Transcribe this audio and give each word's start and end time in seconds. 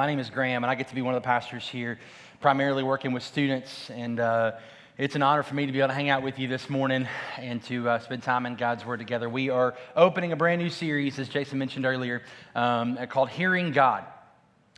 my 0.00 0.06
name 0.06 0.18
is 0.18 0.30
Graham, 0.30 0.64
and 0.64 0.70
I 0.70 0.76
get 0.76 0.88
to 0.88 0.94
be 0.94 1.02
one 1.02 1.14
of 1.14 1.20
the 1.20 1.26
pastors 1.26 1.68
here, 1.68 1.98
primarily 2.40 2.82
working 2.82 3.12
with 3.12 3.22
students. 3.22 3.90
And 3.90 4.18
uh, 4.18 4.52
it's 4.96 5.14
an 5.14 5.20
honor 5.20 5.42
for 5.42 5.54
me 5.54 5.66
to 5.66 5.72
be 5.72 5.78
able 5.80 5.88
to 5.88 5.94
hang 5.94 6.08
out 6.08 6.22
with 6.22 6.38
you 6.38 6.48
this 6.48 6.70
morning 6.70 7.06
and 7.36 7.62
to 7.64 7.86
uh, 7.86 7.98
spend 7.98 8.22
time 8.22 8.46
in 8.46 8.56
God's 8.56 8.86
Word 8.86 8.98
together. 8.98 9.28
We 9.28 9.50
are 9.50 9.74
opening 9.94 10.32
a 10.32 10.36
brand 10.36 10.62
new 10.62 10.70
series, 10.70 11.18
as 11.18 11.28
Jason 11.28 11.58
mentioned 11.58 11.84
earlier, 11.84 12.22
um, 12.54 12.96
called 13.08 13.28
Hearing 13.28 13.72
God. 13.72 14.06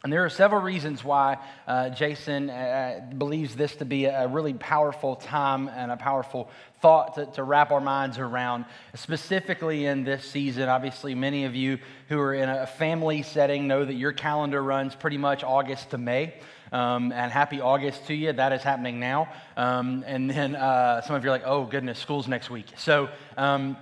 And 0.04 0.12
there 0.12 0.24
are 0.24 0.30
several 0.30 0.60
reasons 0.60 1.04
why 1.04 1.38
uh, 1.68 1.90
Jason 1.90 2.50
uh, 2.50 3.08
believes 3.16 3.54
this 3.54 3.76
to 3.76 3.84
be 3.84 4.06
a 4.06 4.26
really 4.26 4.52
powerful 4.52 5.14
time 5.14 5.68
and 5.68 5.92
a 5.92 5.96
powerful 5.96 6.50
thought 6.80 7.14
to, 7.14 7.26
to, 7.26 7.44
wrap 7.44 7.70
our 7.70 7.80
minds 7.80 8.18
around, 8.18 8.64
specifically 8.94 9.86
in 9.86 10.02
this 10.02 10.24
season. 10.24 10.68
Obviously, 10.68 11.14
many 11.14 11.44
of 11.44 11.54
you 11.54 11.78
who 12.08 12.18
are 12.18 12.34
in 12.34 12.48
a 12.48 12.66
family 12.66 13.22
setting 13.22 13.68
know 13.68 13.84
that 13.84 13.94
your 13.94 14.12
calendar 14.12 14.60
runs 14.60 14.96
pretty 14.96 15.18
much 15.18 15.44
August 15.44 15.90
to 15.90 15.98
May. 15.98 16.34
Um, 16.72 17.12
and 17.12 17.30
happy 17.30 17.60
August 17.60 18.06
to 18.06 18.14
you. 18.14 18.32
That 18.32 18.52
is 18.52 18.62
happening 18.62 18.98
now. 18.98 19.28
Um, 19.56 20.02
and 20.06 20.28
then 20.28 20.56
uh, 20.56 21.02
some 21.02 21.14
of 21.14 21.22
you 21.22 21.28
are 21.28 21.32
like, 21.32 21.46
oh, 21.46 21.64
goodness, 21.64 22.00
school's 22.00 22.26
next 22.26 22.50
week. 22.50 22.66
So, 22.76 23.08
um, 23.36 23.76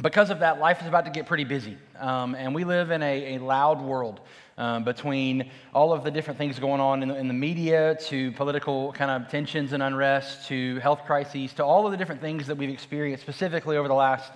because 0.00 0.28
of 0.28 0.40
that, 0.40 0.60
life 0.60 0.82
is 0.82 0.86
about 0.86 1.06
to 1.06 1.10
get 1.10 1.26
pretty 1.26 1.44
busy. 1.44 1.78
Um, 1.98 2.34
and 2.34 2.54
we 2.54 2.64
live 2.64 2.90
in 2.90 3.02
a, 3.02 3.36
a 3.36 3.38
loud 3.38 3.80
world 3.80 4.20
um, 4.58 4.84
between 4.84 5.50
all 5.74 5.92
of 5.92 6.02
the 6.02 6.10
different 6.10 6.38
things 6.38 6.58
going 6.58 6.80
on 6.80 7.02
in 7.02 7.08
the, 7.08 7.16
in 7.16 7.28
the 7.28 7.34
media 7.34 7.96
to 8.06 8.32
political 8.32 8.92
kind 8.92 9.10
of 9.10 9.30
tensions 9.30 9.72
and 9.72 9.82
unrest 9.82 10.48
to 10.48 10.78
health 10.78 11.02
crises 11.04 11.52
to 11.54 11.64
all 11.64 11.84
of 11.84 11.92
the 11.92 11.98
different 11.98 12.20
things 12.20 12.46
that 12.46 12.56
we've 12.56 12.70
experienced 12.70 13.22
specifically 13.22 13.76
over 13.76 13.88
the 13.88 13.94
last 13.94 14.32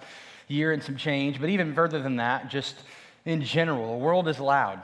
year 0.48 0.73
and 0.73 0.83
some 0.83 0.96
change. 0.96 1.41
But 1.41 1.48
even 1.48 1.74
further 1.74 2.02
than 2.02 2.16
that, 2.16 2.51
just 2.51 2.77
in 3.24 3.43
general, 3.43 3.98
the 3.98 4.05
world 4.05 4.29
is 4.29 4.38
loud. 4.38 4.80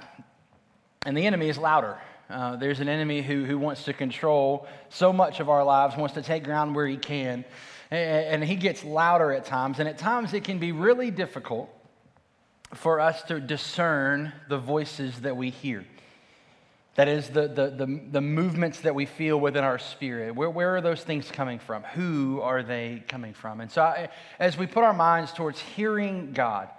And 1.04 1.16
the 1.16 1.26
enemy 1.26 1.48
is 1.48 1.58
louder. 1.58 1.98
Uh, 2.28 2.56
there's 2.56 2.80
an 2.80 2.88
enemy 2.88 3.22
who, 3.22 3.44
who 3.44 3.58
wants 3.58 3.84
to 3.84 3.92
control 3.92 4.66
so 4.88 5.12
much 5.12 5.40
of 5.40 5.48
our 5.48 5.64
lives, 5.64 5.96
wants 5.96 6.14
to 6.14 6.22
take 6.22 6.44
ground 6.44 6.74
where 6.74 6.86
he 6.86 6.96
can. 6.96 7.44
And, 7.90 8.42
and 8.42 8.44
he 8.44 8.56
gets 8.56 8.82
louder 8.84 9.32
at 9.32 9.44
times. 9.44 9.78
And 9.78 9.88
at 9.88 9.98
times 9.98 10.32
it 10.32 10.44
can 10.44 10.58
be 10.58 10.72
really 10.72 11.10
difficult 11.10 11.70
for 12.74 13.00
us 13.00 13.22
to 13.24 13.40
discern 13.40 14.32
the 14.48 14.58
voices 14.58 15.20
that 15.20 15.36
we 15.36 15.50
hear. 15.50 15.84
That 16.96 17.08
is, 17.08 17.28
the, 17.28 17.46
the, 17.46 17.68
the, 17.68 18.00
the, 18.10 18.20
movements 18.22 18.80
that 18.80 18.94
we 18.94 19.04
feel 19.04 19.38
within 19.38 19.64
our 19.64 19.78
spirit. 19.78 20.34
Where, 20.34 20.48
where 20.48 20.76
are 20.76 20.80
those 20.80 21.02
things 21.02 21.30
coming 21.30 21.58
from? 21.58 21.82
Who 21.82 22.40
are 22.40 22.62
they 22.62 23.02
coming 23.06 23.34
from? 23.34 23.60
And 23.60 23.70
so, 23.70 23.82
I, 23.82 24.08
as 24.38 24.56
we 24.56 24.66
put 24.66 24.82
our 24.82 24.94
minds 24.94 25.32
towards 25.32 25.60
hearing 25.60 26.32
God 26.32 26.70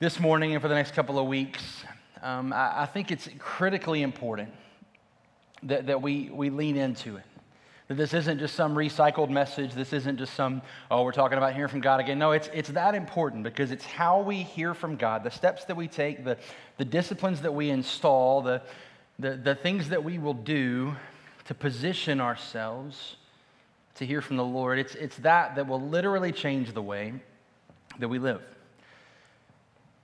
this 0.00 0.18
morning 0.18 0.54
and 0.54 0.60
for 0.60 0.66
the 0.66 0.74
next 0.74 0.92
couple 0.94 1.20
of 1.20 1.28
weeks, 1.28 1.84
um, 2.20 2.52
I, 2.52 2.82
I 2.82 2.86
think 2.86 3.12
it's 3.12 3.28
critically 3.38 4.02
important 4.02 4.52
that, 5.62 5.86
that 5.86 6.02
we, 6.02 6.30
we 6.32 6.50
lean 6.50 6.76
into 6.76 7.16
it. 7.16 7.24
That 7.88 7.96
this 7.96 8.14
isn't 8.14 8.38
just 8.38 8.54
some 8.54 8.74
recycled 8.74 9.28
message. 9.28 9.74
This 9.74 9.92
isn't 9.92 10.16
just 10.18 10.34
some, 10.34 10.62
oh, 10.90 11.02
we're 11.02 11.12
talking 11.12 11.36
about 11.36 11.54
hearing 11.54 11.68
from 11.68 11.80
God 11.80 12.00
again. 12.00 12.18
No, 12.18 12.32
it's, 12.32 12.48
it's 12.54 12.70
that 12.70 12.94
important 12.94 13.42
because 13.42 13.70
it's 13.70 13.84
how 13.84 14.20
we 14.20 14.42
hear 14.42 14.72
from 14.72 14.96
God, 14.96 15.22
the 15.22 15.30
steps 15.30 15.64
that 15.66 15.76
we 15.76 15.86
take, 15.86 16.24
the, 16.24 16.38
the 16.78 16.84
disciplines 16.84 17.42
that 17.42 17.52
we 17.52 17.68
install, 17.68 18.40
the, 18.40 18.62
the, 19.18 19.36
the 19.36 19.54
things 19.54 19.90
that 19.90 20.02
we 20.02 20.18
will 20.18 20.34
do 20.34 20.96
to 21.44 21.54
position 21.54 22.20
ourselves 22.22 23.16
to 23.96 24.06
hear 24.06 24.22
from 24.22 24.36
the 24.36 24.44
Lord. 24.44 24.78
It's, 24.78 24.94
it's 24.94 25.16
that 25.18 25.56
that 25.56 25.66
will 25.66 25.80
literally 25.80 26.32
change 26.32 26.72
the 26.72 26.82
way 26.82 27.12
that 27.98 28.08
we 28.08 28.18
live. 28.18 28.42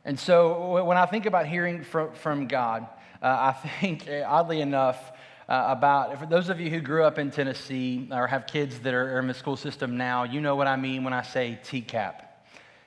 And 0.04 0.18
so 0.18 0.84
when 0.84 0.96
I 0.96 1.06
think 1.06 1.26
about 1.26 1.46
hearing 1.46 1.82
from, 1.82 2.12
from 2.12 2.46
God, 2.46 2.86
uh, 3.22 3.52
I 3.54 3.68
think, 3.80 4.08
oddly 4.08 4.60
enough, 4.60 5.12
uh, 5.50 5.64
about, 5.66 6.16
for 6.20 6.26
those 6.26 6.48
of 6.48 6.60
you 6.60 6.70
who 6.70 6.80
grew 6.80 7.02
up 7.02 7.18
in 7.18 7.32
Tennessee 7.32 8.08
or 8.12 8.28
have 8.28 8.46
kids 8.46 8.78
that 8.80 8.94
are 8.94 9.18
in 9.18 9.26
the 9.26 9.34
school 9.34 9.56
system 9.56 9.96
now, 9.96 10.22
you 10.22 10.40
know 10.40 10.54
what 10.54 10.68
I 10.68 10.76
mean 10.76 11.02
when 11.02 11.12
I 11.12 11.22
say 11.22 11.58
TCAP. 11.64 12.22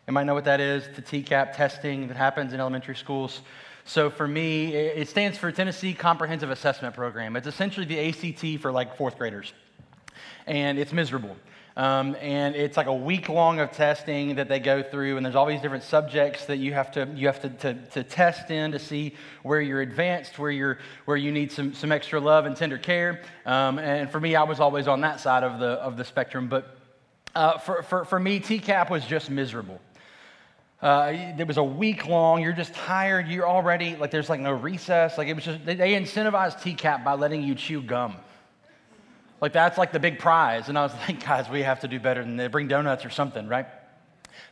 You 0.08 0.14
might 0.14 0.24
know 0.24 0.34
what 0.34 0.46
that 0.46 0.62
is? 0.62 0.88
The 0.96 1.02
TCAP 1.02 1.58
testing 1.58 2.08
that 2.08 2.16
happens 2.16 2.54
in 2.54 2.62
elementary 2.62 2.96
schools. 2.96 3.42
So 3.84 4.10
for 4.10 4.26
me, 4.26 4.74
it 4.76 5.10
stands 5.10 5.38
for 5.38 5.52
Tennessee 5.52 5.94
Comprehensive 5.94 6.50
Assessment 6.52 6.96
Program. 6.96 7.36
It's 7.36 7.48
essentially 7.48 7.86
the 7.86 8.00
ACT 8.10 8.62
for 8.62 8.72
like 8.72 8.96
fourth 8.96 9.18
graders. 9.18 9.52
And 10.48 10.80
it's 10.80 10.94
miserable. 10.94 11.36
Um, 11.76 12.16
and 12.22 12.56
it's 12.56 12.78
like 12.78 12.86
a 12.86 12.94
week 12.94 13.30
long 13.30 13.60
of 13.60 13.72
testing 13.72 14.36
that 14.36 14.48
they 14.48 14.60
go 14.60 14.84
through, 14.84 15.18
and 15.18 15.26
there's 15.26 15.36
all 15.36 15.48
these 15.48 15.62
different 15.62 15.84
subjects 15.84 16.46
that 16.46 16.58
you 16.58 16.72
have 16.74 16.92
to 16.92 17.10
you 17.16 17.26
have 17.26 17.42
to, 17.42 17.50
to, 17.50 17.74
to, 17.74 18.04
test 18.04 18.52
in 18.52 18.74
to 18.74 18.80
see 18.80 19.16
where 19.42 19.60
you're 19.60 19.82
advanced, 19.82 20.38
where 20.38 20.52
you're 20.52 20.78
where 21.06 21.18
you 21.18 21.32
need 21.32 21.52
some 21.52 21.74
some 21.74 21.92
extra 21.92 22.20
love 22.20 22.46
and 22.46 22.56
tender 22.56 22.78
care. 22.78 23.22
Um, 23.48 23.80
and 23.80 24.08
for 24.12 24.20
me, 24.20 24.36
I 24.36 24.44
was 24.44 24.60
always 24.60 24.88
on 24.88 25.02
that 25.02 25.20
side 25.20 25.44
of 25.44 25.60
the 25.60 25.70
of 25.70 25.98
the 25.98 26.06
spectrum. 26.06 26.48
But 26.48 26.78
uh, 27.34 27.58
for, 27.58 27.82
for 27.82 28.06
for 28.06 28.20
me, 28.20 28.40
TCAP 28.40 28.92
was 28.92 29.04
just 29.06 29.32
miserable. 29.32 29.82
Uh, 30.80 31.14
it 31.40 31.48
was 31.48 31.58
a 31.58 31.64
week 31.64 32.08
long. 32.08 32.42
You're 32.42 32.54
just 32.54 32.76
tired. 32.76 33.28
You're 33.28 33.48
already 33.48 33.96
like 33.96 34.12
there's 34.12 34.30
like 34.30 34.42
no 34.42 34.52
recess. 34.52 35.18
Like 35.18 35.28
it 35.28 35.34
was 35.34 35.46
just 35.46 35.66
they, 35.66 35.74
they 35.74 35.94
incentivized 35.94 36.60
TCAP 36.60 37.04
by 37.04 37.14
letting 37.14 37.42
you 37.42 37.56
chew 37.56 37.82
gum. 37.82 38.18
Like, 39.44 39.52
that's 39.52 39.78
like 39.78 39.92
the 39.92 40.00
big 40.00 40.20
prize. 40.20 40.70
And 40.70 40.78
I 40.78 40.84
was 40.84 40.94
like, 41.08 41.22
guys, 41.22 41.50
we 41.50 41.64
have 41.64 41.82
to 41.82 41.90
do 41.90 42.00
better 42.00 42.24
than 42.24 42.38
that. 42.38 42.50
Bring 42.50 42.70
donuts 42.70 43.04
or 43.04 43.10
something, 43.10 43.50
right? 43.50 43.66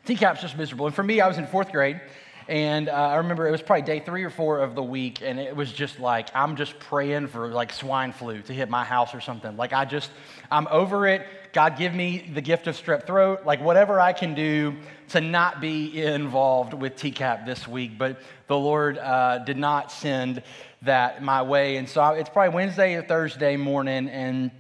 TCAP's 0.06 0.42
just 0.42 0.58
miserable. 0.58 0.86
And 0.86 0.94
for 0.94 1.02
me, 1.02 1.22
I 1.22 1.30
was 1.30 1.38
in 1.38 1.48
fourth 1.48 1.72
grade. 1.72 2.02
And 2.50 2.90
uh, 2.90 2.92
I 2.92 3.16
remember 3.16 3.48
it 3.48 3.52
was 3.52 3.62
probably 3.62 3.84
day 3.84 4.02
three 4.02 4.26
or 4.26 4.30
four 4.30 4.60
of 4.60 4.76
the 4.76 4.84
week, 4.84 5.22
and 5.22 5.40
it 5.40 5.56
was 5.56 5.72
just 5.72 6.02
like, 6.02 6.28
I'm 6.36 6.58
just 6.58 6.78
praying 6.78 7.28
for 7.28 7.48
like 7.48 7.72
swine 7.72 8.12
flu 8.12 8.42
to 8.42 8.54
hit 8.54 8.68
my 8.68 8.84
house 8.84 9.16
or 9.16 9.22
something. 9.22 9.56
Like, 9.56 9.72
I 9.72 9.86
just, 9.86 10.12
I'm 10.52 10.68
over 10.68 11.08
it. 11.08 11.26
God, 11.54 11.78
give 11.78 11.94
me 11.94 12.30
the 12.34 12.42
gift 12.42 12.68
of 12.68 12.76
strep 12.76 13.08
throat, 13.08 13.46
like 13.46 13.62
whatever 13.62 13.98
I 13.98 14.12
can 14.12 14.36
do 14.36 14.76
to 15.10 15.22
not 15.22 15.62
be 15.62 16.04
involved 16.04 16.74
with 16.74 16.98
TCAP 16.98 17.46
this 17.46 17.66
week. 17.66 17.98
But 17.98 18.20
the 18.48 18.58
Lord 18.58 18.98
uh, 18.98 19.38
did 19.38 19.58
not 19.58 19.90
send 19.90 20.44
that 20.82 21.24
my 21.24 21.44
way. 21.44 21.78
And 21.78 21.88
so 21.88 22.06
it's 22.10 22.30
probably 22.30 22.54
Wednesday 22.54 22.96
or 22.96 23.04
Thursday 23.04 23.56
morning, 23.56 24.10
and 24.10 24.52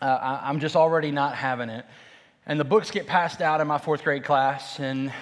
uh, 0.00 0.38
I, 0.42 0.50
am 0.50 0.60
just 0.60 0.76
already 0.76 1.10
not 1.10 1.34
having 1.34 1.68
it. 1.68 1.84
And 2.46 2.58
the 2.58 2.64
books 2.64 2.90
get 2.90 3.06
passed 3.06 3.40
out 3.40 3.60
in 3.60 3.66
my 3.66 3.78
fourth 3.78 4.02
grade 4.02 4.24
class, 4.24 4.80
and 4.80 5.12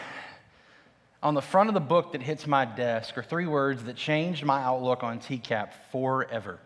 on 1.23 1.35
the 1.35 1.43
front 1.43 1.69
of 1.69 1.75
the 1.75 1.81
book 1.81 2.13
that 2.13 2.23
hits 2.23 2.47
my 2.47 2.65
desk 2.65 3.19
are 3.19 3.23
three 3.23 3.47
words 3.47 3.85
that 3.85 3.97
changed 3.97 4.45
my 4.45 4.63
outlook 4.63 5.03
on 5.03 5.19
TCAP 5.19 5.71
forever 5.91 6.59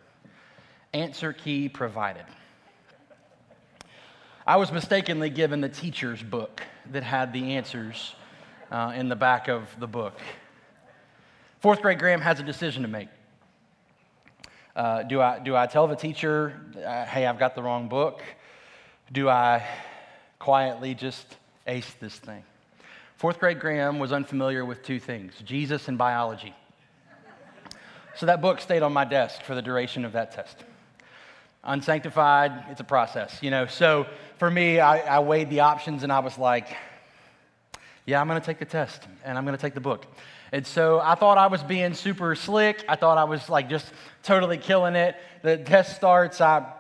answer 0.94 1.32
key 1.32 1.68
provided. 1.68 2.24
I 4.46 4.56
was 4.56 4.70
mistakenly 4.70 5.30
given 5.30 5.60
the 5.60 5.68
teacher's 5.68 6.22
book 6.22 6.62
that 6.90 7.02
had 7.02 7.32
the 7.32 7.54
answers 7.54 8.14
uh, 8.70 8.92
in 8.94 9.08
the 9.08 9.16
back 9.16 9.48
of 9.48 9.68
the 9.78 9.86
book. 9.86 10.18
Fourth 11.60 11.80
grade 11.80 11.98
Graham 11.98 12.20
has 12.20 12.40
a 12.40 12.42
decision 12.42 12.82
to 12.82 12.88
make. 12.88 13.08
Uh, 14.74 15.02
do, 15.02 15.20
I, 15.20 15.38
do 15.38 15.54
I 15.54 15.66
tell 15.66 15.86
the 15.86 15.96
teacher, 15.96 16.58
uh, 16.76 17.04
hey, 17.04 17.26
I've 17.26 17.38
got 17.38 17.54
the 17.54 17.62
wrong 17.62 17.88
book? 17.88 18.22
Do 19.12 19.28
I 19.28 19.66
quietly 20.38 20.94
just 20.94 21.26
ace 21.66 21.92
this 22.00 22.14
thing? 22.14 22.42
Fourth 23.16 23.38
grade 23.38 23.60
Graham 23.60 23.98
was 23.98 24.12
unfamiliar 24.12 24.64
with 24.64 24.82
two 24.82 24.98
things 24.98 25.34
Jesus 25.44 25.88
and 25.88 25.98
biology. 25.98 26.54
So 28.16 28.26
that 28.26 28.40
book 28.40 28.60
stayed 28.60 28.82
on 28.82 28.92
my 28.92 29.04
desk 29.04 29.42
for 29.42 29.54
the 29.54 29.62
duration 29.62 30.04
of 30.04 30.12
that 30.12 30.32
test. 30.32 30.56
Unsanctified, 31.64 32.64
it's 32.70 32.80
a 32.80 32.84
process, 32.84 33.38
you 33.42 33.50
know. 33.50 33.66
So 33.66 34.06
for 34.38 34.50
me, 34.50 34.80
I, 34.80 34.98
I 34.98 35.18
weighed 35.20 35.50
the 35.50 35.60
options 35.60 36.02
and 36.02 36.10
I 36.10 36.18
was 36.20 36.36
like, 36.38 36.76
yeah, 38.06 38.20
I'm 38.20 38.26
going 38.26 38.40
to 38.40 38.44
take 38.44 38.58
the 38.58 38.64
test 38.64 39.02
and 39.24 39.36
I'm 39.36 39.44
going 39.44 39.56
to 39.56 39.60
take 39.60 39.74
the 39.74 39.80
book. 39.80 40.06
And 40.52 40.66
so 40.66 41.00
I 41.00 41.14
thought 41.14 41.38
I 41.38 41.46
was 41.46 41.62
being 41.62 41.94
super 41.94 42.34
slick. 42.34 42.84
I 42.86 42.94
thought 42.94 43.16
I 43.16 43.24
was 43.24 43.48
like 43.48 43.70
just 43.70 43.86
totally 44.22 44.58
killing 44.58 44.94
it. 44.94 45.16
The 45.40 45.56
test 45.56 45.96
starts. 45.96 46.42
I, 46.42 46.70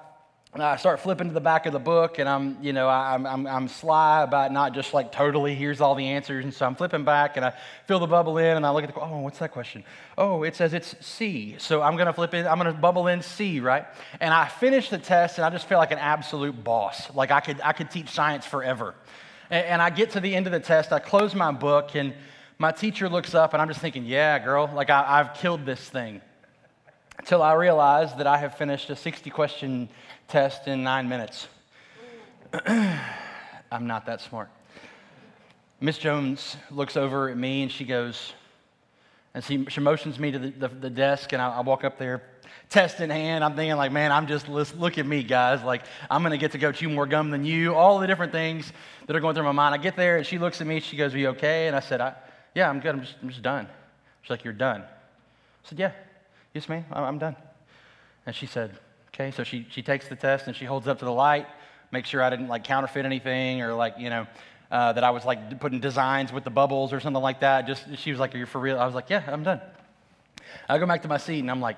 I 0.54 0.76
start 0.76 1.00
flipping 1.00 1.28
to 1.28 1.32
the 1.32 1.40
back 1.40 1.64
of 1.64 1.72
the 1.72 1.78
book, 1.78 2.18
and 2.18 2.28
I'm, 2.28 2.58
you 2.60 2.74
know, 2.74 2.86
I'm, 2.86 3.26
I'm, 3.26 3.46
I'm 3.46 3.68
sly 3.68 4.22
about 4.22 4.52
not 4.52 4.74
just 4.74 4.92
like 4.92 5.10
totally 5.10 5.54
here's 5.54 5.80
all 5.80 5.94
the 5.94 6.08
answers. 6.08 6.44
And 6.44 6.52
so 6.52 6.66
I'm 6.66 6.74
flipping 6.74 7.04
back, 7.04 7.38
and 7.38 7.46
I 7.46 7.54
fill 7.86 7.98
the 7.98 8.06
bubble 8.06 8.36
in, 8.36 8.58
and 8.58 8.66
I 8.66 8.70
look 8.72 8.84
at 8.84 8.94
the 8.94 9.00
oh, 9.00 9.20
what's 9.20 9.38
that 9.38 9.52
question? 9.52 9.84
Oh, 10.18 10.42
it 10.42 10.54
says 10.54 10.74
it's 10.74 10.94
C. 11.00 11.56
So 11.56 11.80
I'm 11.80 11.96
gonna 11.96 12.12
flip 12.12 12.34
in. 12.34 12.46
I'm 12.46 12.58
gonna 12.58 12.74
bubble 12.74 13.06
in 13.06 13.22
C, 13.22 13.60
right? 13.60 13.86
And 14.20 14.34
I 14.34 14.48
finish 14.48 14.90
the 14.90 14.98
test, 14.98 15.38
and 15.38 15.46
I 15.46 15.48
just 15.48 15.66
feel 15.66 15.78
like 15.78 15.92
an 15.92 15.98
absolute 15.98 16.62
boss. 16.62 17.10
Like 17.14 17.30
I 17.30 17.40
could 17.40 17.58
I 17.62 17.72
could 17.72 17.90
teach 17.90 18.10
science 18.10 18.44
forever. 18.44 18.94
And, 19.48 19.64
and 19.64 19.82
I 19.82 19.88
get 19.88 20.10
to 20.10 20.20
the 20.20 20.34
end 20.34 20.46
of 20.46 20.52
the 20.52 20.60
test. 20.60 20.92
I 20.92 20.98
close 20.98 21.34
my 21.34 21.50
book, 21.50 21.94
and 21.94 22.12
my 22.58 22.72
teacher 22.72 23.08
looks 23.08 23.34
up, 23.34 23.52
and 23.52 23.62
I'm 23.62 23.68
just 23.68 23.80
thinking, 23.80 24.04
yeah, 24.04 24.38
girl, 24.38 24.70
like 24.74 24.90
I, 24.90 25.20
I've 25.20 25.34
killed 25.34 25.66
this 25.66 25.80
thing. 25.80 26.20
Until 27.18 27.42
I 27.42 27.52
realize 27.54 28.14
that 28.16 28.26
I 28.26 28.38
have 28.38 28.56
finished 28.56 28.90
a 28.90 28.96
60 28.96 29.30
question 29.30 29.88
test 30.28 30.66
in 30.66 30.82
nine 30.82 31.08
minutes. 31.08 31.48
I'm 32.66 33.86
not 33.86 34.06
that 34.06 34.20
smart. 34.20 34.50
Miss 35.80 35.98
Jones 35.98 36.56
looks 36.70 36.96
over 36.96 37.28
at 37.28 37.36
me 37.36 37.62
and 37.62 37.70
she 37.70 37.84
goes, 37.84 38.32
And 39.34 39.42
she, 39.42 39.64
she 39.68 39.80
motions 39.80 40.18
me 40.18 40.30
to 40.30 40.38
the, 40.38 40.50
the, 40.50 40.68
the 40.68 40.90
desk, 40.90 41.32
and 41.32 41.42
I, 41.42 41.56
I, 41.56 41.60
walk 41.60 41.84
up 41.84 41.98
there, 41.98 42.22
test 42.70 43.00
in 43.00 43.10
hand. 43.10 43.42
I'm 43.42 43.56
thinking, 43.56 43.76
like, 43.76 43.92
man, 43.92 44.12
I'm 44.12 44.26
just, 44.26 44.48
look 44.48 44.98
at 44.98 45.06
me, 45.06 45.22
guys. 45.22 45.62
Like, 45.62 45.82
I'm 46.10 46.22
going 46.22 46.32
to 46.32 46.38
get 46.38 46.52
to 46.52 46.58
go 46.58 46.72
chew 46.72 46.88
more 46.88 47.06
gum 47.06 47.30
than 47.30 47.44
you. 47.44 47.74
All 47.74 47.98
the 47.98 48.06
different 48.06 48.32
things 48.32 48.72
that 49.06 49.16
are 49.16 49.20
going 49.20 49.34
through 49.34 49.44
my 49.44 49.52
mind. 49.52 49.74
I 49.74 49.78
get 49.78 49.96
there, 49.96 50.18
and 50.18 50.26
she 50.26 50.38
looks 50.38 50.60
at 50.60 50.66
me. 50.66 50.80
She 50.80 50.96
goes, 50.96 51.14
Are 51.14 51.18
you 51.18 51.28
okay? 51.30 51.66
And 51.66 51.74
I 51.74 51.80
said, 51.80 52.00
I, 52.00 52.14
Yeah, 52.54 52.68
I'm 52.68 52.80
good. 52.80 52.94
I'm 52.94 53.00
just, 53.00 53.14
I'm 53.22 53.28
just 53.28 53.42
done. 53.42 53.66
She's 54.22 54.30
like, 54.30 54.44
You're 54.44 54.52
done. 54.52 54.82
I 54.82 55.68
said, 55.68 55.78
Yeah, 55.78 55.92
yes, 56.54 56.68
ma'am, 56.68 56.84
I'm 56.90 57.18
done. 57.18 57.36
And 58.26 58.34
she 58.34 58.46
said, 58.46 58.78
Okay. 59.14 59.30
So 59.30 59.44
she, 59.44 59.66
she 59.70 59.82
takes 59.82 60.08
the 60.08 60.16
test 60.16 60.46
and 60.46 60.56
she 60.56 60.64
holds 60.64 60.88
up 60.88 60.98
to 61.00 61.04
the 61.04 61.12
light, 61.12 61.46
makes 61.90 62.08
sure 62.08 62.22
I 62.22 62.30
didn't 62.30 62.48
like 62.48 62.64
counterfeit 62.64 63.04
anything 63.04 63.60
or 63.62 63.74
like, 63.74 63.94
you 63.98 64.10
know, 64.10 64.26
uh, 64.70 64.92
that 64.94 65.04
I 65.04 65.10
was 65.10 65.24
like 65.26 65.60
putting 65.60 65.80
designs 65.80 66.32
with 66.32 66.44
the 66.44 66.50
bubbles 66.50 66.94
or 66.94 67.00
something 67.00 67.22
like 67.22 67.40
that. 67.40 67.66
Just 67.66 67.98
she 67.98 68.10
was 68.10 68.18
like, 68.18 68.34
"Are 68.34 68.38
you 68.38 68.46
for 68.46 68.58
real?" 68.58 68.78
I 68.78 68.86
was 68.86 68.94
like, 68.94 69.10
"Yeah, 69.10 69.22
I'm 69.26 69.42
done." 69.42 69.60
I 70.66 70.78
go 70.78 70.86
back 70.86 71.02
to 71.02 71.08
my 71.08 71.18
seat 71.18 71.40
and 71.40 71.50
I'm 71.50 71.60
like, 71.60 71.76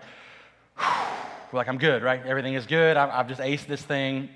like 1.53 1.67
I'm 1.67 1.79
good, 1.79 2.05
right? 2.05 2.25
Everything 2.25 2.55
is 2.55 2.67
good. 2.67 2.97
I've, 2.97 3.11
I've 3.11 3.29
just 3.29 3.41
aced 3.41 3.67
this 3.67 3.83
thing. 3.83 4.29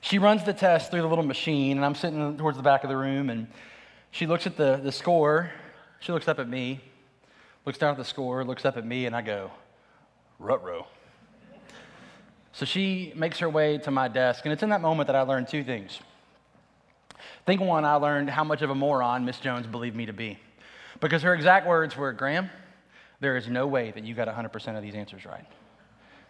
She 0.00 0.18
runs 0.18 0.44
the 0.44 0.52
test 0.52 0.90
through 0.90 1.02
the 1.02 1.08
little 1.08 1.24
machine, 1.24 1.76
and 1.76 1.84
I'm 1.84 1.94
sitting 1.94 2.36
towards 2.36 2.56
the 2.56 2.62
back 2.62 2.82
of 2.82 2.90
the 2.90 2.96
room, 2.96 3.30
and 3.30 3.46
she 4.10 4.26
looks 4.26 4.46
at 4.46 4.56
the, 4.56 4.80
the 4.82 4.92
score. 4.92 5.50
She 6.00 6.12
looks 6.12 6.28
up 6.28 6.38
at 6.38 6.48
me, 6.48 6.80
looks 7.66 7.78
down 7.78 7.90
at 7.90 7.96
the 7.96 8.04
score, 8.04 8.44
looks 8.44 8.64
up 8.64 8.76
at 8.76 8.86
me, 8.86 9.06
and 9.06 9.16
I 9.16 9.22
go, 9.22 9.50
Rutro. 10.38 10.86
So 12.52 12.64
she 12.64 13.12
makes 13.16 13.38
her 13.38 13.48
way 13.48 13.78
to 13.78 13.90
my 13.90 14.08
desk, 14.08 14.44
and 14.44 14.52
it's 14.52 14.62
in 14.62 14.70
that 14.70 14.80
moment 14.80 15.08
that 15.08 15.16
I 15.16 15.22
learned 15.22 15.48
two 15.48 15.64
things. 15.64 15.98
Thing 17.46 17.60
one, 17.60 17.84
I 17.84 17.94
learned 17.94 18.30
how 18.30 18.44
much 18.44 18.62
of 18.62 18.70
a 18.70 18.74
moron 18.74 19.24
Miss 19.24 19.38
Jones 19.38 19.66
believed 19.66 19.96
me 19.96 20.06
to 20.06 20.12
be. 20.12 20.38
Because 21.00 21.22
her 21.22 21.34
exact 21.34 21.66
words 21.66 21.96
were, 21.96 22.12
Graham, 22.12 22.50
there 23.20 23.36
is 23.36 23.48
no 23.48 23.66
way 23.66 23.90
that 23.90 24.04
you 24.04 24.14
got 24.14 24.28
100% 24.28 24.76
of 24.76 24.82
these 24.82 24.94
answers 24.94 25.24
right. 25.24 25.44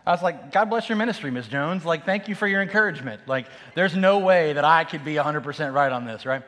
I 0.07 0.13
was 0.13 0.23
like, 0.23 0.53
God 0.53 0.67
bless 0.71 0.89
your 0.89 0.97
ministry, 0.97 1.31
Miss 1.31 1.49
Jones. 1.49 1.85
Like, 1.85 2.07
thank 2.07 2.29
you 2.29 2.35
for 2.35 2.47
your 2.47 2.63
encouragement. 2.63 3.27
Like, 3.27 3.47
there's 3.75 3.95
no 3.95 4.19
way 4.19 4.55
that 4.55 4.65
I 4.65 4.85
could 4.85 5.05
be 5.05 5.15
100% 5.15 5.75
right 5.75 5.93
on 5.93 6.07
this, 6.07 6.25
right? 6.25 6.43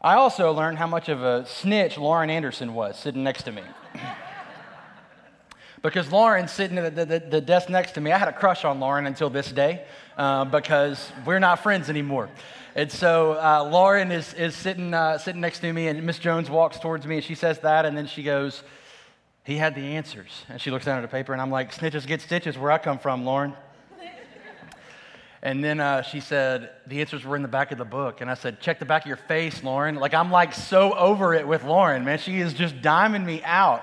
I 0.00 0.14
also 0.14 0.52
learned 0.52 0.78
how 0.78 0.86
much 0.86 1.08
of 1.08 1.22
a 1.22 1.46
snitch 1.46 1.96
Lauren 1.96 2.28
Anderson 2.28 2.74
was 2.74 2.98
sitting 2.98 3.24
next 3.24 3.44
to 3.44 3.52
me. 3.52 3.62
because 5.82 6.12
Lauren 6.12 6.48
sitting 6.48 6.76
at 6.78 6.94
the, 6.94 7.06
the, 7.06 7.18
the, 7.18 7.40
desk 7.40 7.70
next 7.70 7.92
to 7.92 8.00
me, 8.00 8.12
I 8.12 8.18
had 8.18 8.28
a 8.28 8.32
crush 8.32 8.64
on 8.64 8.78
Lauren 8.78 9.06
until 9.06 9.30
this 9.30 9.50
day 9.50 9.84
uh, 10.18 10.44
because 10.44 11.10
we're 11.24 11.38
not 11.38 11.62
friends 11.62 11.88
anymore. 11.88 12.28
And 12.74 12.92
so 12.92 13.32
uh, 13.32 13.66
Lauren 13.70 14.12
is, 14.12 14.34
is 14.34 14.54
sitting, 14.54 14.92
uh, 14.92 15.16
sitting 15.16 15.40
next 15.40 15.60
to 15.60 15.72
me, 15.72 15.88
and 15.88 16.02
Miss 16.04 16.18
Jones 16.18 16.50
walks 16.50 16.78
towards 16.78 17.06
me, 17.06 17.16
and 17.16 17.24
she 17.24 17.34
says 17.34 17.60
that, 17.60 17.86
and 17.86 17.96
then 17.96 18.06
she 18.06 18.22
goes, 18.22 18.62
He 19.44 19.56
had 19.56 19.74
the 19.74 19.80
answers. 19.80 20.44
And 20.50 20.60
she 20.60 20.70
looks 20.70 20.84
down 20.84 20.98
at 20.98 21.02
the 21.02 21.08
paper, 21.08 21.32
and 21.32 21.40
I'm 21.40 21.50
like, 21.50 21.74
Snitches 21.74 22.06
get 22.06 22.20
stitches, 22.20 22.58
where 22.58 22.70
I 22.70 22.76
come 22.76 22.98
from, 22.98 23.24
Lauren. 23.24 23.54
And 25.42 25.62
then 25.62 25.80
uh, 25.80 26.02
she 26.02 26.20
said, 26.20 26.70
The 26.86 27.00
answers 27.00 27.24
were 27.24 27.36
in 27.36 27.42
the 27.42 27.48
back 27.48 27.72
of 27.72 27.78
the 27.78 27.84
book. 27.84 28.20
And 28.20 28.30
I 28.30 28.34
said, 28.34 28.60
Check 28.60 28.78
the 28.78 28.84
back 28.84 29.02
of 29.02 29.08
your 29.08 29.16
face, 29.16 29.62
Lauren. 29.62 29.96
Like, 29.96 30.14
I'm 30.14 30.30
like 30.30 30.54
so 30.54 30.92
over 30.94 31.34
it 31.34 31.46
with 31.46 31.64
Lauren, 31.64 32.04
man. 32.04 32.18
She 32.18 32.40
is 32.40 32.54
just 32.54 32.80
diming 32.80 33.24
me 33.24 33.42
out. 33.44 33.82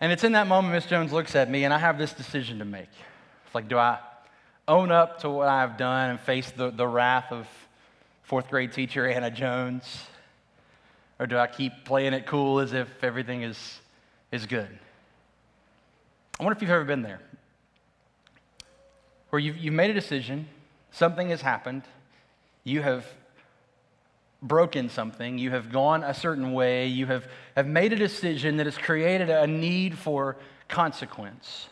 And 0.00 0.12
it's 0.12 0.24
in 0.24 0.32
that 0.32 0.46
moment 0.46 0.74
Miss 0.74 0.86
Jones 0.86 1.12
looks 1.12 1.36
at 1.36 1.50
me, 1.50 1.64
and 1.64 1.72
I 1.72 1.78
have 1.78 1.98
this 1.98 2.12
decision 2.12 2.58
to 2.58 2.64
make. 2.64 2.88
It's 3.46 3.54
like, 3.54 3.68
do 3.68 3.78
I 3.78 3.98
own 4.66 4.90
up 4.90 5.20
to 5.20 5.30
what 5.30 5.48
I've 5.48 5.76
done 5.76 6.10
and 6.10 6.20
face 6.20 6.50
the, 6.50 6.70
the 6.70 6.86
wrath 6.86 7.30
of 7.30 7.46
fourth 8.22 8.48
grade 8.48 8.72
teacher 8.72 9.06
Anna 9.06 9.30
Jones? 9.30 9.84
Or 11.18 11.26
do 11.26 11.36
I 11.36 11.46
keep 11.46 11.84
playing 11.84 12.14
it 12.14 12.26
cool 12.26 12.58
as 12.58 12.72
if 12.72 12.88
everything 13.02 13.42
is, 13.42 13.80
is 14.32 14.46
good? 14.46 14.68
I 16.40 16.42
wonder 16.42 16.56
if 16.56 16.62
you've 16.62 16.70
ever 16.70 16.84
been 16.84 17.02
there 17.02 17.20
where 19.32 19.40
you've, 19.40 19.56
you've 19.56 19.72
made 19.72 19.88
a 19.88 19.94
decision, 19.94 20.46
something 20.90 21.30
has 21.30 21.40
happened, 21.40 21.84
you 22.64 22.82
have 22.82 23.06
broken 24.42 24.90
something, 24.90 25.38
you 25.38 25.50
have 25.50 25.72
gone 25.72 26.04
a 26.04 26.12
certain 26.12 26.52
way, 26.52 26.86
you 26.86 27.06
have, 27.06 27.26
have 27.56 27.66
made 27.66 27.94
a 27.94 27.96
decision 27.96 28.58
that 28.58 28.66
has 28.66 28.76
created 28.76 29.30
a 29.30 29.46
need 29.46 29.96
for 29.96 30.36
consequence, 30.68 31.68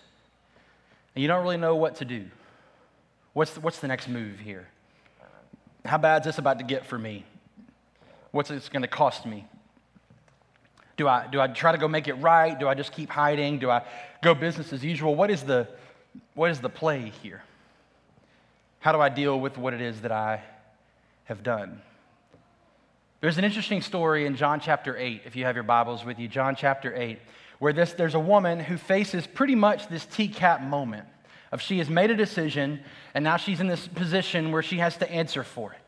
and 1.15 1.21
you 1.21 1.29
don't 1.29 1.43
really 1.43 1.59
know 1.59 1.77
what 1.77 1.97
to 1.97 2.07
do. 2.07 2.25
What's 3.35 3.53
the, 3.53 3.61
what's 3.61 3.79
the 3.81 3.89
next 3.89 4.09
move 4.09 4.39
here? 4.39 4.67
How 5.85 5.99
bad 5.99 6.23
is 6.23 6.25
this 6.25 6.39
about 6.39 6.61
to 6.61 6.65
get 6.65 6.87
for 6.87 6.99
me? 6.99 7.27
What's 8.31 8.51
it 8.51 8.71
going 8.73 8.83
to 8.83 8.89
cost 8.89 9.27
me? 9.27 9.47
Do 10.97 11.07
I, 11.07 11.27
do 11.27 11.39
I 11.43 11.47
try 11.49 11.73
to 11.73 11.79
go 11.79 11.89
make 11.89 12.09
it 12.09 12.15
right? 12.15 12.59
Do 12.59 12.69
I 12.69 12.75
just 12.75 12.93
keep 12.93 13.11
hiding? 13.11 13.59
Do 13.59 13.69
I 13.69 13.85
go 14.23 14.35
business 14.35 14.73
as 14.73 14.83
usual? 14.83 15.15
What 15.15 15.31
is 15.31 15.43
the, 15.43 15.69
what 16.33 16.51
is 16.51 16.61
the 16.61 16.71
play 16.71 17.13
here? 17.23 17.43
How 18.81 18.93
do 18.93 19.01
I 19.01 19.11
deal 19.11 19.39
with 19.39 19.59
what 19.59 19.75
it 19.75 19.83
is 19.83 20.01
that 20.01 20.11
I 20.11 20.43
have 21.25 21.43
done? 21.43 21.83
There's 23.21 23.37
an 23.37 23.45
interesting 23.45 23.83
story 23.83 24.25
in 24.25 24.37
John 24.37 24.59
chapter 24.59 24.97
8, 24.97 25.23
if 25.27 25.37
you 25.37 25.45
have 25.45 25.55
your 25.55 25.65
Bibles 25.65 26.03
with 26.03 26.19
you, 26.19 26.29
John 26.29 26.57
chapter 26.57 26.97
8, 26.97 27.19
where 27.59 27.75
this, 27.75 27.93
there's 27.93 28.15
a 28.15 28.21
woman 28.21 28.59
who 28.59 28.79
faces 28.79 29.27
pretty 29.27 29.55
much 29.55 29.89
this 29.89 30.07
TCAP 30.07 30.67
moment 30.67 31.07
of 31.53 31.61
she 31.61 31.77
has 31.77 31.91
made 31.91 32.11
a 32.11 32.17
decision 32.17 32.81
and 33.13 33.23
now 33.23 33.37
she's 33.37 33.61
in 33.61 33.67
this 33.67 33.87
position 33.87 34.51
where 34.51 34.63
she 34.63 34.79
has 34.79 34.97
to 34.97 35.11
answer 35.11 35.45
for 35.45 35.73
it. 35.75 35.81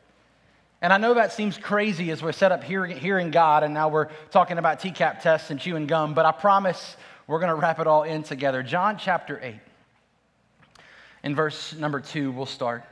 And 0.82 0.92
I 0.92 0.98
know 0.98 1.14
that 1.14 1.32
seems 1.32 1.56
crazy 1.56 2.10
as 2.10 2.22
we're 2.22 2.32
set 2.32 2.52
up 2.52 2.62
hearing, 2.62 2.94
hearing 2.98 3.30
God 3.30 3.62
and 3.62 3.72
now 3.72 3.88
we're 3.88 4.08
talking 4.30 4.58
about 4.58 4.80
TCAP 4.80 5.22
tests 5.22 5.50
and 5.50 5.58
chewing 5.58 5.86
gum, 5.86 6.12
but 6.12 6.26
I 6.26 6.32
promise 6.32 6.98
we're 7.26 7.38
going 7.38 7.48
to 7.48 7.54
wrap 7.54 7.80
it 7.80 7.86
all 7.86 8.02
in 8.02 8.22
together. 8.22 8.62
John 8.62 8.98
chapter 8.98 9.40
8. 9.42 9.54
In 11.22 11.34
verse 11.34 11.74
number 11.74 12.00
2, 12.00 12.32
we'll 12.32 12.46
start. 12.46 12.84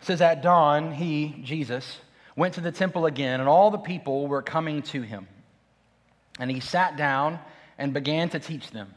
It 0.00 0.06
says, 0.06 0.20
At 0.20 0.42
dawn, 0.42 0.92
he, 0.92 1.40
Jesus, 1.42 1.98
went 2.34 2.54
to 2.54 2.60
the 2.60 2.72
temple 2.72 3.06
again, 3.06 3.40
and 3.40 3.48
all 3.48 3.70
the 3.70 3.78
people 3.78 4.26
were 4.26 4.42
coming 4.42 4.82
to 4.82 5.02
him. 5.02 5.26
And 6.38 6.50
he 6.50 6.60
sat 6.60 6.96
down 6.96 7.38
and 7.78 7.94
began 7.94 8.28
to 8.30 8.38
teach 8.38 8.70
them. 8.70 8.94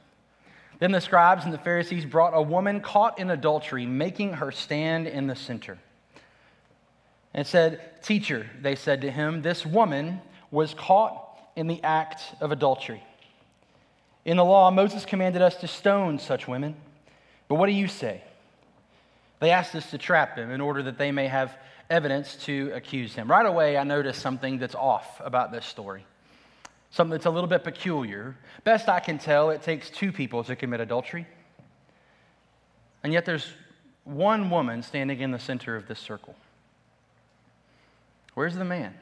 Then 0.80 0.92
the 0.92 1.02
scribes 1.02 1.44
and 1.44 1.54
the 1.54 1.58
Pharisees 1.58 2.06
brought 2.06 2.34
a 2.34 2.42
woman 2.42 2.81
caught 2.81 3.20
in 3.20 3.30
adultery, 3.30 3.86
making 3.86 4.34
her 4.34 4.52
stand 4.52 5.08
in 5.08 5.28
the 5.28 5.36
center. 5.36 5.78
And 7.34 7.46
said, 7.46 8.02
Teacher, 8.02 8.50
they 8.62 8.76
said 8.76 9.02
to 9.02 9.12
him, 9.12 9.42
this 9.42 9.66
woman 9.66 10.22
was 10.52 10.74
caught 10.74 11.38
in 11.56 11.68
the 11.68 11.84
act 11.84 12.22
of 12.40 12.52
adultery. 12.52 13.04
In 14.26 14.38
the 14.38 14.46
law, 14.46 14.72
Moses 14.72 15.06
commanded 15.06 15.42
us 15.42 15.56
to 15.58 15.68
stone 15.68 16.18
such 16.18 16.48
women. 16.48 16.76
But 17.50 17.56
what 17.56 17.66
do 17.66 17.74
you 17.74 17.90
say? 17.90 18.24
They 19.42 19.52
asked 19.52 19.76
us 19.76 19.92
to 19.92 19.98
trap 19.98 20.38
him 20.38 20.52
in 20.52 20.62
order 20.62 20.84
that 20.84 20.98
they 20.98 21.12
may 21.12 21.28
have 21.28 21.58
evidence 21.90 22.38
to 22.46 22.72
accuse 22.74 23.14
him. 23.14 23.30
Right 23.30 23.46
away, 23.46 23.78
I 23.78 23.84
noticed 23.84 24.22
something 24.22 24.60
that's 24.60 24.76
off 24.76 25.20
about 25.24 25.52
this 25.52 25.66
story 25.66 26.06
something 26.92 27.12
that's 27.12 27.26
a 27.26 27.30
little 27.30 27.50
bit 27.50 27.64
peculiar. 27.64 28.36
Best 28.64 28.90
I 28.90 29.00
can 29.00 29.18
tell, 29.18 29.50
it 29.50 29.62
takes 29.62 29.90
two 29.90 30.12
people 30.12 30.44
to 30.46 30.56
commit 30.56 30.80
adultery. 30.80 31.28
And 33.04 33.14
yet 33.14 33.26
there's 33.26 33.48
one 34.04 34.50
woman 34.50 34.82
standing 34.82 35.20
in 35.20 35.32
the 35.32 35.40
center 35.40 35.76
of 35.76 35.88
this 35.88 36.00
circle. 36.00 36.36
Where's 38.34 38.56
the 38.56 38.66
man? 38.66 38.94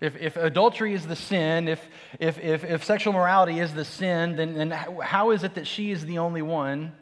If, 0.00 0.16
if 0.16 0.36
adultery 0.36 0.92
is 0.92 1.06
the 1.06 1.16
sin, 1.16 1.68
if, 1.68 1.82
if, 2.20 2.38
if, 2.38 2.64
if 2.64 2.84
sexual 2.84 3.14
morality 3.14 3.60
is 3.60 3.72
the 3.72 3.84
sin, 3.84 4.36
then, 4.36 4.54
then 4.54 4.70
how 4.70 5.30
is 5.30 5.42
it 5.42 5.54
that 5.54 5.66
she 5.66 5.90
is 5.90 6.04
the 6.04 6.18
only 6.18 6.42
one 6.42 6.92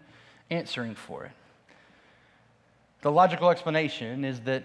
answering 0.50 0.94
for 0.94 1.24
it? 1.24 1.32
The 3.02 3.10
logical 3.10 3.50
explanation 3.50 4.24
is 4.24 4.40
that 4.42 4.62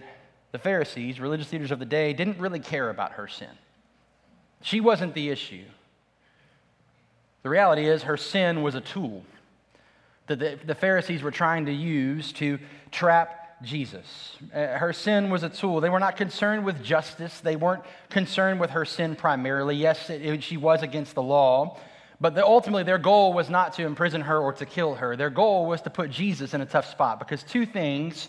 the 0.52 0.58
Pharisees, 0.58 1.18
religious 1.18 1.52
leaders 1.52 1.70
of 1.72 1.78
the 1.78 1.84
day, 1.84 2.12
didn't 2.12 2.38
really 2.38 2.60
care 2.60 2.88
about 2.88 3.12
her 3.12 3.26
sin. 3.26 3.50
She 4.62 4.80
wasn't 4.80 5.14
the 5.14 5.28
issue. 5.28 5.64
The 7.42 7.48
reality 7.48 7.86
is, 7.86 8.04
her 8.04 8.16
sin 8.16 8.62
was 8.62 8.74
a 8.74 8.80
tool 8.80 9.24
that 10.26 10.38
the, 10.38 10.58
the 10.64 10.74
Pharisees 10.74 11.22
were 11.22 11.30
trying 11.30 11.66
to 11.66 11.72
use 11.72 12.32
to 12.34 12.58
trap 12.92 13.39
Jesus. 13.62 14.36
Uh, 14.54 14.78
her 14.78 14.92
sin 14.92 15.30
was 15.30 15.42
a 15.42 15.48
tool. 15.48 15.80
They 15.80 15.90
were 15.90 16.00
not 16.00 16.16
concerned 16.16 16.64
with 16.64 16.82
justice, 16.82 17.40
they 17.40 17.56
weren't 17.56 17.84
concerned 18.08 18.60
with 18.60 18.70
her 18.70 18.84
sin 18.84 19.16
primarily. 19.16 19.76
Yes, 19.76 20.10
it, 20.10 20.24
it, 20.24 20.42
she 20.42 20.56
was 20.56 20.82
against 20.82 21.14
the 21.14 21.22
law, 21.22 21.78
but 22.20 22.34
the, 22.34 22.44
ultimately 22.44 22.82
their 22.82 22.98
goal 22.98 23.32
was 23.32 23.50
not 23.50 23.74
to 23.74 23.84
imprison 23.84 24.22
her 24.22 24.38
or 24.38 24.52
to 24.54 24.66
kill 24.66 24.94
her. 24.94 25.16
Their 25.16 25.30
goal 25.30 25.66
was 25.66 25.82
to 25.82 25.90
put 25.90 26.10
Jesus 26.10 26.54
in 26.54 26.60
a 26.60 26.66
tough 26.66 26.90
spot 26.90 27.18
because 27.18 27.42
two 27.42 27.66
things 27.66 28.28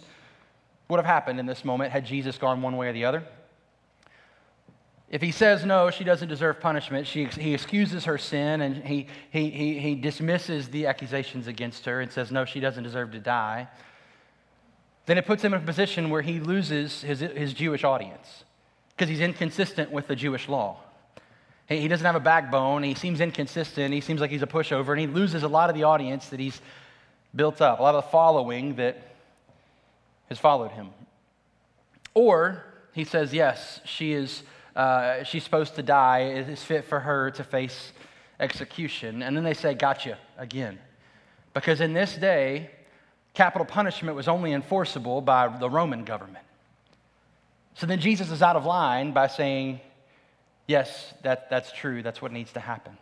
would 0.90 0.98
have 0.98 1.06
happened 1.06 1.40
in 1.40 1.46
this 1.46 1.64
moment 1.64 1.92
had 1.92 2.06
Jesus 2.06 2.38
gone 2.38 2.62
one 2.62 2.76
way 2.76 2.90
or 2.90 2.94
the 2.94 3.06
other. 3.06 3.24
If 5.10 5.22
he 5.22 5.32
says 5.32 5.66
no, 5.66 5.92
she 5.92 6.06
doesn't 6.06 6.30
deserve 6.30 6.62
punishment, 6.62 7.06
she, 7.06 7.26
he 7.26 7.54
excuses 7.54 8.06
her 8.06 8.18
sin 8.18 8.62
and 8.62 8.78
he, 8.78 9.08
he, 9.30 9.50
he, 9.50 9.80
he 9.80 9.96
dismisses 9.96 10.70
the 10.70 10.86
accusations 10.86 11.48
against 11.48 11.84
her 11.86 12.00
and 12.00 12.10
says 12.10 12.32
no, 12.32 12.46
she 12.46 12.62
doesn't 12.62 12.84
deserve 12.84 13.12
to 13.12 13.20
die, 13.20 13.68
then 15.05 15.17
it 15.17 15.25
puts 15.25 15.43
him 15.43 15.53
in 15.53 15.62
a 15.62 15.65
position 15.65 16.10
where 16.10 16.22
he 16.22 16.39
loses 16.39 17.01
his, 17.01 17.20
his 17.20 17.53
Jewish 17.53 17.84
audience. 17.84 18.43
because 19.01 19.10
he's 19.10 19.22
inconsistent 19.22 19.91
with 19.91 20.05
the 20.05 20.15
Jewish 20.15 20.48
law. 20.48 20.77
He 21.67 21.88
doesn't 21.88 22.05
have 22.05 22.15
a 22.15 22.20
backbone. 22.20 22.84
He 22.84 22.93
seems 22.93 23.20
inconsistent. 23.20 23.91
He 23.91 24.00
seems 24.00 24.22
like 24.22 24.29
he's 24.29 24.43
a 24.43 24.48
pushover, 24.48 24.89
and 24.89 25.00
he 25.00 25.08
loses 25.08 25.41
a 25.41 25.48
lot 25.48 25.72
of 25.72 25.75
the 25.75 25.86
audience 25.86 26.27
that 26.27 26.39
he's 26.39 26.62
built 27.36 27.63
up, 27.63 27.79
a 27.79 27.81
lot 27.81 27.96
of 27.96 28.03
the 28.03 28.12
following 28.12 28.75
that 28.75 29.01
has 30.29 30.38
followed 30.38 30.70
him. 30.70 30.89
Or 32.13 32.63
he 32.93 33.03
says, 33.03 33.34
yes, 33.34 33.81
she 33.86 34.13
is, 34.13 34.43
uh, 34.75 35.24
she's 35.24 35.43
supposed 35.43 35.74
to 35.77 35.81
die. 35.81 36.20
It 36.20 36.48
is 36.48 36.62
fit 36.62 36.86
for 36.86 37.00
her 37.00 37.31
to 37.31 37.43
face 37.43 37.93
execution. 38.39 39.24
And 39.24 39.36
then 39.36 39.43
they 39.43 39.55
say, 39.55 39.74
gotcha, 39.74 40.20
again. 40.38 40.77
Because 41.55 41.81
in 41.81 41.93
this 41.93 42.15
day, 42.15 42.70
capital 43.34 43.66
punishment 43.66 44.16
was 44.16 44.28
only 44.28 44.54
enforceable 44.54 45.22
by 45.22 45.48
the 45.48 45.70
Roman 45.70 46.04
government. 46.04 46.46
So 47.76 47.86
then 47.86 48.00
Jesus 48.00 48.32
is 48.32 48.42
out 48.42 48.56
of 48.56 48.66
line 48.66 49.12
by 49.14 49.28
saying, 49.28 49.80
Yes, 50.68 51.14
that, 51.24 51.50
that's 51.50 51.72
true. 51.74 52.02
That's 52.02 52.22
what 52.22 52.32
needs 52.32 52.54
to 52.54 52.62
happen. 52.62 52.98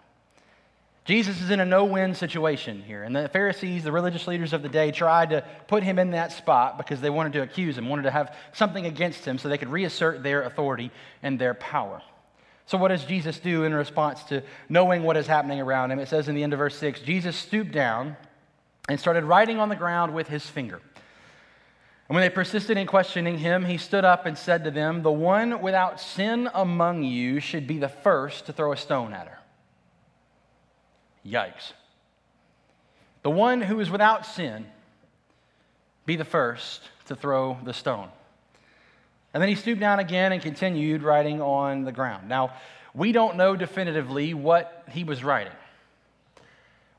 Jesus 1.05 1.41
is 1.41 1.49
in 1.49 1.59
a 1.59 1.65
no 1.65 1.85
win 1.85 2.15
situation 2.15 2.81
here. 2.81 3.03
And 3.03 3.15
the 3.15 3.27
Pharisees, 3.29 3.83
the 3.83 3.91
religious 3.91 4.27
leaders 4.27 4.53
of 4.53 4.61
the 4.61 4.69
day, 4.69 4.91
tried 4.91 5.31
to 5.31 5.43
put 5.67 5.83
him 5.83 5.99
in 5.99 6.11
that 6.11 6.31
spot 6.31 6.77
because 6.77 7.01
they 7.01 7.09
wanted 7.09 7.33
to 7.33 7.41
accuse 7.41 7.77
him, 7.77 7.89
wanted 7.89 8.03
to 8.03 8.11
have 8.11 8.35
something 8.53 8.85
against 8.85 9.25
him 9.25 9.37
so 9.37 9.49
they 9.49 9.57
could 9.57 9.69
reassert 9.69 10.23
their 10.23 10.43
authority 10.43 10.91
and 11.21 11.39
their 11.39 11.53
power. 11.53 12.01
So, 12.65 12.77
what 12.77 12.89
does 12.89 13.03
Jesus 13.05 13.39
do 13.39 13.63
in 13.63 13.73
response 13.73 14.23
to 14.25 14.43
knowing 14.67 15.03
what 15.03 15.17
is 15.17 15.25
happening 15.25 15.59
around 15.59 15.91
him? 15.91 15.99
It 15.99 16.09
says 16.09 16.27
in 16.27 16.35
the 16.35 16.43
end 16.43 16.53
of 16.53 16.59
verse 16.59 16.77
6 16.77 17.01
Jesus 17.01 17.35
stooped 17.35 17.71
down 17.71 18.15
and 18.89 18.99
started 18.99 19.23
writing 19.23 19.59
on 19.59 19.69
the 19.69 19.75
ground 19.75 20.13
with 20.13 20.27
his 20.27 20.45
finger. 20.45 20.81
And 22.09 22.15
when 22.15 22.21
they 22.23 22.29
persisted 22.29 22.75
in 22.75 22.87
questioning 22.87 23.37
him, 23.37 23.65
he 23.65 23.77
stood 23.77 24.03
up 24.03 24.25
and 24.25 24.35
said 24.35 24.63
to 24.63 24.71
them, 24.71 25.03
The 25.03 25.11
one 25.11 25.61
without 25.61 26.01
sin 26.01 26.49
among 26.55 27.03
you 27.03 27.39
should 27.39 27.67
be 27.67 27.77
the 27.77 27.87
first 27.87 28.47
to 28.47 28.53
throw 28.53 28.73
a 28.73 28.77
stone 28.77 29.13
at 29.13 29.27
her. 29.27 29.37
Yikes. 31.23 31.73
The 33.21 33.29
one 33.29 33.61
who 33.61 33.79
is 33.79 33.91
without 33.91 34.25
sin 34.25 34.65
be 36.07 36.15
the 36.15 36.25
first 36.25 36.81
to 37.05 37.15
throw 37.15 37.59
the 37.63 37.73
stone. 37.73 38.09
And 39.33 39.41
then 39.43 39.49
he 39.49 39.55
stooped 39.55 39.79
down 39.79 39.99
again 39.99 40.31
and 40.31 40.41
continued 40.41 41.03
writing 41.03 41.39
on 41.39 41.83
the 41.83 41.91
ground. 41.91 42.27
Now, 42.27 42.53
we 42.95 43.11
don't 43.11 43.37
know 43.37 43.55
definitively 43.55 44.33
what 44.33 44.85
he 44.89 45.03
was 45.03 45.23
writing. 45.23 45.53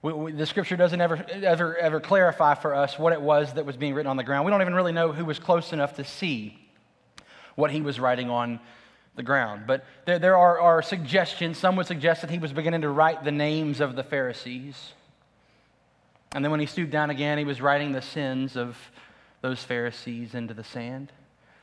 We, 0.03 0.13
we, 0.13 0.33
the 0.33 0.47
scripture 0.47 0.77
doesn't 0.77 1.01
ever, 1.01 1.25
ever, 1.31 1.77
ever 1.77 2.01
clarify 2.01 2.55
for 2.55 2.75
us 2.75 2.99
what 2.99 3.13
it 3.13 3.21
was 3.21 3.55
that 3.55 3.67
was 3.67 3.77
being 3.77 3.95
written 3.95 4.09
on 4.09 4.17
the 4.17 4.25
ground. 4.25 4.47
We 4.47 4.51
don't 4.51 4.63
even 4.63 4.75
really 4.75 4.93
know 4.93 5.13
who 5.13 5.25
was 5.25 5.39
close 5.39 5.73
enough 5.73 5.97
to 5.97 6.05
see 6.05 6.59
what 7.55 7.71
he 7.71 7.83
was 7.83 8.01
writing 8.01 8.31
on 8.31 8.61
the 9.17 9.23
ground. 9.23 9.65
But 9.67 9.85
there, 10.07 10.19
there 10.19 10.37
are, 10.37 10.59
are 10.59 10.83
suggestions. 10.83 11.59
Some 11.59 11.77
would 11.77 11.87
suggest 11.87 12.23
that 12.23 12.31
he 12.31 12.39
was 12.39 12.53
beginning 12.53 12.81
to 12.83 12.89
write 12.89 13.25
the 13.25 13.33
names 13.33 13.81
of 13.81 13.95
the 13.95 14.03
Pharisees. 14.03 14.93
And 16.33 16.45
then 16.45 16.51
when 16.51 16.61
he 16.61 16.67
stooped 16.67 16.93
down 16.93 17.11
again, 17.11 17.37
he 17.37 17.45
was 17.45 17.61
writing 17.61 17.93
the 17.93 18.03
sins 18.03 18.57
of 18.57 18.79
those 19.43 19.63
Pharisees 19.63 20.35
into 20.35 20.55
the 20.55 20.65
sand. 20.65 21.13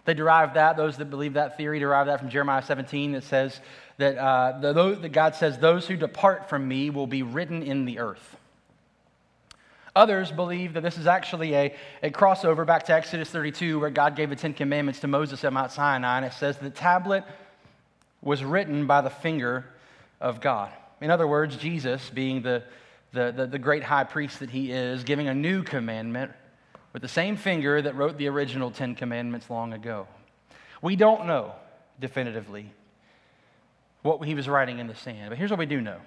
They 0.06 0.13
derive 0.13 0.53
that, 0.53 0.77
those 0.77 0.98
that 0.98 1.10
believe 1.10 1.34
that 1.34 1.58
theory 1.58 1.79
derive 1.79 2.08
that 2.08 2.20
from 2.20 2.29
Jeremiah 2.29 2.62
17 2.62 3.13
that 3.13 3.24
says, 3.24 3.60
that, 3.98 4.18
uh, 4.18 4.60
the, 4.60 4.96
that 5.01 5.12
God 5.12 5.36
says, 5.36 5.58
Those 5.58 5.88
who 5.88 5.98
depart 5.98 6.50
from 6.50 6.68
me 6.68 6.89
will 6.89 7.08
be 7.08 7.24
written 7.24 7.63
in 7.63 7.86
the 7.86 8.00
earth. 8.00 8.38
Others 9.96 10.32
believe 10.32 10.74
that 10.74 10.82
this 10.82 10.98
is 10.98 11.08
actually 11.08 11.56
a, 11.56 11.75
a 12.04 12.12
crossover 12.12 12.68
back 12.68 12.86
to 12.86 12.94
Exodus 12.94 13.32
32, 13.32 13.80
where 13.80 13.89
God 13.89 14.16
gave 14.16 14.30
the 14.30 14.36
Ten 14.36 14.54
Commandments 14.54 15.00
to 15.00 15.08
Moses 15.08 15.44
at 15.44 15.51
Mount 15.51 15.72
Sinai, 15.72 16.18
and 16.18 16.25
it 16.25 16.34
says 16.34 16.58
the 16.58 16.70
tablet 16.70 17.24
was 18.22 18.44
written 18.44 18.86
by 18.86 19.01
the 19.01 19.10
finger 19.10 19.66
of 20.22 20.39
God. 20.39 20.72
In 21.01 21.10
other 21.10 21.25
words, 21.25 21.58
Jesus, 21.58 22.12
being 22.12 22.44
the, 22.44 22.63
the, 23.12 23.34
the, 23.36 23.48
the 23.48 23.60
great 23.60 23.84
high 23.84 24.04
priest 24.04 24.39
that 24.39 24.51
he 24.51 24.72
is, 24.72 25.04
giving 25.04 25.27
a 25.27 25.34
new 25.34 25.63
commandment 25.63 26.32
with 26.94 27.01
the 27.01 27.08
same 27.08 27.36
finger 27.36 27.82
that 27.82 27.96
wrote 27.96 28.18
the 28.18 28.27
original 28.27 28.70
Ten 28.70 28.94
Commandments 28.94 29.50
long 29.50 29.74
ago. 29.74 30.08
We 30.82 30.96
don't 30.96 31.25
know 31.25 31.54
definitively 32.00 32.72
what 34.08 34.26
he 34.26 34.34
was 34.34 34.48
writing 34.48 34.80
in 34.80 34.88
the 34.88 34.96
sand. 34.96 35.30
But 35.30 35.38
here's 35.38 35.50
what 35.50 35.60
we 35.60 35.66
do 35.66 35.82
know 35.82 36.00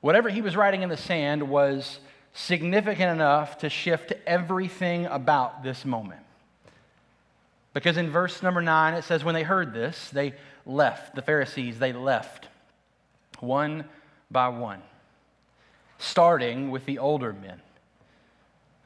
whatever 0.00 0.28
he 0.28 0.40
was 0.40 0.56
writing 0.56 0.82
in 0.82 0.88
the 0.88 0.96
sand 0.96 1.48
was 1.48 1.98
significant 2.32 3.10
enough 3.10 3.58
to 3.58 3.68
shift 3.68 4.12
everything 4.26 5.06
about 5.06 5.62
this 5.62 5.84
moment. 5.84 6.20
Because 7.74 7.96
in 7.96 8.10
verse 8.10 8.42
number 8.42 8.62
nine, 8.62 8.94
it 8.94 9.04
says, 9.04 9.24
When 9.24 9.34
they 9.34 9.42
heard 9.42 9.72
this, 9.72 10.10
they 10.10 10.34
left. 10.64 11.14
The 11.14 11.22
Pharisees, 11.22 11.78
they 11.78 11.92
left 11.92 12.48
one 13.40 13.84
by 14.30 14.48
one, 14.48 14.82
starting 15.98 16.70
with 16.70 16.84
the 16.86 16.98
older 16.98 17.32
men. 17.32 17.60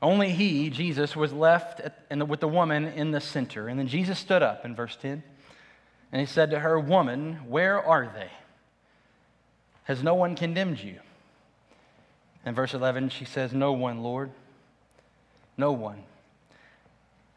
Only 0.01 0.31
he, 0.31 0.71
Jesus, 0.71 1.17
was 1.17 1.33
left 1.33 1.81
the, 2.11 2.25
with 2.25 2.41
the 2.41 2.49
woman 2.49 2.87
in 2.87 3.11
the 3.11 3.21
center. 3.21 3.69
And 3.69 3.79
then 3.79 3.89
Jesus 3.89 4.19
stood 4.19 4.43
up 4.43 4.65
in 4.65 4.75
verse 4.75 4.97
10 5.01 5.23
and 6.17 6.27
he 6.27 6.33
said 6.33 6.53
to 6.53 6.61
her, 6.61 6.81
Woman, 6.81 7.41
where 7.47 7.79
are 7.79 8.11
they? 8.15 8.31
Has 9.85 10.03
no 10.03 10.15
one 10.15 10.35
condemned 10.35 10.81
you? 10.81 10.99
In 12.47 12.55
verse 12.55 12.73
11, 12.73 13.11
she 13.11 13.27
says, 13.27 13.53
No 13.53 13.75
one, 13.75 14.03
Lord. 14.03 14.31
No 15.59 15.73
one. 15.73 16.05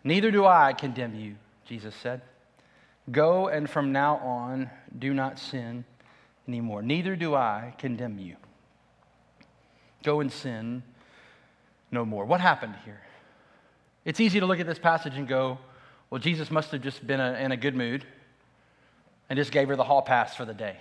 Neither 0.05 0.31
do 0.31 0.45
I 0.45 0.71
condemn 0.71 1.13
you, 1.13 1.35
Jesus 1.65 1.93
said. 1.93 2.21
Go 3.11 3.49
and 3.49 3.69
from 3.69 3.91
now 3.91 4.15
on 4.19 4.69
do 4.97 5.13
not 5.13 5.39
sin 5.39 5.83
anymore. 6.47 6.81
Neither 6.81 7.17
do 7.17 7.35
I 7.35 7.73
condemn 7.79 8.17
you. 8.17 8.37
Go 10.03 10.21
and 10.21 10.31
sin 10.31 10.83
no 11.91 12.05
more. 12.05 12.23
What 12.23 12.39
happened 12.39 12.75
here? 12.85 13.01
It's 14.05 14.21
easy 14.21 14.39
to 14.39 14.45
look 14.45 14.61
at 14.61 14.67
this 14.67 14.79
passage 14.79 15.17
and 15.17 15.27
go, 15.27 15.57
well, 16.09 16.21
Jesus 16.21 16.49
must 16.49 16.71
have 16.71 16.81
just 16.81 17.05
been 17.05 17.19
a, 17.19 17.33
in 17.33 17.51
a 17.51 17.57
good 17.57 17.75
mood 17.75 18.05
and 19.29 19.37
just 19.37 19.51
gave 19.51 19.67
her 19.67 19.75
the 19.75 19.83
hall 19.83 20.01
pass 20.01 20.35
for 20.35 20.45
the 20.45 20.53
day. 20.53 20.77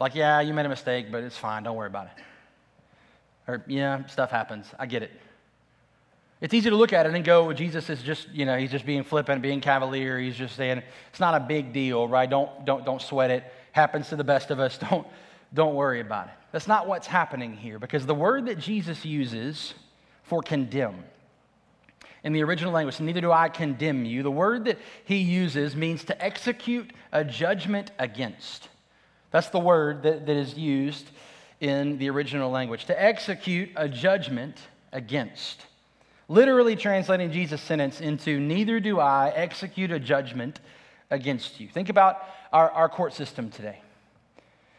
Like, 0.00 0.14
yeah, 0.14 0.40
you 0.40 0.54
made 0.54 0.66
a 0.66 0.68
mistake, 0.68 1.10
but 1.10 1.24
it's 1.24 1.36
fine. 1.36 1.62
Don't 1.64 1.76
worry 1.76 1.88
about 1.88 2.06
it. 2.06 2.22
Or, 3.48 3.64
yeah, 3.66 4.06
stuff 4.06 4.30
happens. 4.30 4.66
I 4.78 4.86
get 4.86 5.02
it. 5.02 5.10
It's 6.40 6.54
easy 6.54 6.70
to 6.70 6.76
look 6.76 6.92
at 6.92 7.06
it 7.06 7.14
and 7.14 7.24
go, 7.24 7.46
well, 7.46 7.56
Jesus 7.56 7.90
is 7.90 8.00
just, 8.02 8.28
you 8.28 8.44
know, 8.44 8.56
he's 8.56 8.70
just 8.70 8.86
being 8.86 9.02
flippant, 9.02 9.42
being 9.42 9.60
cavalier. 9.60 10.18
He's 10.18 10.36
just 10.36 10.54
saying, 10.54 10.82
it's 11.10 11.18
not 11.18 11.34
a 11.34 11.40
big 11.40 11.72
deal, 11.72 12.06
right? 12.06 12.30
Don't, 12.30 12.64
don't, 12.64 12.84
don't 12.84 13.02
sweat 13.02 13.30
it. 13.30 13.44
Happens 13.72 14.08
to 14.10 14.16
the 14.16 14.24
best 14.24 14.50
of 14.50 14.60
us. 14.60 14.78
Don't, 14.90 15.06
don't 15.54 15.74
worry 15.74 16.00
about 16.00 16.26
it. 16.26 16.34
That's 16.52 16.68
not 16.68 16.86
what's 16.86 17.06
happening 17.06 17.56
here 17.56 17.78
because 17.78 18.04
the 18.04 18.14
word 18.14 18.46
that 18.46 18.58
Jesus 18.58 19.04
uses 19.04 19.72
for 20.24 20.42
condemn 20.42 21.04
in 22.28 22.34
the 22.34 22.44
original 22.44 22.74
language, 22.74 23.00
neither 23.00 23.22
do 23.22 23.32
I 23.32 23.48
condemn 23.48 24.04
you. 24.04 24.22
The 24.22 24.30
word 24.30 24.66
that 24.66 24.78
he 25.06 25.16
uses 25.16 25.74
means 25.74 26.04
to 26.04 26.22
execute 26.22 26.90
a 27.10 27.24
judgment 27.24 27.90
against. 27.98 28.68
That's 29.30 29.48
the 29.48 29.58
word 29.58 30.02
that, 30.02 30.26
that 30.26 30.36
is 30.36 30.52
used 30.52 31.08
in 31.58 31.96
the 31.96 32.10
original 32.10 32.50
language 32.50 32.84
to 32.84 33.02
execute 33.02 33.70
a 33.76 33.88
judgment 33.88 34.58
against. 34.92 35.64
Literally 36.28 36.76
translating 36.76 37.32
Jesus' 37.32 37.62
sentence 37.62 38.02
into, 38.02 38.38
Neither 38.38 38.78
do 38.78 39.00
I 39.00 39.32
execute 39.34 39.90
a 39.90 39.98
judgment 39.98 40.60
against 41.10 41.58
you. 41.60 41.68
Think 41.68 41.88
about 41.88 42.22
our, 42.52 42.70
our 42.72 42.90
court 42.90 43.14
system 43.14 43.48
today. 43.48 43.80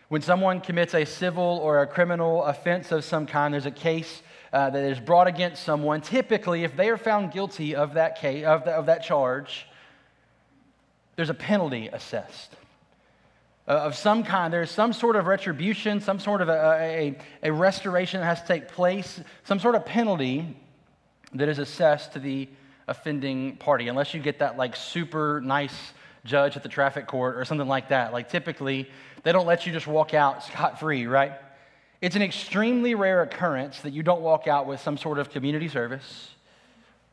When 0.10 0.22
someone 0.22 0.62
commits 0.62 0.94
a 0.94 1.03
civil 1.03 1.60
or 1.63 1.82
a 1.82 1.88
criminal 1.88 2.44
offense 2.44 2.91
of 2.91 3.03
some 3.03 3.25
kind, 3.25 3.56
there's 3.56 3.65
a 3.65 3.72
case 3.72 4.22
uh, 4.51 4.70
that 4.70 4.84
is 4.84 5.00
brought 5.00 5.27
against 5.27 5.63
someone, 5.63 6.01
typically, 6.01 6.63
if 6.63 6.75
they 6.75 6.89
are 6.89 6.98
found 6.98 7.32
guilty 7.32 7.75
of 7.75 7.94
that, 7.94 8.20
case, 8.20 8.46
of, 8.46 8.65
the, 8.65 8.72
of 8.72 8.88
that 8.88 9.03
charge, 9.03 9.68
there's 11.15 11.29
a 11.29 11.36
penalty 11.36 11.88
assessed 11.88 12.56
uh, 13.68 13.74
of 13.74 13.96
some 13.96 14.24
kind. 14.24 14.51
There's 14.51 14.72
some 14.72 14.94
sort 14.94 15.15
of 15.15 15.27
retribution, 15.27 16.01
some 16.01 16.20
sort 16.20 16.41
of 16.41 16.50
a, 16.50 16.77
a, 16.79 17.18
a 17.44 17.51
restoration 17.51 18.22
that 18.22 18.25
has 18.25 18.41
to 18.41 18.48
take 18.48 18.70
place, 18.70 19.22
some 19.44 19.60
sort 19.60 19.75
of 19.75 19.86
penalty 19.86 20.56
that 21.34 21.48
is 21.48 21.60
assessed 21.60 22.13
to 22.13 22.20
the 22.20 22.50
offending 22.88 23.56
party, 23.58 23.88
unless 23.88 24.13
you 24.13 24.20
get 24.20 24.39
that 24.39 24.58
like 24.58 24.75
super 24.75 25.41
nice 25.41 25.94
judge 26.25 26.58
at 26.58 26.63
the 26.63 26.70
traffic 26.70 27.06
court 27.06 27.38
or 27.38 27.46
something 27.46 27.68
like 27.68 27.89
that. 27.89 28.12
Like 28.12 28.29
typically, 28.29 28.89
they 29.24 29.32
don't 29.32 29.46
let 29.46 29.65
you 29.68 29.72
just 29.72 29.88
walk 29.88 30.13
out 30.13 30.44
scot 30.44 30.79
free, 30.79 31.06
right? 31.06 31.34
It's 32.01 32.15
an 32.15 32.22
extremely 32.22 32.96
rare 32.96 33.22
occurrence 33.22 33.82
that 33.82 33.91
you 33.91 34.03
don't 34.03 34.22
walk 34.22 34.48
out 34.48 34.68
with 34.68 34.79
some 34.79 34.98
sort 34.98 35.20
of 35.20 35.29
community 35.29 35.68
service 35.68 36.29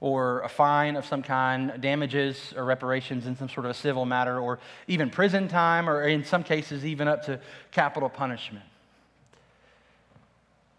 or 0.01 0.43
a 0.43 0.49
fine 0.49 0.95
of 0.95 1.07
some 1.07 1.23
kind, 1.23 1.81
damages 1.81 2.53
or 2.57 2.65
reparations 2.65 3.27
in 3.27 3.37
some 3.37 3.49
sort 3.49 3.65
of 3.65 3.71
a 3.71 3.75
civil 3.75 4.05
matter, 4.05 4.39
or 4.39 4.59
even 4.87 5.09
prison 5.09 5.49
time, 5.49 5.89
or 5.89 6.03
in 6.03 6.23
some 6.23 6.45
cases, 6.45 6.85
even 6.85 7.09
up 7.09 7.25
to 7.25 7.41
capital 7.73 8.09
punishment. 8.09 8.65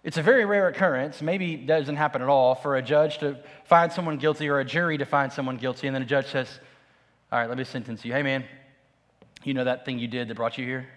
It's 0.03 0.17
a 0.17 0.21
very 0.21 0.45
rare 0.45 0.67
occurrence, 0.67 1.21
maybe 1.21 1.55
it 1.55 1.65
doesn't 1.65 1.95
happen 1.95 2.21
at 2.21 2.29
all, 2.29 2.55
for 2.55 2.77
a 2.77 2.81
judge 2.81 3.17
to 3.17 3.37
find 3.65 3.91
someone 3.91 4.17
guilty 4.17 4.47
or 4.47 4.59
a 4.59 4.65
jury 4.65 4.97
to 4.99 5.05
find 5.05 5.33
someone 5.33 5.57
guilty, 5.57 5.87
and 5.87 5.95
then 5.95 6.03
a 6.03 6.05
judge 6.05 6.27
says, 6.27 6.47
All 7.31 7.39
right, 7.39 7.49
let 7.49 7.57
me 7.57 7.63
sentence 7.63 8.05
you. 8.05 8.13
Hey, 8.13 8.21
man, 8.21 8.45
You 9.43 9.53
know 9.55 9.63
that 9.63 9.83
thing 9.83 9.97
you 9.97 10.07
did 10.07 10.27
that 10.27 10.35
brought 10.35 10.57
you 10.57 10.65
here? 10.65 10.87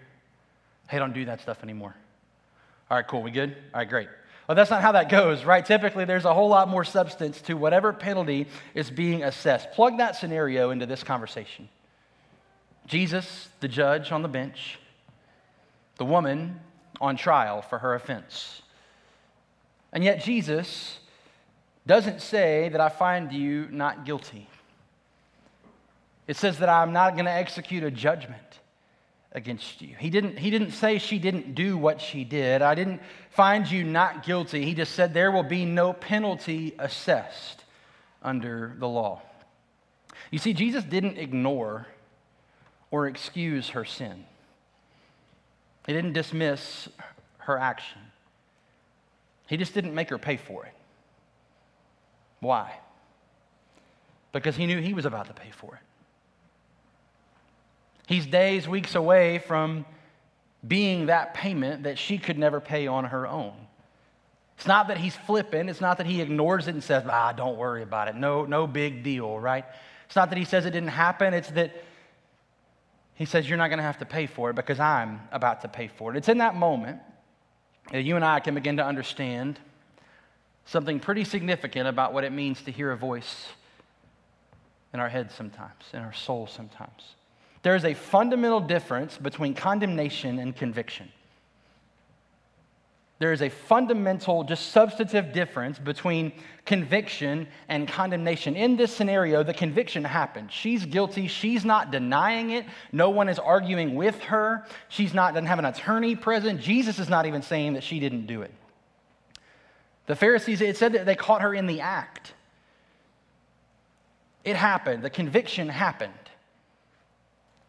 Hey, 0.87 0.99
don't 0.99 1.13
do 1.13 1.25
that 1.25 1.41
stuff 1.41 1.63
anymore. 1.63 1.95
All 2.91 2.97
right, 2.97 3.07
cool. 3.07 3.23
We 3.23 3.31
good? 3.31 3.55
All 3.73 3.79
right, 3.79 3.89
great. 3.89 4.09
Well, 4.49 4.55
that's 4.57 4.69
not 4.69 4.81
how 4.81 4.91
that 4.91 5.07
goes, 5.07 5.45
right? 5.45 5.65
Typically, 5.65 6.03
there's 6.03 6.25
a 6.25 6.33
whole 6.33 6.49
lot 6.49 6.67
more 6.67 6.83
substance 6.83 7.39
to 7.43 7.53
whatever 7.53 7.93
penalty 7.93 8.47
is 8.75 8.91
being 8.91 9.23
assessed. 9.23 9.71
Plug 9.71 9.99
that 9.99 10.17
scenario 10.17 10.71
into 10.71 10.85
this 10.85 11.01
conversation. 11.01 11.69
Jesus, 12.87 13.47
the 13.61 13.69
judge 13.69 14.11
on 14.11 14.23
the 14.23 14.27
bench, 14.27 14.77
the 15.95 16.03
woman 16.03 16.59
on 16.99 17.15
trial 17.15 17.61
for 17.61 17.79
her 17.79 17.95
offense. 17.95 18.61
And 19.93 20.03
yet, 20.03 20.21
Jesus 20.21 20.99
doesn't 21.87 22.21
say 22.21 22.67
that 22.67 22.81
I 22.81 22.89
find 22.89 23.31
you 23.31 23.69
not 23.71 24.05
guilty. 24.05 24.49
It 26.27 26.35
says 26.35 26.59
that 26.59 26.67
I'm 26.67 26.91
not 26.91 27.13
going 27.13 27.23
to 27.23 27.31
execute 27.31 27.83
a 27.83 27.91
judgment 27.91 28.50
against 29.31 29.81
you. 29.81 29.95
He 29.97 30.09
didn't, 30.09 30.37
he 30.37 30.49
didn't 30.49 30.71
say 30.71 30.97
she 30.97 31.17
didn't 31.17 31.55
do 31.55 31.77
what 31.77 32.01
she 32.01 32.23
did. 32.23 32.61
I 32.61 32.75
didn't 32.75 33.01
find 33.29 33.69
you 33.69 33.83
not 33.83 34.25
guilty. 34.25 34.65
He 34.65 34.73
just 34.73 34.93
said 34.93 35.13
there 35.13 35.31
will 35.31 35.43
be 35.43 35.65
no 35.65 35.93
penalty 35.93 36.73
assessed 36.77 37.63
under 38.21 38.75
the 38.77 38.87
law. 38.87 39.21
You 40.31 40.39
see, 40.39 40.53
Jesus 40.53 40.83
didn't 40.83 41.17
ignore 41.17 41.87
or 42.89 43.07
excuse 43.07 43.69
her 43.69 43.85
sin, 43.85 44.25
he 45.87 45.93
didn't 45.93 46.13
dismiss 46.13 46.89
her 47.39 47.57
action. 47.57 47.99
He 49.47 49.57
just 49.57 49.73
didn't 49.73 49.93
make 49.93 50.09
her 50.09 50.17
pay 50.17 50.37
for 50.37 50.65
it. 50.65 50.73
Why? 52.39 52.73
Because 54.31 54.55
he 54.55 54.65
knew 54.65 54.79
he 54.79 54.93
was 54.93 55.05
about 55.05 55.27
to 55.27 55.33
pay 55.33 55.49
for 55.51 55.75
it. 55.75 55.81
He's 58.11 58.25
days, 58.25 58.67
weeks 58.67 58.95
away 58.95 59.39
from 59.39 59.85
being 60.67 61.05
that 61.05 61.33
payment 61.33 61.83
that 61.83 61.97
she 61.97 62.17
could 62.17 62.37
never 62.37 62.59
pay 62.59 62.85
on 62.85 63.05
her 63.05 63.25
own. 63.25 63.53
It's 64.57 64.67
not 64.67 64.89
that 64.89 64.97
he's 64.97 65.15
flippant. 65.15 65.69
It's 65.69 65.79
not 65.79 65.97
that 65.97 66.05
he 66.05 66.21
ignores 66.21 66.67
it 66.67 66.73
and 66.73 66.83
says, 66.83 67.05
ah, 67.09 67.31
don't 67.31 67.57
worry 67.57 67.83
about 67.83 68.09
it. 68.09 68.15
No, 68.15 68.43
no 68.43 68.67
big 68.67 69.01
deal, 69.01 69.39
right? 69.39 69.63
It's 70.07 70.15
not 70.17 70.27
that 70.29 70.37
he 70.37 70.43
says 70.43 70.65
it 70.65 70.71
didn't 70.71 70.89
happen. 70.89 71.33
It's 71.33 71.51
that 71.51 71.71
he 73.15 73.23
says, 73.23 73.47
you're 73.47 73.57
not 73.57 73.69
going 73.69 73.77
to 73.77 73.83
have 73.83 73.99
to 73.99 74.05
pay 74.05 74.25
for 74.25 74.49
it 74.49 74.57
because 74.57 74.81
I'm 74.81 75.21
about 75.31 75.61
to 75.61 75.69
pay 75.69 75.87
for 75.87 76.11
it. 76.13 76.17
It's 76.17 76.27
in 76.27 76.39
that 76.39 76.53
moment 76.53 76.99
that 77.93 78.01
you 78.01 78.17
and 78.17 78.25
I 78.25 78.41
can 78.41 78.55
begin 78.55 78.75
to 78.75 78.85
understand 78.85 79.57
something 80.65 80.99
pretty 80.99 81.23
significant 81.23 81.87
about 81.87 82.11
what 82.11 82.25
it 82.25 82.33
means 82.33 82.61
to 82.63 82.71
hear 82.71 82.91
a 82.91 82.97
voice 82.97 83.47
in 84.93 84.99
our 84.99 85.07
heads 85.07 85.33
sometimes, 85.33 85.85
in 85.93 85.99
our 85.99 86.11
soul 86.11 86.45
sometimes. 86.45 87.15
There 87.63 87.75
is 87.75 87.85
a 87.85 87.93
fundamental 87.93 88.59
difference 88.59 89.17
between 89.17 89.53
condemnation 89.53 90.39
and 90.39 90.55
conviction. 90.55 91.11
There 93.19 93.31
is 93.31 93.43
a 93.43 93.49
fundamental, 93.49 94.43
just 94.43 94.71
substantive 94.71 95.31
difference 95.31 95.77
between 95.77 96.31
conviction 96.65 97.47
and 97.69 97.87
condemnation. 97.87 98.55
In 98.55 98.77
this 98.77 98.91
scenario, 98.91 99.43
the 99.43 99.53
conviction 99.53 100.03
happened. 100.03 100.51
She's 100.51 100.87
guilty. 100.87 101.27
She's 101.27 101.63
not 101.63 101.91
denying 101.91 102.49
it. 102.49 102.65
No 102.91 103.11
one 103.11 103.29
is 103.29 103.37
arguing 103.37 103.93
with 103.93 104.19
her. 104.21 104.65
She's 104.89 105.13
not, 105.13 105.35
doesn't 105.35 105.45
have 105.45 105.59
an 105.59 105.65
attorney 105.65 106.15
present. 106.15 106.61
Jesus 106.61 106.97
is 106.97 107.09
not 107.09 107.27
even 107.27 107.43
saying 107.43 107.73
that 107.73 107.83
she 107.83 107.99
didn't 107.99 108.25
do 108.25 108.41
it. 108.41 108.51
The 110.07 110.15
Pharisees, 110.15 110.59
it 110.61 110.75
said 110.77 110.93
that 110.93 111.05
they 111.05 111.15
caught 111.15 111.43
her 111.43 111.53
in 111.53 111.67
the 111.67 111.81
act. 111.81 112.33
It 114.43 114.55
happened. 114.55 115.03
The 115.03 115.11
conviction 115.11 115.69
happened. 115.69 116.11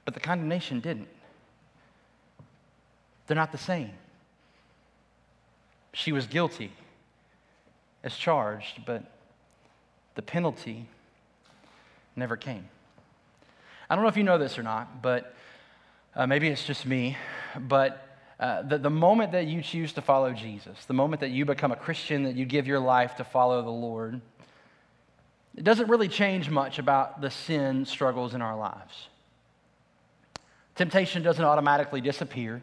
But 0.05 0.15
the 0.15 0.21
condemnation 0.21 0.81
didn't. 0.81 1.09
They're 3.27 3.37
not 3.37 3.53
the 3.53 3.59
same. 3.59 3.91
She 5.93 6.13
was 6.13 6.27
guilty 6.27 6.73
as 8.03 8.17
charged, 8.17 8.85
but 8.85 9.05
the 10.15 10.23
penalty 10.23 10.87
never 12.17 12.37
came. 12.37 12.69
I 13.89 13.95
don't 13.95 14.03
know 14.03 14.09
if 14.09 14.17
you 14.17 14.25
know 14.25 14.39
this 14.39 14.59
or 14.59 14.63
not, 14.63 15.03
but 15.03 15.35
uh, 16.15 16.27
maybe 16.27 16.49
it's 16.49 16.65
just 16.65 16.87
me, 16.87 17.17
but 17.59 18.09
uh, 18.41 18.63
the, 18.63 18.79
the 18.79 18.91
moment 18.91 19.33
that 19.33 19.47
you 19.47 19.63
choose 19.63 19.93
to 19.93 20.03
follow 20.03 20.33
Jesus, 20.33 20.85
the 20.87 20.95
moment 20.95 21.21
that 21.21 21.31
you 21.31 21.45
become 21.45 21.73
a 21.73 21.77
Christian, 21.77 22.25
that 22.25 22.35
you 22.35 22.45
give 22.45 22.67
your 22.67 22.81
life 22.81 23.17
to 23.17 23.25
follow 23.25 23.63
the 23.63 23.71
Lord, 23.71 24.21
it 25.57 25.65
doesn't 25.65 25.89
really 25.89 26.09
change 26.09 26.51
much 26.51 26.79
about 26.79 27.21
the 27.21 27.31
sin 27.31 27.85
struggles 27.85 28.35
in 28.35 28.43
our 28.43 28.57
lives. 28.57 29.09
Temptation 30.75 31.23
doesn't 31.23 31.45
automatically 31.45 32.01
disappear. 32.01 32.63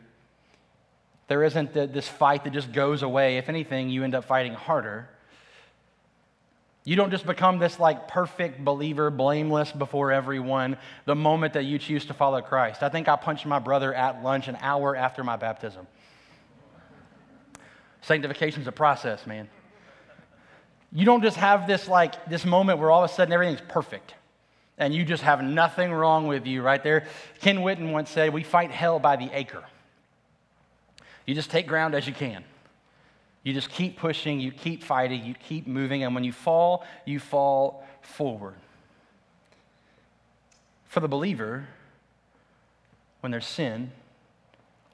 There 1.28 1.44
isn't 1.44 1.74
this 1.74 2.08
fight 2.08 2.44
that 2.44 2.54
just 2.54 2.72
goes 2.72 3.04
away. 3.04 3.38
If 3.38 3.50
anything, 3.50 3.90
you 3.90 4.04
end 4.04 4.16
up 4.16 4.26
fighting 4.26 4.54
harder. 4.54 5.08
You 6.86 6.96
don't 6.96 7.12
just 7.12 7.28
become 7.28 7.60
this 7.60 7.80
like 7.80 8.08
perfect 8.08 8.66
believer, 8.66 9.12
blameless 9.12 9.72
before 9.72 10.12
everyone 10.12 10.78
the 11.06 11.14
moment 11.14 11.54
that 11.54 11.66
you 11.66 11.78
choose 11.78 12.06
to 12.06 12.16
follow 12.16 12.42
Christ. 12.42 12.82
I 12.82 12.90
think 12.90 13.08
I 13.08 13.16
punched 13.16 13.46
my 13.46 13.60
brother 13.60 13.94
at 13.94 14.24
lunch 14.24 14.48
an 14.48 14.58
hour 14.60 14.96
after 14.96 15.24
my 15.24 15.36
baptism. 15.36 15.86
Sanctification 18.02 18.62
is 18.62 18.68
a 18.68 18.72
process, 18.72 19.28
man. 19.28 19.50
You 20.92 21.06
don't 21.06 21.22
just 21.22 21.38
have 21.38 21.68
this 21.68 21.88
like 21.88 22.28
this 22.28 22.44
moment 22.44 22.80
where 22.80 22.90
all 22.90 23.04
of 23.04 23.12
a 23.12 23.14
sudden 23.14 23.32
everything's 23.32 23.62
perfect 23.68 24.16
and 24.80 24.96
you 24.96 25.04
just 25.04 25.24
have 25.24 25.44
nothing 25.44 25.92
wrong 25.92 26.26
with 26.26 26.48
you 26.48 26.62
right 26.62 26.82
there. 26.82 27.06
Ken 27.42 27.58
Whitten 27.58 27.92
once 27.92 28.10
said, 28.10 28.34
We 28.34 28.44
fight 28.44 28.72
hell 28.72 28.98
by 28.98 29.18
the 29.18 29.30
acre. 29.34 29.64
You 31.26 31.36
just 31.36 31.52
take 31.52 31.68
ground 31.68 31.94
as 31.94 32.08
you 32.08 32.14
can. 32.14 32.44
You 33.44 33.54
just 33.54 33.70
keep 33.70 33.98
pushing, 33.98 34.40
you 34.40 34.52
keep 34.52 34.84
fighting, 34.84 35.26
you 35.26 35.34
keep 35.34 35.68
moving, 35.68 36.04
and 36.04 36.16
when 36.16 36.24
you 36.24 36.32
fall, 36.32 36.86
you 37.06 37.20
fall 37.20 37.86
forward. 38.02 38.56
For 40.88 41.02
the 41.02 41.08
believer, 41.08 41.68
when 43.20 43.32
there's 43.32 43.46
sin, 43.46 43.92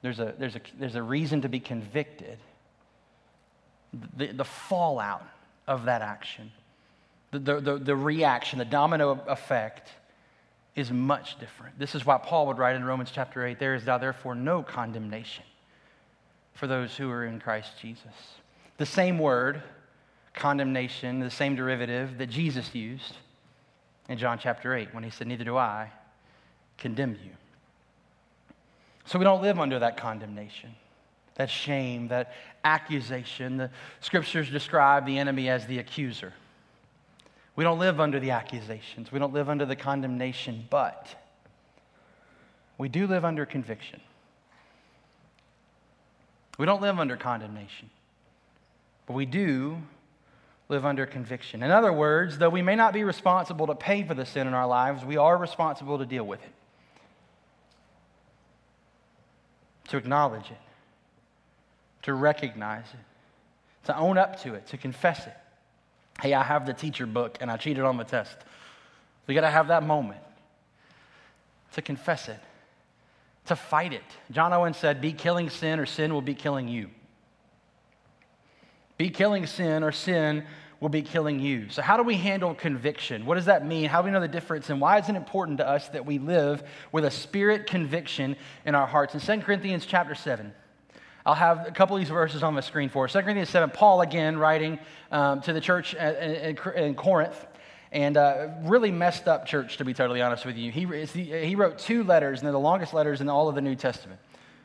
there's 0.01 0.19
a, 0.19 0.33
there's 0.37 0.55
a, 0.55 0.61
there's 0.77 0.95
a 0.95 1.01
reason 1.01 1.41
to 1.41 1.49
be 1.49 1.59
convicted. 1.59 2.37
The, 4.17 4.27
the 4.27 4.43
fallout 4.43 5.25
of 5.67 5.85
that 5.85 6.01
action 6.01 6.51
the, 7.31 7.59
the, 7.59 7.77
the 7.77 7.95
reaction, 7.95 8.59
the 8.59 8.65
domino 8.65 9.19
effect 9.27 9.91
is 10.75 10.91
much 10.91 11.39
different. 11.39 11.79
This 11.79 11.95
is 11.95 12.05
why 12.05 12.17
Paul 12.17 12.47
would 12.47 12.57
write 12.57 12.75
in 12.75 12.83
Romans 12.83 13.11
chapter 13.13 13.45
8 13.45 13.59
there 13.59 13.75
is 13.75 13.85
now 13.85 13.97
therefore 13.97 14.35
no 14.35 14.61
condemnation 14.61 15.43
for 16.53 16.67
those 16.67 16.95
who 16.95 17.09
are 17.09 17.25
in 17.25 17.39
Christ 17.39 17.71
Jesus. 17.81 18.13
The 18.77 18.85
same 18.85 19.19
word, 19.19 19.63
condemnation, 20.33 21.19
the 21.19 21.31
same 21.31 21.55
derivative 21.55 22.17
that 22.17 22.27
Jesus 22.27 22.75
used 22.75 23.15
in 24.09 24.17
John 24.17 24.37
chapter 24.37 24.73
8 24.73 24.93
when 24.93 25.03
he 25.03 25.09
said, 25.09 25.27
Neither 25.27 25.45
do 25.45 25.57
I 25.57 25.91
condemn 26.77 27.17
you. 27.23 27.31
So 29.05 29.19
we 29.19 29.23
don't 29.23 29.41
live 29.41 29.59
under 29.59 29.79
that 29.79 29.97
condemnation, 29.97 30.75
that 31.35 31.49
shame, 31.49 32.07
that 32.09 32.33
accusation. 32.63 33.57
The 33.57 33.69
scriptures 34.01 34.49
describe 34.49 35.05
the 35.05 35.17
enemy 35.17 35.47
as 35.47 35.65
the 35.67 35.79
accuser. 35.79 36.33
We 37.55 37.63
don't 37.63 37.79
live 37.79 37.99
under 37.99 38.19
the 38.19 38.31
accusations, 38.31 39.11
we 39.11 39.19
don't 39.19 39.33
live 39.33 39.49
under 39.49 39.65
the 39.65 39.75
condemnation, 39.75 40.67
but 40.69 41.15
we 42.77 42.89
do 42.89 43.07
live 43.07 43.23
under 43.23 43.45
conviction. 43.45 44.01
We 46.57 46.65
don't 46.65 46.81
live 46.81 46.99
under 46.99 47.17
condemnation, 47.17 47.89
but 49.05 49.13
we 49.13 49.25
do 49.25 49.77
live 50.67 50.85
under 50.85 51.05
conviction. 51.05 51.63
In 51.63 51.71
other 51.71 51.93
words, 51.93 52.37
though 52.37 52.49
we 52.49 52.61
may 52.61 52.75
not 52.75 52.93
be 52.93 53.03
responsible 53.03 53.67
to 53.67 53.75
pay 53.75 54.03
for 54.03 54.13
the 54.13 54.25
sin 54.25 54.47
in 54.47 54.53
our 54.53 54.67
lives, 54.67 55.05
we 55.05 55.17
are 55.17 55.37
responsible 55.37 55.97
to 55.99 56.05
deal 56.05 56.25
with 56.25 56.41
it, 56.41 56.53
to 59.89 59.97
acknowledge 59.97 60.49
it, 60.49 60.57
to 62.01 62.13
recognize 62.13 62.85
it, 62.93 63.85
to 63.85 63.95
own 63.97 64.17
up 64.17 64.41
to 64.41 64.55
it, 64.55 64.67
to 64.67 64.77
confess 64.77 65.27
it. 65.27 65.37
Hey, 66.21 66.33
I 66.33 66.43
have 66.43 66.65
the 66.65 66.73
teacher 66.73 67.05
book 67.05 67.37
and 67.41 67.51
I 67.51 67.57
cheated 67.57 67.83
on 67.83 67.97
the 67.97 68.03
test. 68.03 68.37
We 69.27 69.33
got 69.33 69.41
to 69.41 69.49
have 69.49 69.67
that 69.67 69.83
moment 69.83 70.21
to 71.73 71.81
confess 71.81 72.29
it, 72.29 72.39
to 73.47 73.55
fight 73.55 73.93
it. 73.93 74.03
John 74.31 74.53
Owen 74.53 74.73
said, 74.73 75.01
Be 75.01 75.13
killing 75.13 75.49
sin, 75.49 75.79
or 75.79 75.85
sin 75.85 76.13
will 76.13 76.21
be 76.21 76.35
killing 76.35 76.67
you. 76.67 76.89
Be 78.97 79.09
killing 79.09 79.45
sin, 79.45 79.83
or 79.83 79.91
sin 79.91 80.45
will 80.79 80.89
be 80.89 81.01
killing 81.01 81.39
you. 81.39 81.69
So, 81.69 81.81
how 81.81 81.97
do 81.97 82.03
we 82.03 82.15
handle 82.15 82.53
conviction? 82.53 83.25
What 83.25 83.35
does 83.35 83.45
that 83.45 83.65
mean? 83.65 83.89
How 83.89 84.01
do 84.01 84.05
we 84.05 84.11
know 84.11 84.21
the 84.21 84.27
difference? 84.27 84.69
And 84.69 84.79
why 84.79 84.99
is 84.99 85.09
it 85.09 85.15
important 85.15 85.57
to 85.57 85.67
us 85.67 85.89
that 85.89 86.05
we 86.05 86.19
live 86.19 86.63
with 86.91 87.03
a 87.03 87.11
spirit 87.11 87.67
conviction 87.67 88.35
in 88.65 88.75
our 88.75 88.87
hearts? 88.87 89.13
In 89.13 89.19
2 89.19 89.43
Corinthians 89.43 89.85
chapter 89.85 90.15
7, 90.15 90.53
I'll 91.25 91.33
have 91.33 91.67
a 91.67 91.71
couple 91.71 91.95
of 91.95 92.01
these 92.01 92.09
verses 92.09 92.43
on 92.43 92.53
the 92.53 92.61
screen 92.61 92.89
for 92.89 93.05
us. 93.05 93.13
2 93.13 93.21
Corinthians 93.21 93.49
7, 93.49 93.71
Paul 93.71 94.01
again 94.01 94.37
writing 94.37 94.77
um, 95.11 95.41
to 95.41 95.53
the 95.53 95.61
church 95.61 95.95
in, 95.95 96.55
in, 96.55 96.57
in 96.75 96.95
Corinth. 96.95 97.47
and 97.91 98.15
uh, 98.15 98.49
really 98.63 98.91
messed 98.91 99.27
up 99.27 99.47
church, 99.47 99.77
to 99.77 99.85
be 99.85 99.93
totally 99.93 100.21
honest 100.21 100.45
with 100.45 100.55
you. 100.55 100.71
He, 100.71 100.85
he 100.85 101.55
wrote 101.55 101.79
two 101.79 102.03
letters, 102.03 102.39
and 102.39 102.45
they're 102.45 102.51
the 102.51 102.59
longest 102.59 102.93
letters 102.93 103.21
in 103.21 103.29
all 103.29 103.49
of 103.49 103.55
the 103.55 103.61
New 103.61 103.75
Testament. 103.75 104.19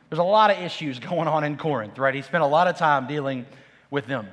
There's 0.09 0.19
a 0.19 0.23
lot 0.23 0.51
of 0.51 0.59
issues 0.59 0.99
going 1.09 1.27
on 1.27 1.43
in 1.43 1.57
Corinth, 1.57 1.97
right? 1.97 2.13
He 2.13 2.21
spent 2.21 2.43
a 2.43 2.47
lot 2.47 2.67
of 2.67 2.77
time 2.77 3.07
dealing 3.07 3.45
with 3.89 4.05
them. 4.05 4.27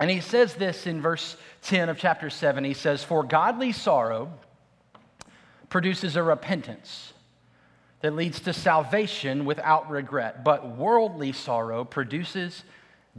And 0.00 0.08
he 0.08 0.20
says 0.20 0.54
this 0.54 0.86
in 0.86 1.02
verse 1.02 1.36
10 1.62 1.88
of 1.88 1.98
chapter 1.98 2.30
7. 2.30 2.64
He 2.64 2.72
says, 2.72 3.02
For 3.02 3.24
godly 3.24 3.72
sorrow 3.72 4.32
produces 5.68 6.16
a 6.16 6.22
repentance 6.22 7.12
that 8.00 8.14
leads 8.14 8.40
to 8.40 8.52
salvation 8.52 9.44
without 9.44 9.90
regret, 9.90 10.44
but 10.44 10.76
worldly 10.76 11.32
sorrow 11.32 11.84
produces 11.84 12.62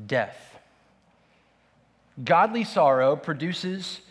death. 0.07 0.57
Godly 2.23 2.63
sorrow 2.63 3.15
produces 3.15 4.01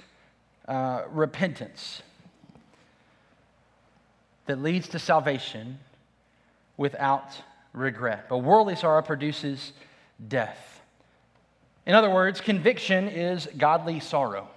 uh, 0.66 1.02
repentance 1.10 2.02
that 4.46 4.62
leads 4.62 4.88
to 4.88 4.98
salvation 4.98 5.78
without 6.76 7.32
regret. 7.72 8.28
But 8.28 8.38
worldly 8.38 8.76
sorrow 8.76 9.02
produces 9.02 9.72
death. 10.26 10.80
In 11.86 11.94
other 11.94 12.10
words, 12.10 12.40
conviction 12.40 13.08
is 13.08 13.48
godly 13.56 14.00
sorrow. 14.00 14.48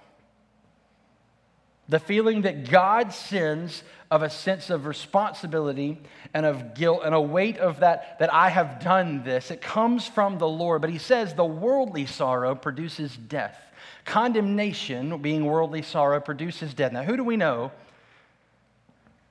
The 1.88 1.98
feeling 1.98 2.42
that 2.42 2.70
God 2.70 3.12
sends 3.12 3.82
of 4.10 4.22
a 4.22 4.30
sense 4.30 4.70
of 4.70 4.86
responsibility 4.86 5.98
and 6.34 6.46
of 6.46 6.74
guilt 6.74 7.00
and 7.04 7.14
a 7.14 7.20
weight 7.20 7.56
of 7.58 7.80
that, 7.80 8.18
that 8.18 8.32
I 8.32 8.50
have 8.50 8.80
done 8.82 9.24
this, 9.24 9.50
it 9.50 9.60
comes 9.60 10.06
from 10.06 10.38
the 10.38 10.48
Lord. 10.48 10.80
But 10.80 10.90
he 10.90 10.98
says 10.98 11.34
the 11.34 11.44
worldly 11.44 12.06
sorrow 12.06 12.54
produces 12.54 13.16
death. 13.16 13.58
Condemnation, 14.04 15.18
being 15.22 15.44
worldly 15.44 15.82
sorrow, 15.82 16.20
produces 16.20 16.74
death. 16.74 16.92
Now, 16.92 17.04
who 17.04 17.16
do 17.16 17.24
we 17.24 17.36
know 17.36 17.72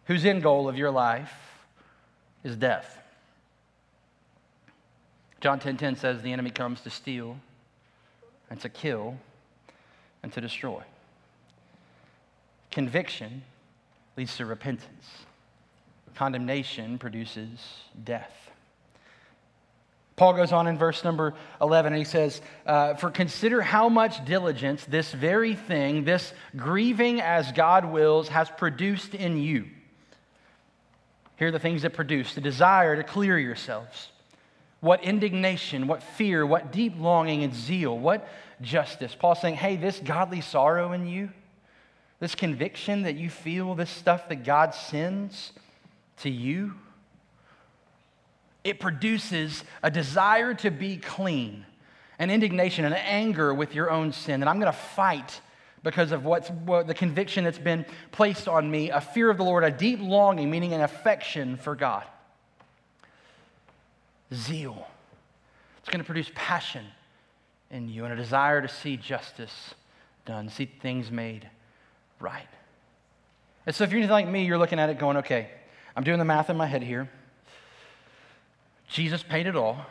whose 0.05 0.25
end 0.25 0.43
goal 0.43 0.67
of 0.67 0.77
your 0.77 0.91
life 0.91 1.33
is 2.43 2.55
death? 2.55 2.97
John 5.41 5.59
10:10 5.59 5.63
10, 5.63 5.77
10 5.77 5.95
says 5.95 6.21
the 6.21 6.31
enemy 6.31 6.51
comes 6.51 6.81
to 6.81 6.89
steal 6.89 7.37
and 8.49 8.59
to 8.61 8.69
kill 8.69 9.17
and 10.23 10.31
to 10.33 10.41
destroy. 10.41 10.83
Conviction 12.71 13.43
leads 14.17 14.35
to 14.37 14.45
repentance. 14.45 15.07
Condemnation 16.15 16.97
produces 16.97 17.59
death. 18.03 18.51
Paul 20.15 20.33
goes 20.33 20.51
on 20.51 20.67
in 20.67 20.77
verse 20.77 21.03
number 21.03 21.33
11 21.61 21.93
and 21.93 21.99
he 21.99 22.05
says, 22.05 22.41
uh, 22.65 22.93
For 22.93 23.09
consider 23.09 23.61
how 23.61 23.89
much 23.89 24.23
diligence 24.23 24.85
this 24.85 25.11
very 25.11 25.55
thing, 25.55 26.03
this 26.03 26.33
grieving 26.55 27.21
as 27.21 27.51
God 27.53 27.85
wills, 27.85 28.27
has 28.27 28.49
produced 28.51 29.15
in 29.15 29.37
you. 29.41 29.67
Here 31.37 31.47
are 31.47 31.51
the 31.51 31.59
things 31.59 31.81
that 31.81 31.93
produce 31.93 32.35
the 32.35 32.41
desire 32.41 32.95
to 32.95 33.03
clear 33.03 33.39
yourselves. 33.39 34.09
What 34.79 35.03
indignation, 35.03 35.87
what 35.87 36.03
fear, 36.03 36.45
what 36.45 36.71
deep 36.71 36.99
longing 36.99 37.43
and 37.43 37.55
zeal, 37.55 37.97
what 37.97 38.27
justice. 38.61 39.15
Paul's 39.15 39.41
saying, 39.41 39.55
hey, 39.55 39.75
this 39.75 39.99
godly 39.99 40.41
sorrow 40.41 40.91
in 40.91 41.07
you, 41.07 41.31
this 42.21 42.35
conviction 42.35 43.01
that 43.01 43.15
you 43.15 43.29
feel, 43.29 43.73
this 43.73 43.89
stuff 43.89 44.29
that 44.29 44.45
God 44.45 44.75
sends 44.75 45.51
to 46.17 46.29
you, 46.29 46.75
it 48.63 48.79
produces 48.79 49.63
a 49.81 49.89
desire 49.89 50.53
to 50.53 50.69
be 50.69 50.97
clean, 50.97 51.65
an 52.19 52.29
indignation, 52.29 52.85
an 52.85 52.93
anger 52.93 53.51
with 53.55 53.73
your 53.73 53.89
own 53.89 54.13
sin. 54.13 54.41
And 54.41 54.47
I'm 54.47 54.59
going 54.59 54.71
to 54.71 54.77
fight 54.77 55.41
because 55.81 56.11
of 56.11 56.23
what's 56.23 56.47
what, 56.51 56.85
the 56.85 56.93
conviction 56.93 57.43
that's 57.43 57.57
been 57.57 57.87
placed 58.11 58.47
on 58.47 58.69
me, 58.69 58.91
a 58.91 59.01
fear 59.01 59.31
of 59.31 59.37
the 59.37 59.43
Lord, 59.43 59.63
a 59.63 59.71
deep 59.71 59.99
longing, 59.99 60.51
meaning 60.51 60.73
an 60.73 60.81
affection 60.81 61.57
for 61.57 61.75
God. 61.75 62.03
Zeal. 64.31 64.87
It's 65.79 65.89
going 65.89 66.01
to 66.01 66.05
produce 66.05 66.29
passion 66.35 66.85
in 67.71 67.89
you 67.89 68.05
and 68.05 68.13
a 68.13 68.15
desire 68.15 68.61
to 68.61 68.67
see 68.67 68.95
justice 68.95 69.73
done, 70.27 70.49
see 70.49 70.69
things 70.83 71.09
made 71.09 71.49
right. 72.21 72.47
And 73.65 73.75
so 73.75 73.83
if 73.83 73.91
you're 73.91 73.99
anything 73.99 74.13
like 74.13 74.27
me, 74.27 74.45
you're 74.45 74.57
looking 74.57 74.79
at 74.79 74.89
it 74.89 74.97
going, 74.97 75.17
okay, 75.17 75.49
I'm 75.95 76.03
doing 76.03 76.19
the 76.19 76.25
math 76.25 76.49
in 76.49 76.57
my 76.57 76.65
head 76.65 76.81
here. 76.81 77.09
Jesus 78.87 79.23
paid 79.23 79.47
it 79.47 79.55
all. 79.55 79.85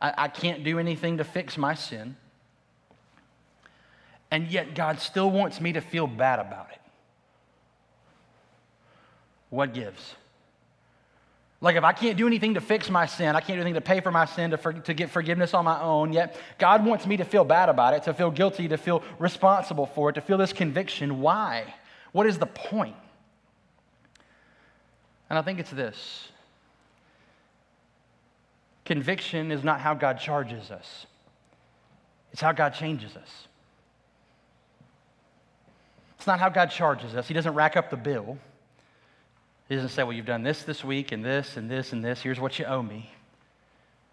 I, 0.00 0.14
I 0.18 0.28
can't 0.28 0.64
do 0.64 0.78
anything 0.78 1.18
to 1.18 1.24
fix 1.24 1.56
my 1.56 1.74
sin. 1.74 2.16
And 4.30 4.48
yet, 4.48 4.74
God 4.74 4.98
still 4.98 5.30
wants 5.30 5.60
me 5.60 5.74
to 5.74 5.80
feel 5.80 6.06
bad 6.06 6.38
about 6.38 6.68
it. 6.72 6.80
What 9.50 9.74
gives? 9.74 10.14
Like, 11.62 11.76
if 11.76 11.84
I 11.84 11.92
can't 11.92 12.18
do 12.18 12.26
anything 12.26 12.54
to 12.54 12.60
fix 12.60 12.90
my 12.90 13.06
sin, 13.06 13.36
I 13.36 13.40
can't 13.40 13.56
do 13.56 13.60
anything 13.60 13.74
to 13.74 13.80
pay 13.80 14.00
for 14.00 14.10
my 14.10 14.24
sin, 14.24 14.50
to, 14.50 14.58
for, 14.58 14.72
to 14.72 14.92
get 14.92 15.10
forgiveness 15.10 15.54
on 15.54 15.64
my 15.64 15.80
own, 15.80 16.12
yet 16.12 16.36
God 16.58 16.84
wants 16.84 17.06
me 17.06 17.16
to 17.18 17.24
feel 17.24 17.44
bad 17.44 17.68
about 17.68 17.94
it, 17.94 18.02
to 18.02 18.14
feel 18.14 18.32
guilty, 18.32 18.66
to 18.66 18.76
feel 18.76 19.04
responsible 19.20 19.86
for 19.86 20.10
it, 20.10 20.14
to 20.14 20.20
feel 20.20 20.36
this 20.38 20.52
conviction. 20.52 21.20
Why? 21.20 21.72
What 22.10 22.26
is 22.26 22.36
the 22.36 22.46
point? 22.46 22.96
And 25.30 25.38
I 25.38 25.42
think 25.42 25.60
it's 25.60 25.70
this 25.70 26.28
conviction 28.84 29.52
is 29.52 29.62
not 29.62 29.80
how 29.80 29.94
God 29.94 30.18
charges 30.18 30.72
us, 30.72 31.06
it's 32.32 32.40
how 32.42 32.50
God 32.50 32.70
changes 32.74 33.16
us. 33.16 33.46
It's 36.16 36.26
not 36.26 36.40
how 36.40 36.48
God 36.48 36.72
charges 36.72 37.14
us, 37.14 37.28
He 37.28 37.34
doesn't 37.34 37.54
rack 37.54 37.76
up 37.76 37.88
the 37.88 37.96
bill. 37.96 38.36
He 39.72 39.76
doesn't 39.76 39.92
say, 39.92 40.02
Well, 40.02 40.12
you've 40.12 40.26
done 40.26 40.42
this 40.42 40.64
this 40.64 40.84
week, 40.84 41.12
and 41.12 41.24
this, 41.24 41.56
and 41.56 41.70
this, 41.70 41.94
and 41.94 42.04
this. 42.04 42.20
Here's 42.20 42.38
what 42.38 42.58
you 42.58 42.66
owe 42.66 42.82
me. 42.82 43.10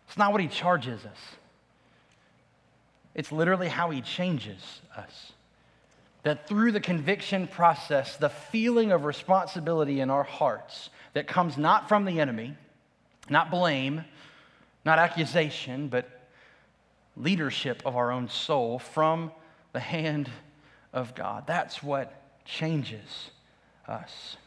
It's 0.08 0.18
not 0.18 0.32
what 0.32 0.40
He 0.40 0.48
charges 0.48 1.04
us, 1.04 1.18
it's 3.14 3.30
literally 3.30 3.68
how 3.68 3.90
He 3.90 4.00
changes 4.00 4.80
us. 4.96 5.34
That 6.24 6.48
through 6.48 6.72
the 6.72 6.80
conviction 6.80 7.46
process, 7.46 8.16
the 8.16 8.30
feeling 8.30 8.94
of 8.94 9.04
responsibility 9.04 10.00
in 10.00 10.10
our 10.10 10.24
hearts 10.24 10.92
that 11.12 11.28
comes 11.28 11.58
not 11.58 11.90
from 11.90 12.06
the 12.06 12.22
enemy, 12.22 12.56
not 13.30 13.52
blame, 13.52 14.06
not 14.86 14.98
accusation, 14.98 15.90
but 15.90 16.10
leadership 17.18 17.82
of 17.84 17.98
our 17.98 18.14
own 18.14 18.30
soul 18.30 18.80
from 18.80 19.30
the 19.74 19.82
hand 19.82 20.30
of 20.94 21.16
God. 21.16 21.46
That's 21.48 21.84
what 21.84 22.14
changes 22.46 23.32
us. 23.90 24.38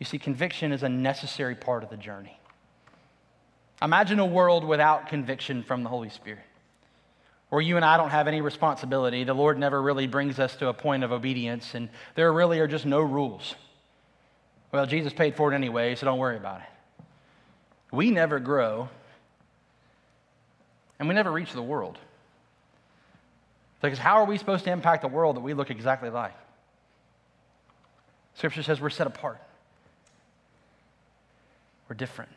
You 0.00 0.06
see, 0.06 0.18
conviction 0.18 0.72
is 0.72 0.82
a 0.82 0.88
necessary 0.88 1.54
part 1.54 1.84
of 1.84 1.90
the 1.90 1.96
journey. 1.96 2.40
Imagine 3.82 4.18
a 4.18 4.26
world 4.26 4.64
without 4.64 5.08
conviction 5.08 5.62
from 5.62 5.82
the 5.82 5.90
Holy 5.90 6.08
Spirit, 6.08 6.42
where 7.50 7.60
you 7.60 7.76
and 7.76 7.84
I 7.84 7.98
don't 7.98 8.10
have 8.10 8.26
any 8.26 8.40
responsibility. 8.40 9.24
The 9.24 9.34
Lord 9.34 9.58
never 9.58 9.80
really 9.80 10.06
brings 10.06 10.38
us 10.38 10.56
to 10.56 10.68
a 10.68 10.74
point 10.74 11.04
of 11.04 11.12
obedience, 11.12 11.74
and 11.74 11.90
there 12.14 12.32
really 12.32 12.60
are 12.60 12.66
just 12.66 12.86
no 12.86 13.00
rules. 13.00 13.54
Well, 14.72 14.86
Jesus 14.86 15.12
paid 15.12 15.36
for 15.36 15.52
it 15.52 15.54
anyway, 15.54 15.94
so 15.94 16.06
don't 16.06 16.18
worry 16.18 16.36
about 16.36 16.62
it. 16.62 17.04
We 17.92 18.10
never 18.10 18.40
grow, 18.40 18.88
and 20.98 21.08
we 21.08 21.14
never 21.14 21.30
reach 21.30 21.52
the 21.52 21.62
world. 21.62 21.98
Because 23.82 23.98
how 23.98 24.16
are 24.16 24.26
we 24.26 24.38
supposed 24.38 24.64
to 24.64 24.70
impact 24.70 25.02
the 25.02 25.08
world 25.08 25.36
that 25.36 25.40
we 25.40 25.52
look 25.52 25.70
exactly 25.70 26.08
like? 26.08 26.34
Scripture 28.34 28.62
says 28.62 28.80
we're 28.80 28.90
set 28.90 29.06
apart. 29.06 29.40
We're 31.90 31.96
different. 31.96 32.30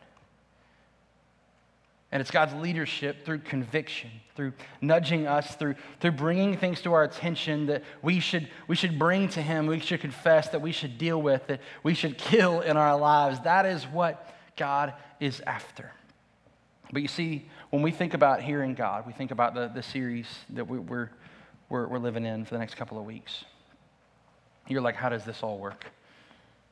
And 2.12 2.22
it's 2.22 2.32
God's 2.32 2.54
leadership 2.56 3.24
through 3.24 3.40
conviction, 3.40 4.10
through 4.36 4.54
nudging 4.82 5.28
us, 5.28 5.56
through, 5.56 5.76
through 6.00 6.12
bringing 6.12 6.58
things 6.58 6.82
to 6.82 6.94
our 6.94 7.04
attention 7.04 7.68
that 7.68 7.84
we 8.02 8.20
should, 8.20 8.50
we 8.68 8.76
should 8.76 8.98
bring 8.98 9.30
to 9.30 9.42
Him, 9.42 9.68
we 9.68 9.80
should 9.80 10.02
confess, 10.02 10.50
that 10.50 10.62
we 10.62 10.72
should 10.72 10.98
deal 10.98 11.22
with, 11.22 11.46
that 11.48 11.62
we 11.84 11.94
should 11.94 12.18
kill 12.18 12.62
in 12.62 12.78
our 12.78 12.98
lives. 12.98 13.40
That 13.42 13.68
is 13.68 13.84
what 13.84 14.36
God 14.58 14.94
is 15.20 15.40
after. 15.42 15.92
But 16.92 17.04
you 17.04 17.08
see, 17.08 17.46
when 17.70 17.84
we 17.84 17.92
think 17.92 18.16
about 18.16 18.42
hearing 18.42 18.74
God, 18.74 19.06
we 19.06 19.14
think 19.14 19.30
about 19.30 19.54
the, 19.54 19.68
the 19.68 19.84
series 19.84 20.28
that 20.52 20.68
we, 20.68 20.80
we're, 20.80 21.10
we're, 21.70 21.88
we're 21.88 22.00
living 22.00 22.26
in 22.26 22.46
for 22.46 22.56
the 22.56 22.60
next 22.60 22.76
couple 22.76 22.98
of 23.00 23.06
weeks. 23.06 23.46
You're 24.68 24.82
like, 24.82 24.96
how 24.96 25.10
does 25.10 25.26
this 25.26 25.44
all 25.44 25.60
work? 25.60 25.86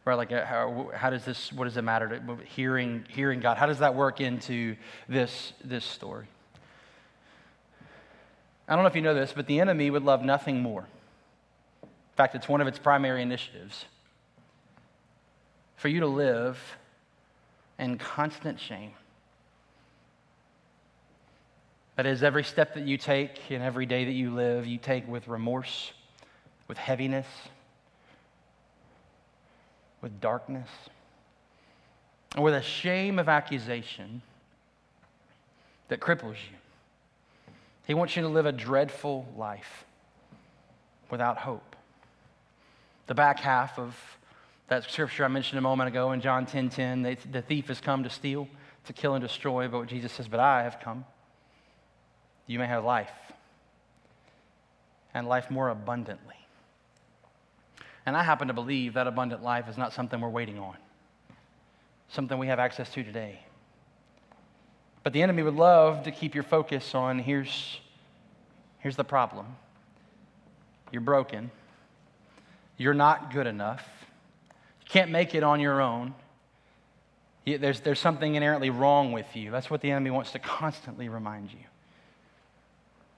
Right, 0.04 0.16
like 0.16 0.32
uh, 0.32 0.46
how, 0.46 0.92
how 0.96 1.10
does 1.12 1.26
this, 1.26 1.54
what 1.54 1.66
does 1.66 1.78
it 1.78 1.84
matter 1.84 2.10
to 2.10 2.38
hearing, 2.46 3.06
hearing 3.10 3.40
God? 3.40 3.58
How 3.58 3.68
does 3.68 3.80
that 3.80 3.94
work 3.94 4.20
into 4.20 4.76
this, 5.08 5.54
this 5.64 5.86
story? 5.86 6.26
I 8.68 8.76
don't 8.76 8.84
know 8.84 8.88
if 8.88 8.96
you 8.96 9.02
know 9.02 9.14
this, 9.14 9.32
but 9.34 9.46
the 9.46 9.60
enemy 9.60 9.92
would 9.92 10.04
love 10.04 10.24
nothing 10.24 10.62
more. 10.62 10.88
In 11.84 12.16
fact, 12.16 12.34
it's 12.34 12.50
one 12.50 12.62
of 12.62 12.68
its 12.68 12.80
primary 12.80 13.22
initiatives 13.22 13.86
for 15.76 15.88
you 15.88 16.00
to 16.00 16.08
live 16.08 16.58
in 17.78 17.98
constant 17.98 18.60
shame. 18.60 18.94
That 21.96 22.06
is, 22.06 22.24
every 22.24 22.44
step 22.44 22.74
that 22.74 22.88
you 22.88 22.98
take 22.98 23.52
and 23.52 23.62
every 23.62 23.86
day 23.86 24.06
that 24.06 24.12
you 24.14 24.34
live, 24.34 24.66
you 24.66 24.80
take 24.80 25.08
with 25.08 25.28
remorse, 25.28 25.92
with 26.68 26.78
heaviness, 26.78 27.28
with 30.02 30.20
darkness, 30.20 30.70
or 32.38 32.44
with 32.44 32.54
a 32.54 32.62
shame 32.62 33.20
of 33.20 33.30
accusation 33.30 34.22
that 35.90 36.00
cripples 36.00 36.36
you. 36.50 36.58
He 37.86 37.94
wants 37.94 38.16
you 38.16 38.22
to 38.22 38.30
live 38.30 38.46
a 38.46 38.52
dreadful 38.52 39.28
life 39.38 39.86
without 41.10 41.38
hope. 41.38 41.76
The 43.08 43.14
back 43.14 43.40
half 43.40 43.78
of 43.78 43.96
that 44.70 44.90
scripture 44.90 45.26
I 45.26 45.28
mentioned 45.28 45.60
a 45.60 45.62
moment 45.62 45.90
ago 45.90 46.14
in 46.14 46.22
John 46.22 46.46
10 46.46 46.70
10, 46.70 47.02
they, 47.02 47.16
the 47.16 47.42
thief 47.42 47.68
has 47.68 47.82
come 47.82 48.04
to 48.04 48.10
steal, 48.10 48.48
to 48.86 48.94
kill, 48.94 49.16
and 49.16 49.22
destroy. 49.22 49.68
But 49.68 49.88
Jesus 49.88 50.14
says, 50.14 50.30
But 50.30 50.40
I 50.40 50.64
have 50.64 50.80
come. 50.80 51.04
You 52.48 52.58
may 52.58 52.68
have 52.68 52.86
life, 52.86 53.12
and 55.14 55.28
life 55.28 55.52
more 55.52 55.70
abundantly. 55.70 56.41
And 58.06 58.18
I 58.18 58.24
happen 58.24 58.48
to 58.48 58.54
believe 58.54 58.96
that 58.96 59.08
abundant 59.08 59.44
life 59.44 59.70
is 59.70 59.78
not 59.78 59.94
something 59.94 60.20
we're 60.20 60.30
waiting 60.30 60.58
on, 60.60 60.76
something 62.10 62.38
we 62.38 62.48
have 62.48 62.60
access 62.60 62.90
to 62.94 63.04
today. 63.04 63.40
But 65.04 65.14
the 65.14 65.22
enemy 65.22 65.44
would 65.44 65.56
love 65.56 66.04
to 66.04 66.12
keep 66.12 66.36
your 66.36 66.44
focus 66.44 66.94
on 66.96 67.20
here's, 67.20 67.80
here's 68.80 68.96
the 68.96 69.04
problem 69.04 69.46
you're 70.92 71.02
broken, 71.02 71.50
you're 72.78 72.94
not 72.94 73.32
good 73.32 73.48
enough, 73.48 73.88
you 74.82 74.90
can't 74.90 75.10
make 75.10 75.34
it 75.36 75.44
on 75.44 75.60
your 75.60 75.82
own. 75.82 76.14
There's, 77.46 77.80
there's 77.80 78.00
something 78.00 78.36
inherently 78.36 78.70
wrong 78.70 79.14
with 79.14 79.36
you. 79.36 79.50
That's 79.50 79.70
what 79.70 79.82
the 79.82 79.90
enemy 79.90 80.12
wants 80.12 80.32
to 80.34 80.40
constantly 80.40 81.10
remind 81.10 81.52
you. 81.52 81.60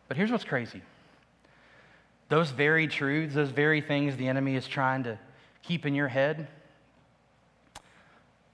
But 0.07 0.15
here's 0.15 0.31
what's 0.31 0.45
crazy 0.45 0.81
those 2.33 2.49
very 2.49 2.87
truths, 2.87 3.35
those 3.35 3.51
very 3.51 3.79
things 3.79 4.17
the 4.17 4.27
enemy 4.27 4.55
is 4.55 4.67
trying 4.67 5.03
to 5.03 5.19
keep 5.61 5.85
in 5.85 5.93
your 5.93 6.07
head, 6.07 6.47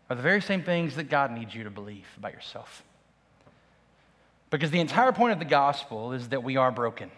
are 0.09 0.17
the 0.17 0.21
very 0.21 0.41
same 0.41 0.61
things 0.61 0.97
that 0.97 1.05
God 1.05 1.31
needs 1.31 1.55
you 1.55 1.63
to 1.63 1.69
believe 1.69 2.05
about 2.17 2.33
yourself. 2.33 2.83
Because 4.49 4.69
the 4.69 4.81
entire 4.81 5.13
point 5.13 5.31
of 5.31 5.39
the 5.39 5.45
gospel 5.45 6.11
is 6.11 6.27
that 6.27 6.43
we 6.43 6.57
are 6.57 6.73
broken. 6.73 7.09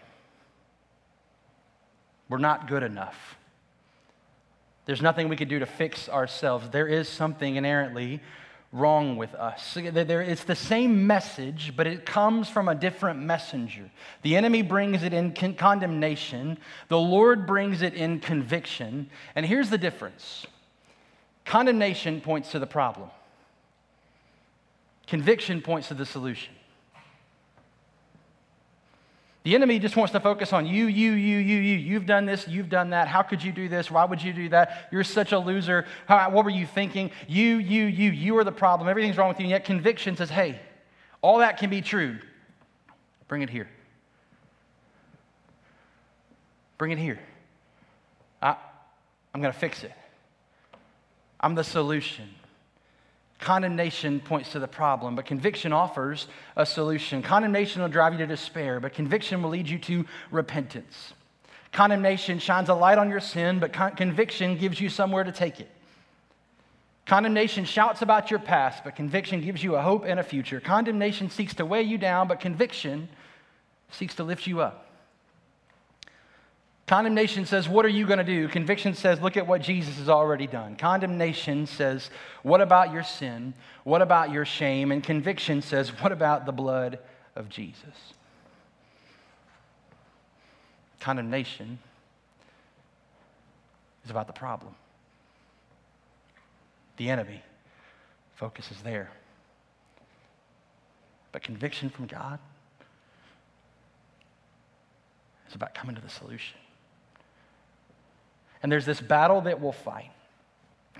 We're 2.28 2.38
not 2.38 2.68
good 2.68 2.84
enough. 2.84 3.36
There's 4.86 5.02
nothing 5.02 5.28
we 5.28 5.34
can 5.34 5.48
do 5.48 5.58
to 5.58 5.66
fix 5.66 6.08
ourselves. 6.08 6.70
There 6.70 6.86
is 6.86 7.08
something 7.08 7.56
inherently 7.56 8.20
wrong 8.72 9.16
with 9.16 9.34
us. 9.34 9.76
It's 9.76 10.44
the 10.44 10.56
same 10.56 11.06
message, 11.06 11.74
but 11.76 11.86
it 11.86 12.06
comes 12.06 12.48
from 12.48 12.68
a 12.68 12.74
different 12.74 13.20
messenger. 13.20 13.90
The 14.22 14.34
enemy 14.36 14.62
brings 14.62 15.02
it 15.02 15.12
in 15.12 15.32
condemnation, 15.32 16.58
the 16.88 16.98
Lord 16.98 17.46
brings 17.46 17.82
it 17.82 17.94
in 17.94 18.18
conviction. 18.18 19.10
And 19.36 19.44
here's 19.44 19.68
the 19.68 19.78
difference 19.78 20.46
condemnation 21.44 22.20
points 22.22 22.52
to 22.52 22.58
the 22.58 22.66
problem, 22.66 23.10
conviction 25.06 25.60
points 25.60 25.88
to 25.88 25.94
the 25.94 26.06
solution. 26.06 26.54
The 29.44 29.56
enemy 29.56 29.80
just 29.80 29.96
wants 29.96 30.12
to 30.12 30.20
focus 30.20 30.52
on 30.52 30.66
you, 30.66 30.86
you, 30.86 31.12
you, 31.12 31.38
you, 31.38 31.56
you. 31.56 31.76
You've 31.76 32.06
done 32.06 32.26
this, 32.26 32.46
you've 32.46 32.68
done 32.68 32.90
that. 32.90 33.08
How 33.08 33.22
could 33.22 33.42
you 33.42 33.50
do 33.50 33.68
this? 33.68 33.90
Why 33.90 34.04
would 34.04 34.22
you 34.22 34.32
do 34.32 34.48
that? 34.50 34.88
You're 34.92 35.02
such 35.02 35.32
a 35.32 35.38
loser. 35.38 35.84
How, 36.06 36.30
what 36.30 36.44
were 36.44 36.50
you 36.50 36.64
thinking? 36.64 37.10
You, 37.26 37.56
you, 37.56 37.84
you, 37.84 38.10
you 38.10 38.36
are 38.38 38.44
the 38.44 38.52
problem. 38.52 38.88
Everything's 38.88 39.16
wrong 39.16 39.28
with 39.28 39.40
you. 39.40 39.44
And 39.44 39.50
yet 39.50 39.64
conviction 39.64 40.16
says, 40.16 40.30
hey, 40.30 40.60
all 41.22 41.38
that 41.38 41.58
can 41.58 41.70
be 41.70 41.80
true. 41.80 42.18
Bring 43.26 43.42
it 43.42 43.50
here. 43.50 43.68
Bring 46.78 46.92
it 46.92 46.98
here. 46.98 47.18
I, 48.40 48.56
I'm 49.34 49.40
going 49.40 49.52
to 49.52 49.58
fix 49.58 49.82
it. 49.82 49.92
I'm 51.40 51.56
the 51.56 51.64
solution. 51.64 52.28
Condemnation 53.42 54.20
points 54.20 54.52
to 54.52 54.60
the 54.60 54.68
problem, 54.68 55.16
but 55.16 55.26
conviction 55.26 55.72
offers 55.72 56.28
a 56.54 56.64
solution. 56.64 57.22
Condemnation 57.22 57.82
will 57.82 57.88
drive 57.88 58.12
you 58.12 58.18
to 58.20 58.26
despair, 58.26 58.78
but 58.78 58.92
conviction 58.92 59.42
will 59.42 59.50
lead 59.50 59.68
you 59.68 59.80
to 59.80 60.06
repentance. 60.30 61.12
Condemnation 61.72 62.38
shines 62.38 62.68
a 62.68 62.74
light 62.74 62.98
on 62.98 63.10
your 63.10 63.18
sin, 63.18 63.58
but 63.58 63.72
con- 63.72 63.96
conviction 63.96 64.56
gives 64.56 64.80
you 64.80 64.88
somewhere 64.88 65.24
to 65.24 65.32
take 65.32 65.58
it. 65.58 65.68
Condemnation 67.04 67.64
shouts 67.64 68.00
about 68.00 68.30
your 68.30 68.38
past, 68.38 68.84
but 68.84 68.94
conviction 68.94 69.40
gives 69.40 69.60
you 69.60 69.74
a 69.74 69.82
hope 69.82 70.04
and 70.06 70.20
a 70.20 70.22
future. 70.22 70.60
Condemnation 70.60 71.28
seeks 71.28 71.52
to 71.54 71.66
weigh 71.66 71.82
you 71.82 71.98
down, 71.98 72.28
but 72.28 72.38
conviction 72.38 73.08
seeks 73.90 74.14
to 74.14 74.22
lift 74.22 74.46
you 74.46 74.60
up. 74.60 74.91
Condemnation 76.92 77.46
says, 77.46 77.70
What 77.70 77.86
are 77.86 77.88
you 77.88 78.06
going 78.06 78.18
to 78.18 78.22
do? 78.24 78.48
Conviction 78.48 78.92
says, 78.92 79.18
Look 79.18 79.38
at 79.38 79.46
what 79.46 79.62
Jesus 79.62 79.96
has 79.96 80.10
already 80.10 80.46
done. 80.46 80.76
Condemnation 80.76 81.64
says, 81.66 82.10
What 82.42 82.60
about 82.60 82.92
your 82.92 83.02
sin? 83.02 83.54
What 83.84 84.02
about 84.02 84.30
your 84.30 84.44
shame? 84.44 84.92
And 84.92 85.02
conviction 85.02 85.62
says, 85.62 85.88
What 86.02 86.12
about 86.12 86.44
the 86.44 86.52
blood 86.52 86.98
of 87.34 87.48
Jesus? 87.48 88.12
Condemnation 91.00 91.78
is 94.04 94.10
about 94.10 94.26
the 94.26 94.34
problem. 94.34 94.74
The 96.98 97.08
enemy 97.08 97.42
focuses 98.34 98.82
there. 98.82 99.10
But 101.32 101.42
conviction 101.42 101.88
from 101.88 102.04
God 102.04 102.38
is 105.48 105.54
about 105.54 105.74
coming 105.74 105.96
to 105.96 106.02
the 106.02 106.10
solution. 106.10 106.58
And 108.62 108.70
there's 108.70 108.86
this 108.86 109.00
battle 109.00 109.40
that 109.42 109.60
we'll 109.60 109.72
fight. 109.72 110.10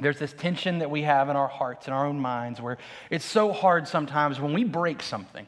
There's 0.01 0.19
this 0.19 0.33
tension 0.33 0.79
that 0.79 0.91
we 0.91 1.03
have 1.03 1.29
in 1.29 1.37
our 1.37 1.49
hearts 1.49 1.87
and 1.87 1.95
our 1.95 2.07
own 2.07 2.19
minds 2.19 2.61
where 2.61 2.79
it's 3.11 3.25
so 3.25 3.53
hard 3.53 3.87
sometimes 3.87 4.41
when 4.41 4.53
we 4.53 4.65
break 4.65 5.03
something. 5.03 5.47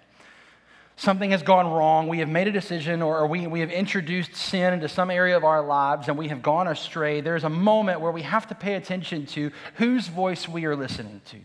Something 0.97 1.33
has 1.33 1.43
gone 1.43 1.73
wrong. 1.73 2.07
We 2.07 2.19
have 2.19 2.29
made 2.29 2.47
a 2.47 2.53
decision 2.53 3.03
or 3.03 3.27
we, 3.27 3.49
we 3.49 3.61
have 3.61 3.71
introduced 3.71 4.37
sin 4.37 4.75
into 4.75 4.89
some 4.89 5.11
area 5.11 5.37
of 5.37 5.43
our 5.43 5.61
lives 5.61 6.07
and 6.07 6.17
we 6.17 6.29
have 6.29 6.41
gone 6.41 6.69
astray. 6.69 7.21
There's 7.21 7.43
a 7.43 7.51
moment 7.51 8.01
where 8.01 8.13
we 8.13 8.23
have 8.23 8.47
to 8.49 8.55
pay 8.55 8.75
attention 8.75 9.27
to 9.27 9.51
whose 9.75 10.07
voice 10.07 10.49
we 10.49 10.67
are 10.67 10.77
listening 10.77 11.21
to. 11.27 11.39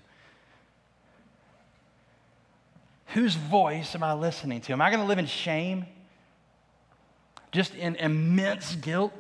Whose 3.14 3.34
voice 3.34 3.96
am 3.96 4.04
I 4.04 4.14
listening 4.14 4.62
to? 4.62 4.74
Am 4.74 4.82
I 4.82 4.92
going 4.92 5.02
to 5.02 5.08
live 5.08 5.18
in 5.18 5.26
shame? 5.26 5.88
Just 7.52 7.74
in 7.74 7.96
immense 7.96 8.76
guilt? 8.76 9.14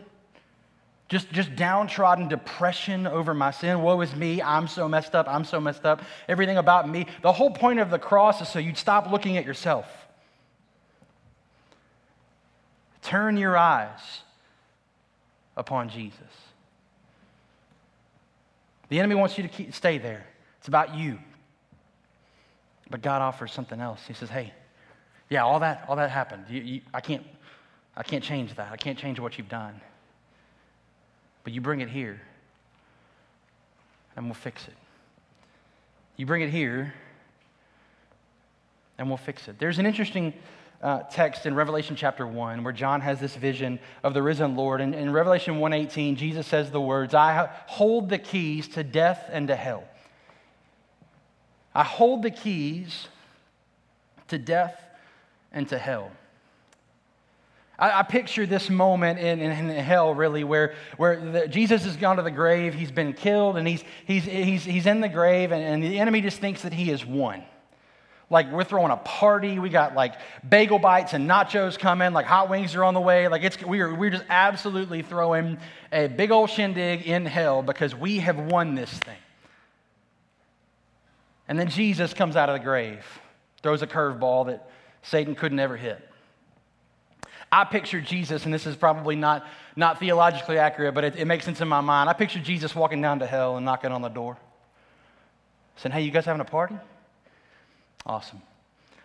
Just, 1.09 1.31
just 1.31 1.55
downtrodden 1.55 2.27
depression 2.27 3.07
over 3.07 3.33
my 3.33 3.49
sin. 3.49 3.81
Woe 3.81 3.99
is 4.01 4.15
me. 4.15 4.43
I'm 4.43 4.67
so 4.67 4.87
messed 4.87 5.15
up. 5.15 5.27
I'm 5.27 5.43
so 5.43 5.59
messed 5.59 5.83
up. 5.83 6.03
Everything 6.27 6.57
about 6.57 6.87
me. 6.87 7.07
The 7.23 7.33
whole 7.33 7.49
point 7.49 7.79
of 7.79 7.89
the 7.89 7.97
cross 7.97 8.41
is 8.41 8.47
so 8.47 8.59
you'd 8.59 8.77
stop 8.77 9.11
looking 9.11 9.35
at 9.35 9.43
yourself. 9.43 9.87
Turn 13.01 13.37
your 13.37 13.57
eyes 13.57 14.21
upon 15.57 15.89
Jesus. 15.89 16.19
The 18.89 18.99
enemy 18.99 19.15
wants 19.15 19.35
you 19.35 19.43
to 19.43 19.49
keep, 19.49 19.73
stay 19.73 19.97
there. 19.97 20.27
It's 20.59 20.67
about 20.67 20.93
you. 20.95 21.17
But 22.87 23.01
God 23.01 23.23
offers 23.23 23.51
something 23.51 23.79
else. 23.79 23.99
He 24.07 24.13
says, 24.13 24.29
hey, 24.29 24.53
yeah, 25.27 25.43
all 25.43 25.59
that, 25.61 25.85
all 25.87 25.95
that 25.95 26.11
happened. 26.11 26.45
You, 26.49 26.61
you, 26.61 26.81
I, 26.93 27.01
can't, 27.01 27.25
I 27.97 28.03
can't 28.03 28.23
change 28.23 28.53
that. 28.55 28.71
I 28.71 28.77
can't 28.77 28.97
change 28.97 29.19
what 29.19 29.39
you've 29.39 29.49
done. 29.49 29.81
But 31.43 31.53
you 31.53 31.61
bring 31.61 31.81
it 31.81 31.89
here, 31.89 32.21
and 34.15 34.25
we'll 34.25 34.33
fix 34.33 34.67
it. 34.67 34.75
You 36.17 36.25
bring 36.25 36.41
it 36.41 36.49
here, 36.49 36.93
and 38.97 39.07
we'll 39.07 39.17
fix 39.17 39.47
it. 39.47 39.57
There's 39.57 39.79
an 39.79 39.85
interesting 39.85 40.33
uh, 40.81 41.01
text 41.03 41.45
in 41.45 41.55
Revelation 41.55 41.95
chapter 41.95 42.25
1 42.25 42.63
where 42.63 42.73
John 42.73 43.01
has 43.01 43.19
this 43.19 43.35
vision 43.35 43.79
of 44.03 44.13
the 44.13 44.21
risen 44.21 44.55
Lord. 44.55 44.81
And 44.81 44.95
in 44.95 45.11
Revelation 45.11 45.59
1:18, 45.59 46.15
Jesus 46.15 46.47
says 46.47 46.71
the 46.71 46.81
words, 46.81 47.13
I 47.13 47.49
hold 47.67 48.09
the 48.09 48.17
keys 48.17 48.67
to 48.69 48.83
death 48.83 49.29
and 49.31 49.47
to 49.47 49.55
hell. 49.55 49.83
I 51.73 51.83
hold 51.83 52.23
the 52.23 52.31
keys 52.31 53.07
to 54.29 54.37
death 54.37 54.81
and 55.51 55.67
to 55.69 55.77
hell. 55.77 56.11
I, 57.79 57.99
I 57.99 58.03
picture 58.03 58.45
this 58.45 58.69
moment 58.69 59.19
in, 59.19 59.39
in, 59.39 59.51
in, 59.51 59.83
hell, 59.83 60.13
really, 60.13 60.43
where, 60.43 60.75
where 60.97 61.19
the, 61.19 61.47
Jesus 61.47 61.85
has 61.85 61.95
gone 61.95 62.17
to 62.17 62.23
the 62.23 62.31
grave, 62.31 62.73
he's 62.73 62.91
been 62.91 63.13
killed, 63.13 63.57
and 63.57 63.67
he's, 63.67 63.83
he's, 64.05 64.25
he's, 64.25 64.63
he's 64.63 64.85
in 64.85 64.99
the 65.01 65.09
grave, 65.09 65.51
and, 65.51 65.63
and 65.63 65.83
the 65.83 65.99
enemy 65.99 66.21
just 66.21 66.39
thinks 66.39 66.63
that 66.63 66.73
he 66.73 66.91
is 66.91 67.05
won. 67.05 67.43
Like 68.29 68.51
we're 68.51 68.63
throwing 68.63 68.91
a 68.91 68.97
party. 68.97 69.57
We 69.57 69.69
got 69.69 69.95
like 69.95 70.13
bagel 70.47 70.77
bites 70.77 71.13
and 71.13 71.27
nachos 71.27 71.79
coming. 71.79 72.13
Like 72.13 72.27
hot 72.27 72.49
wings 72.49 72.75
are 72.75 72.83
on 72.83 72.93
the 72.93 73.01
way. 73.01 73.27
Like 73.27 73.43
it's 73.43 73.59
we 73.63 73.79
are 73.79 73.93
we're 73.93 74.11
just 74.11 74.25
absolutely 74.29 75.01
throwing 75.01 75.57
a 75.91 76.07
big 76.07 76.29
old 76.29 76.51
shindig 76.51 77.07
in 77.07 77.25
hell 77.25 77.63
because 77.63 77.95
we 77.95 78.19
have 78.19 78.37
won 78.37 78.75
this 78.75 78.91
thing. 78.91 79.17
And 81.47 81.57
then 81.57 81.69
Jesus 81.69 82.13
comes 82.13 82.35
out 82.35 82.49
of 82.49 82.53
the 82.53 82.63
grave, 82.63 83.03
throws 83.63 83.81
a 83.81 83.87
curveball 83.87 84.45
that 84.45 84.69
Satan 85.01 85.33
could 85.33 85.51
never 85.51 85.75
hit. 85.75 86.08
I 87.51 87.63
picture 87.63 87.99
Jesus, 87.99 88.45
and 88.45 88.53
this 88.53 88.67
is 88.67 88.75
probably 88.75 89.15
not, 89.15 89.45
not 89.75 89.99
theologically 89.99 90.57
accurate, 90.57 90.93
but 90.93 91.03
it, 91.03 91.15
it 91.15 91.25
makes 91.25 91.45
sense 91.45 91.61
in 91.61 91.67
my 91.67 91.81
mind. 91.81 92.09
I 92.09 92.13
picture 92.13 92.39
Jesus 92.39 92.75
walking 92.75 93.01
down 93.01 93.19
to 93.19 93.25
hell 93.25 93.57
and 93.57 93.65
knocking 93.65 93.91
on 93.91 94.01
the 94.01 94.09
door, 94.09 94.37
saying, 95.77 95.93
Hey, 95.93 96.01
you 96.01 96.11
guys 96.11 96.25
having 96.25 96.41
a 96.41 96.45
party? 96.45 96.77
Awesome. 98.05 98.41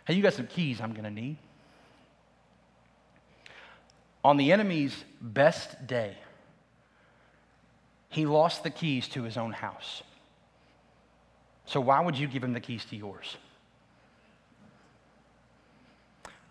Hey, 0.05 0.15
you 0.15 0.23
got 0.23 0.35
some 0.35 0.47
keys 0.47 0.81
I'm 0.81 0.93
going 0.93 1.05
to 1.05 1.11
need. 1.11 1.39
On 4.23 4.37
the 4.37 4.53
enemy's 4.53 5.05
best 5.21 5.87
day, 5.87 6.17
he 8.09 8.27
lost 8.27 8.63
the 8.63 8.71
keys 8.71 9.09
to 9.09 9.23
his 9.23 9.37
own 9.37 9.53
house. 9.53 10.03
So, 11.67 11.81
why 11.81 12.01
would 12.01 12.17
you 12.17 12.27
give 12.27 12.45
him 12.45 12.53
the 12.53 12.61
keys 12.61 12.85
to 12.87 12.97
yours? 12.97 13.37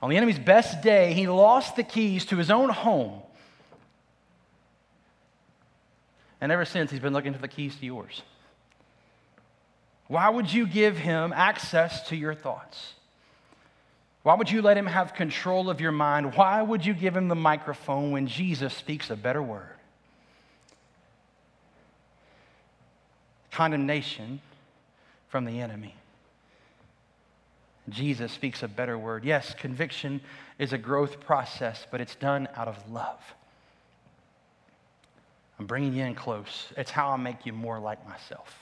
On 0.04 0.10
the 0.10 0.18
enemy's 0.18 0.38
best 0.38 0.82
day, 0.82 1.14
he 1.14 1.28
lost 1.28 1.78
the 1.78 1.84
keys 1.84 2.26
to 2.26 2.36
his 2.36 2.52
own 2.52 2.68
home. 2.68 3.22
And 6.42 6.52
ever 6.52 6.66
since, 6.66 6.92
he's 6.92 7.00
been 7.00 7.14
looking 7.14 7.34
for 7.34 7.40
the 7.40 7.48
keys 7.48 7.74
to 7.78 7.86
yours. 7.86 8.22
Why 10.08 10.28
would 10.28 10.52
you 10.52 10.68
give 10.68 10.98
him 10.98 11.32
access 11.34 12.10
to 12.10 12.18
your 12.18 12.36
thoughts? 12.36 12.96
Why 14.24 14.36
would 14.36 14.52
you 14.52 14.62
let 14.62 14.78
him 14.78 14.88
have 14.88 15.14
control 15.14 15.70
of 15.70 15.80
your 15.80 15.94
mind? 15.94 16.36
Why 16.36 16.62
would 16.62 16.86
you 16.86 16.94
give 16.94 17.16
him 17.16 17.30
the 17.30 17.36
microphone 17.36 18.12
when 18.12 18.28
Jesus 18.28 18.74
speaks 18.74 19.10
a 19.10 19.16
better 19.16 19.42
word? 19.42 19.70
Condemnation 23.52 24.42
from 25.30 25.46
the 25.46 25.62
enemy. 25.62 25.96
Jesus 27.90 28.32
speaks 28.32 28.64
a 28.64 28.68
better 28.68 28.98
word. 28.98 29.26
Yes, 29.26 29.54
conviction 29.54 30.22
is 30.58 30.74
a 30.74 30.78
growth 30.78 31.20
process, 31.20 31.86
but 31.92 32.00
it's 32.00 32.16
done 32.16 32.48
out 32.56 32.68
of 32.68 32.92
love. 32.92 33.22
I'm 35.60 35.66
bringing 35.66 35.94
you 35.94 36.04
in 36.04 36.16
close. 36.16 36.72
It's 36.78 36.92
how 36.92 37.10
I 37.10 37.18
make 37.18 37.46
you 37.46 37.54
more 37.54 37.80
like 37.80 38.08
myself. 38.08 38.58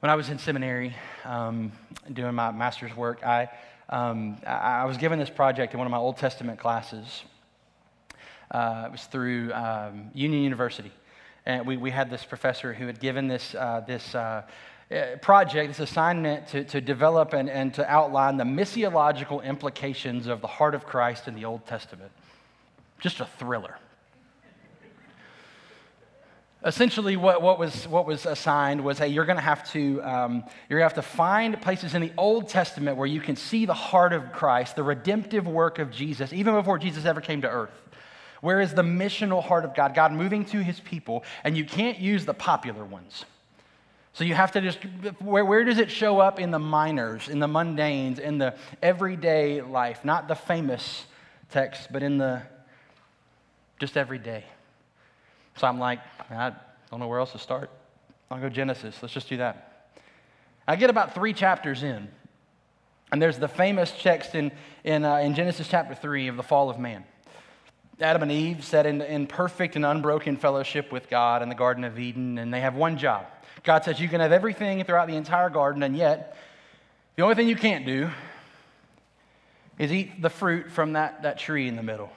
When 0.00 0.10
I 0.10 0.14
was 0.16 0.28
in 0.28 0.38
seminary 0.38 0.94
um, 1.24 1.72
doing 2.12 2.34
my 2.34 2.50
master's 2.50 2.94
work, 2.96 3.24
I, 3.24 3.48
um, 3.88 4.38
I 4.46 4.84
was 4.84 4.96
given 4.96 5.18
this 5.18 5.30
project 5.30 5.72
in 5.72 5.78
one 5.78 5.86
of 5.86 5.90
my 5.90 5.98
Old 5.98 6.16
Testament 6.16 6.58
classes. 6.58 7.24
Uh, 8.50 8.84
it 8.86 8.92
was 8.92 9.04
through 9.04 9.52
um, 9.52 10.10
Union 10.14 10.42
University. 10.42 10.92
And 11.46 11.66
we, 11.66 11.76
we 11.76 11.90
had 11.90 12.10
this 12.10 12.24
professor 12.24 12.72
who 12.72 12.86
had 12.86 13.00
given 13.00 13.28
this, 13.28 13.54
uh, 13.54 13.82
this 13.86 14.14
uh, 14.14 14.42
project, 15.22 15.68
this 15.68 15.80
assignment 15.80 16.46
to, 16.48 16.64
to 16.64 16.80
develop 16.80 17.32
and, 17.32 17.48
and 17.48 17.74
to 17.74 17.90
outline 17.90 18.36
the 18.36 18.44
missiological 18.44 19.42
implications 19.42 20.26
of 20.26 20.40
the 20.40 20.46
heart 20.46 20.74
of 20.74 20.86
Christ 20.86 21.26
in 21.26 21.34
the 21.34 21.44
Old 21.44 21.66
Testament. 21.66 22.12
Just 23.00 23.20
a 23.20 23.26
thriller. 23.38 23.76
Essentially, 26.64 27.16
what, 27.16 27.42
what, 27.42 27.58
was, 27.58 27.86
what 27.88 28.06
was 28.06 28.24
assigned 28.24 28.82
was 28.82 28.98
hey, 28.98 29.08
you're 29.08 29.26
going 29.26 29.36
to 29.36 29.42
have 29.42 29.70
to 29.72 30.02
um, 30.02 30.44
you're 30.68 30.78
going 30.78 30.88
to 30.88 30.94
have 30.94 31.04
to 31.04 31.16
find 31.16 31.60
places 31.60 31.94
in 31.94 32.00
the 32.00 32.12
Old 32.16 32.48
Testament 32.48 32.96
where 32.96 33.06
you 33.06 33.20
can 33.20 33.36
see 33.36 33.66
the 33.66 33.74
heart 33.74 34.14
of 34.14 34.32
Christ, 34.32 34.74
the 34.74 34.82
redemptive 34.82 35.46
work 35.46 35.78
of 35.78 35.90
Jesus, 35.90 36.32
even 36.32 36.54
before 36.54 36.78
Jesus 36.78 37.04
ever 37.04 37.20
came 37.20 37.42
to 37.42 37.50
earth. 37.50 37.82
Where 38.40 38.62
is 38.62 38.72
the 38.72 38.82
missional 38.82 39.42
heart 39.42 39.66
of 39.66 39.74
God, 39.74 39.94
God 39.94 40.12
moving 40.12 40.44
to 40.46 40.62
his 40.62 40.80
people, 40.80 41.24
and 41.44 41.54
you 41.56 41.66
can't 41.66 41.98
use 41.98 42.24
the 42.24 42.34
popular 42.34 42.84
ones. 42.84 43.26
So 44.14 44.22
you 44.22 44.34
have 44.34 44.52
to 44.52 44.60
just, 44.60 44.78
where, 45.20 45.44
where 45.44 45.64
does 45.64 45.78
it 45.78 45.90
show 45.90 46.20
up 46.20 46.38
in 46.38 46.52
the 46.52 46.58
minors, 46.60 47.28
in 47.28 47.40
the 47.40 47.48
mundanes, 47.48 48.20
in 48.20 48.38
the 48.38 48.54
everyday 48.80 49.60
life? 49.60 50.04
Not 50.04 50.28
the 50.28 50.36
famous 50.36 51.04
text, 51.50 51.88
but 51.92 52.04
in 52.04 52.18
the 52.18 52.42
just 53.80 53.96
everyday. 53.96 54.44
So 55.56 55.66
I'm 55.66 55.80
like, 55.80 55.98
I 56.30 56.52
don't 56.92 57.00
know 57.00 57.08
where 57.08 57.18
else 57.18 57.32
to 57.32 57.40
start. 57.40 57.70
I'll 58.30 58.40
go 58.40 58.48
Genesis. 58.48 58.96
Let's 59.02 59.12
just 59.12 59.28
do 59.28 59.38
that. 59.38 59.90
I 60.66 60.76
get 60.76 60.90
about 60.90 61.14
three 61.16 61.32
chapters 61.32 61.82
in, 61.82 62.06
and 63.10 63.20
there's 63.20 63.38
the 63.38 63.48
famous 63.48 63.92
text 64.00 64.36
in, 64.36 64.52
in, 64.84 65.04
uh, 65.04 65.16
in 65.16 65.34
Genesis 65.34 65.66
chapter 65.66 65.94
3 65.94 66.28
of 66.28 66.36
the 66.36 66.42
fall 66.44 66.70
of 66.70 66.78
man. 66.78 67.04
Adam 68.00 68.22
and 68.22 68.30
Eve 68.30 68.64
sat 68.64 68.86
in, 68.86 69.02
in 69.02 69.26
perfect 69.26 69.74
and 69.74 69.84
unbroken 69.84 70.36
fellowship 70.36 70.92
with 70.92 71.10
God 71.10 71.42
in 71.42 71.48
the 71.48 71.54
Garden 71.56 71.82
of 71.82 71.98
Eden, 71.98 72.38
and 72.38 72.54
they 72.54 72.60
have 72.60 72.76
one 72.76 72.96
job 72.96 73.26
God 73.64 73.82
says 73.84 73.98
you 73.98 74.08
can 74.08 74.20
have 74.20 74.30
everything 74.30 74.84
throughout 74.84 75.08
the 75.08 75.16
entire 75.16 75.48
garden, 75.50 75.82
and 75.82 75.96
yet 75.96 76.36
the 77.16 77.22
only 77.22 77.34
thing 77.34 77.48
you 77.48 77.56
can't 77.56 77.86
do 77.86 78.10
is 79.78 79.90
eat 79.90 80.20
the 80.20 80.30
fruit 80.30 80.70
from 80.70 80.92
that, 80.92 81.22
that 81.22 81.38
tree 81.38 81.66
in 81.66 81.74
the 81.74 81.82
middle. 81.82 82.10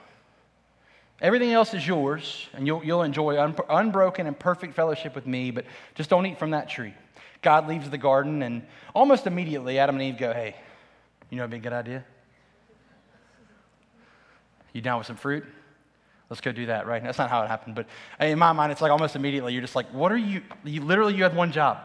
Everything 1.20 1.52
else 1.52 1.74
is 1.74 1.84
yours, 1.86 2.48
and 2.52 2.66
you'll, 2.66 2.84
you'll 2.84 3.02
enjoy 3.02 3.40
un, 3.40 3.56
unbroken 3.68 4.26
and 4.26 4.38
perfect 4.38 4.74
fellowship 4.74 5.14
with 5.14 5.26
me, 5.26 5.50
but 5.50 5.64
just 5.94 6.10
don't 6.10 6.26
eat 6.26 6.38
from 6.38 6.50
that 6.50 6.68
tree. 6.68 6.94
God 7.42 7.66
leaves 7.66 7.90
the 7.90 7.98
garden, 7.98 8.42
and 8.42 8.62
almost 8.94 9.26
immediately, 9.26 9.78
Adam 9.78 9.96
and 9.96 10.04
Eve 10.04 10.18
go, 10.18 10.32
Hey, 10.32 10.54
you 11.30 11.36
know 11.36 11.42
what 11.42 11.50
would 11.50 11.62
be 11.62 11.66
a 11.66 11.70
good 11.70 11.72
idea? 11.72 12.04
You 14.72 14.80
down 14.80 14.98
with 14.98 15.06
some 15.06 15.16
fruit? 15.16 15.44
Let's 16.30 16.40
go 16.40 16.52
do 16.52 16.66
that, 16.66 16.86
right? 16.86 17.02
That's 17.02 17.18
not 17.18 17.30
how 17.30 17.42
it 17.42 17.48
happened, 17.48 17.74
but 17.74 17.86
in 18.20 18.38
my 18.38 18.52
mind, 18.52 18.70
it's 18.70 18.82
like 18.82 18.92
almost 18.92 19.16
immediately 19.16 19.54
you're 19.54 19.62
just 19.62 19.76
like, 19.76 19.86
what 19.92 20.12
are 20.12 20.16
you? 20.16 20.42
You 20.64 20.82
literally 20.82 21.14
you 21.14 21.22
had 21.22 21.34
one 21.34 21.52
job. 21.52 21.78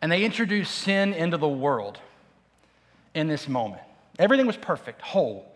And 0.00 0.10
they 0.10 0.24
introduced 0.24 0.74
sin 0.74 1.14
into 1.14 1.36
the 1.36 1.48
world 1.48 2.00
in 3.14 3.28
this 3.28 3.48
moment. 3.48 3.82
Everything 4.18 4.46
was 4.46 4.56
perfect, 4.56 5.00
whole, 5.00 5.46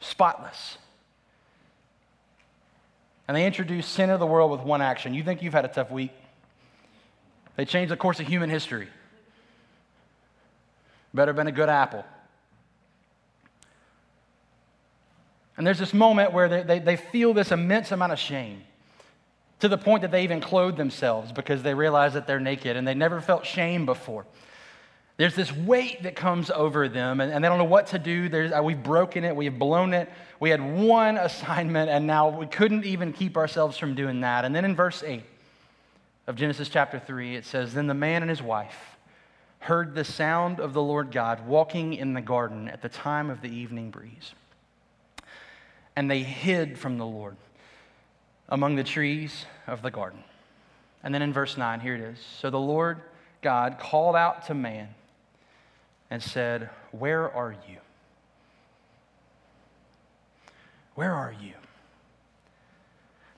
spotless. 0.00 0.78
And 3.28 3.36
they 3.36 3.46
introduced 3.46 3.92
sin 3.92 4.10
into 4.10 4.18
the 4.18 4.26
world 4.26 4.50
with 4.50 4.62
one 4.62 4.82
action. 4.82 5.14
You 5.14 5.22
think 5.22 5.40
you've 5.40 5.52
had 5.52 5.64
a 5.64 5.68
tough 5.68 5.92
week? 5.92 6.10
They 7.54 7.64
changed 7.64 7.92
the 7.92 7.96
course 7.96 8.18
of 8.18 8.26
human 8.26 8.50
history. 8.50 8.88
Better 11.14 11.32
been 11.32 11.46
a 11.46 11.52
good 11.52 11.68
apple. 11.68 12.04
And 15.60 15.66
there's 15.66 15.78
this 15.78 15.92
moment 15.92 16.32
where 16.32 16.48
they, 16.48 16.62
they, 16.62 16.78
they 16.78 16.96
feel 16.96 17.34
this 17.34 17.52
immense 17.52 17.92
amount 17.92 18.12
of 18.12 18.18
shame 18.18 18.62
to 19.58 19.68
the 19.68 19.76
point 19.76 20.00
that 20.00 20.10
they 20.10 20.24
even 20.24 20.40
clothe 20.40 20.78
themselves 20.78 21.32
because 21.32 21.62
they 21.62 21.74
realize 21.74 22.14
that 22.14 22.26
they're 22.26 22.40
naked 22.40 22.78
and 22.78 22.88
they 22.88 22.94
never 22.94 23.20
felt 23.20 23.44
shame 23.44 23.84
before. 23.84 24.24
There's 25.18 25.34
this 25.34 25.52
weight 25.52 26.04
that 26.04 26.16
comes 26.16 26.50
over 26.50 26.88
them, 26.88 27.20
and, 27.20 27.30
and 27.30 27.44
they 27.44 27.48
don't 27.48 27.58
know 27.58 27.64
what 27.64 27.88
to 27.88 27.98
do. 27.98 28.30
There's, 28.30 28.52
uh, 28.52 28.62
we've 28.62 28.82
broken 28.82 29.22
it, 29.22 29.36
we've 29.36 29.58
blown 29.58 29.92
it. 29.92 30.08
We 30.38 30.48
had 30.48 30.62
one 30.62 31.18
assignment, 31.18 31.90
and 31.90 32.06
now 32.06 32.30
we 32.30 32.46
couldn't 32.46 32.86
even 32.86 33.12
keep 33.12 33.36
ourselves 33.36 33.76
from 33.76 33.94
doing 33.94 34.22
that. 34.22 34.46
And 34.46 34.56
then 34.56 34.64
in 34.64 34.74
verse 34.74 35.02
8 35.02 35.22
of 36.26 36.36
Genesis 36.36 36.70
chapter 36.70 36.98
3, 36.98 37.36
it 37.36 37.44
says 37.44 37.74
Then 37.74 37.86
the 37.86 37.92
man 37.92 38.22
and 38.22 38.30
his 38.30 38.40
wife 38.40 38.96
heard 39.58 39.94
the 39.94 40.04
sound 40.04 40.58
of 40.58 40.72
the 40.72 40.80
Lord 40.80 41.12
God 41.12 41.46
walking 41.46 41.92
in 41.92 42.14
the 42.14 42.22
garden 42.22 42.66
at 42.66 42.80
the 42.80 42.88
time 42.88 43.28
of 43.28 43.42
the 43.42 43.50
evening 43.54 43.90
breeze 43.90 44.32
and 45.96 46.10
they 46.10 46.22
hid 46.22 46.78
from 46.78 46.98
the 46.98 47.06
Lord 47.06 47.36
among 48.48 48.76
the 48.76 48.84
trees 48.84 49.46
of 49.66 49.82
the 49.82 49.90
garden. 49.90 50.22
And 51.02 51.14
then 51.14 51.22
in 51.22 51.32
verse 51.32 51.56
9, 51.56 51.80
here 51.80 51.94
it 51.94 52.00
is. 52.00 52.18
So 52.40 52.50
the 52.50 52.60
Lord 52.60 53.00
God 53.42 53.78
called 53.78 54.16
out 54.16 54.46
to 54.46 54.54
man 54.54 54.88
and 56.10 56.22
said, 56.22 56.68
Where 56.90 57.30
are 57.30 57.52
you? 57.68 57.78
Where 60.94 61.14
are 61.14 61.34
you? 61.40 61.54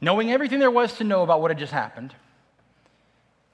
Knowing 0.01 0.33
everything 0.33 0.59
there 0.59 0.71
was 0.71 0.95
to 0.95 1.05
know 1.05 1.23
about 1.23 1.41
what 1.41 1.51
had 1.51 1.59
just 1.59 1.73
happened, 1.73 2.15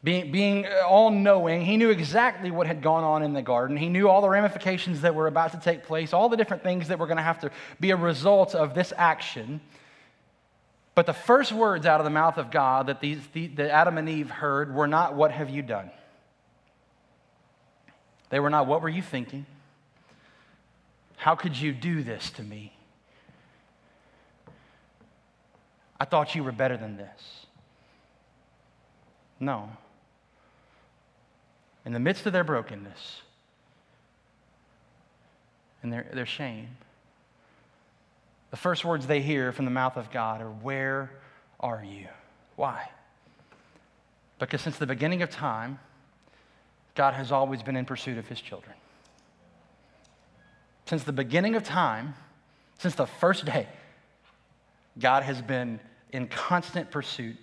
being, 0.04 0.30
being 0.30 0.66
all 0.86 1.10
knowing, 1.10 1.62
he 1.62 1.76
knew 1.76 1.90
exactly 1.90 2.52
what 2.52 2.68
had 2.68 2.82
gone 2.82 3.02
on 3.02 3.24
in 3.24 3.32
the 3.32 3.42
garden. 3.42 3.76
He 3.76 3.88
knew 3.88 4.08
all 4.08 4.20
the 4.20 4.28
ramifications 4.28 5.00
that 5.00 5.14
were 5.14 5.26
about 5.26 5.52
to 5.52 5.60
take 5.60 5.82
place, 5.84 6.12
all 6.12 6.28
the 6.28 6.36
different 6.36 6.62
things 6.62 6.88
that 6.88 7.00
were 7.00 7.06
going 7.06 7.16
to 7.16 7.22
have 7.22 7.40
to 7.40 7.50
be 7.80 7.90
a 7.90 7.96
result 7.96 8.54
of 8.54 8.74
this 8.74 8.92
action. 8.96 9.60
But 10.94 11.06
the 11.06 11.12
first 11.12 11.50
words 11.50 11.84
out 11.84 12.00
of 12.00 12.04
the 12.04 12.10
mouth 12.10 12.38
of 12.38 12.52
God 12.52 12.86
that, 12.86 13.00
these, 13.00 13.18
the, 13.32 13.48
that 13.48 13.70
Adam 13.70 13.98
and 13.98 14.08
Eve 14.08 14.30
heard 14.30 14.72
were 14.72 14.86
not, 14.86 15.14
What 15.14 15.32
have 15.32 15.50
you 15.50 15.62
done? 15.62 15.90
They 18.30 18.38
were 18.38 18.50
not, 18.50 18.68
What 18.68 18.82
were 18.82 18.88
you 18.88 19.02
thinking? 19.02 19.46
How 21.16 21.34
could 21.34 21.56
you 21.56 21.72
do 21.72 22.04
this 22.04 22.30
to 22.32 22.42
me? 22.44 22.72
I 25.98 26.04
thought 26.04 26.36
you 26.36 26.44
were 26.44 26.52
better 26.52 26.76
than 26.76 26.96
this. 26.96 27.46
No 29.40 29.70
in 31.88 31.94
the 31.94 31.98
midst 31.98 32.26
of 32.26 32.34
their 32.34 32.44
brokenness 32.44 33.22
and 35.82 35.90
their, 35.90 36.06
their 36.12 36.26
shame, 36.26 36.68
the 38.50 38.58
first 38.58 38.84
words 38.84 39.06
they 39.06 39.22
hear 39.22 39.52
from 39.52 39.64
the 39.64 39.70
mouth 39.70 39.96
of 39.96 40.10
God 40.10 40.42
are, 40.42 40.50
Where 40.50 41.10
are 41.58 41.82
you? 41.82 42.08
Why? 42.56 42.90
Because 44.38 44.60
since 44.60 44.76
the 44.76 44.84
beginning 44.84 45.22
of 45.22 45.30
time, 45.30 45.78
God 46.94 47.14
has 47.14 47.32
always 47.32 47.62
been 47.62 47.74
in 47.74 47.86
pursuit 47.86 48.18
of 48.18 48.28
his 48.28 48.42
children. 48.42 48.76
Since 50.84 51.04
the 51.04 51.12
beginning 51.12 51.54
of 51.54 51.64
time, 51.64 52.16
since 52.76 52.96
the 52.96 53.06
first 53.06 53.46
day, 53.46 53.66
God 54.98 55.22
has 55.22 55.40
been 55.40 55.80
in 56.12 56.26
constant 56.26 56.90
pursuit 56.90 57.38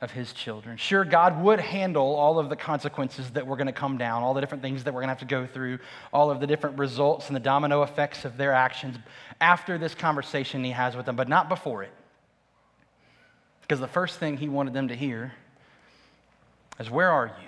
of 0.00 0.12
his 0.12 0.32
children. 0.32 0.76
Sure, 0.76 1.04
God 1.04 1.42
would 1.42 1.58
handle 1.58 2.14
all 2.14 2.38
of 2.38 2.48
the 2.48 2.56
consequences 2.56 3.30
that 3.30 3.46
were 3.46 3.56
going 3.56 3.66
to 3.66 3.72
come 3.72 3.98
down, 3.98 4.22
all 4.22 4.32
the 4.32 4.40
different 4.40 4.62
things 4.62 4.84
that 4.84 4.94
we're 4.94 5.00
going 5.00 5.08
to 5.08 5.14
have 5.14 5.18
to 5.18 5.24
go 5.24 5.46
through, 5.46 5.80
all 6.12 6.30
of 6.30 6.38
the 6.38 6.46
different 6.46 6.78
results 6.78 7.26
and 7.26 7.34
the 7.34 7.40
domino 7.40 7.82
effects 7.82 8.24
of 8.24 8.36
their 8.36 8.52
actions 8.52 8.96
after 9.40 9.76
this 9.76 9.94
conversation 9.94 10.62
he 10.62 10.70
has 10.70 10.94
with 10.94 11.06
them, 11.06 11.16
but 11.16 11.28
not 11.28 11.48
before 11.48 11.82
it. 11.82 11.90
Because 13.62 13.80
the 13.80 13.88
first 13.88 14.18
thing 14.18 14.36
he 14.36 14.48
wanted 14.48 14.72
them 14.72 14.88
to 14.88 14.94
hear 14.94 15.32
is, 16.78 16.88
Where 16.88 17.10
are 17.10 17.26
you? 17.26 17.47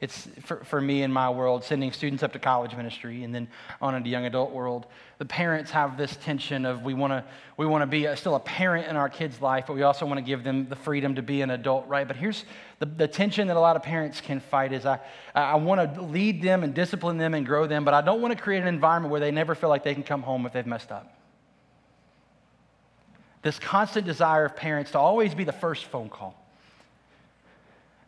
It's 0.00 0.28
for, 0.42 0.62
for 0.62 0.80
me 0.80 1.02
in 1.02 1.12
my 1.12 1.28
world, 1.28 1.64
sending 1.64 1.90
students 1.90 2.22
up 2.22 2.32
to 2.34 2.38
college 2.38 2.72
ministry 2.76 3.24
and 3.24 3.34
then 3.34 3.48
on 3.82 3.96
into 3.96 4.08
young 4.08 4.26
adult 4.26 4.52
world. 4.52 4.86
The 5.18 5.24
parents 5.24 5.72
have 5.72 5.96
this 5.96 6.14
tension 6.22 6.64
of 6.64 6.84
we 6.84 6.94
want 6.94 7.12
to 7.12 7.24
we 7.56 7.66
want 7.66 7.82
to 7.82 7.86
be 7.86 8.04
a, 8.04 8.16
still 8.16 8.36
a 8.36 8.40
parent 8.40 8.86
in 8.86 8.94
our 8.94 9.08
kids' 9.08 9.42
life, 9.42 9.64
but 9.66 9.74
we 9.74 9.82
also 9.82 10.06
want 10.06 10.18
to 10.18 10.22
give 10.22 10.44
them 10.44 10.68
the 10.68 10.76
freedom 10.76 11.16
to 11.16 11.22
be 11.22 11.42
an 11.42 11.50
adult, 11.50 11.88
right? 11.88 12.06
But 12.06 12.16
here's 12.16 12.44
the, 12.78 12.86
the 12.86 13.08
tension 13.08 13.48
that 13.48 13.56
a 13.56 13.60
lot 13.60 13.74
of 13.74 13.82
parents 13.82 14.20
can 14.20 14.38
fight 14.38 14.72
is 14.72 14.86
I, 14.86 15.00
I 15.34 15.56
want 15.56 15.94
to 15.94 16.00
lead 16.00 16.42
them 16.42 16.62
and 16.62 16.72
discipline 16.72 17.18
them 17.18 17.34
and 17.34 17.44
grow 17.44 17.66
them, 17.66 17.84
but 17.84 17.92
I 17.92 18.00
don't 18.00 18.22
want 18.22 18.36
to 18.36 18.40
create 18.40 18.62
an 18.62 18.68
environment 18.68 19.10
where 19.10 19.20
they 19.20 19.32
never 19.32 19.56
feel 19.56 19.68
like 19.68 19.82
they 19.82 19.94
can 19.94 20.04
come 20.04 20.22
home 20.22 20.46
if 20.46 20.52
they've 20.52 20.64
messed 20.64 20.92
up. 20.92 21.12
This 23.42 23.58
constant 23.58 24.06
desire 24.06 24.44
of 24.44 24.54
parents 24.54 24.92
to 24.92 25.00
always 25.00 25.34
be 25.34 25.42
the 25.42 25.52
first 25.52 25.86
phone 25.86 26.08
call 26.08 26.37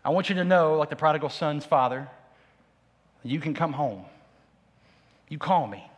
I 0.05 0.11
want 0.11 0.29
you 0.29 0.35
to 0.37 0.45
know, 0.45 0.77
like 0.77 0.91
the 0.91 0.97
prodigal 0.97 1.29
son's 1.29 1.65
father, 1.65 2.09
you 3.23 3.41
can 3.41 3.55
come 3.55 3.73
home. 3.73 4.05
You 5.29 5.39
call 5.39 5.67
me. 5.67 5.89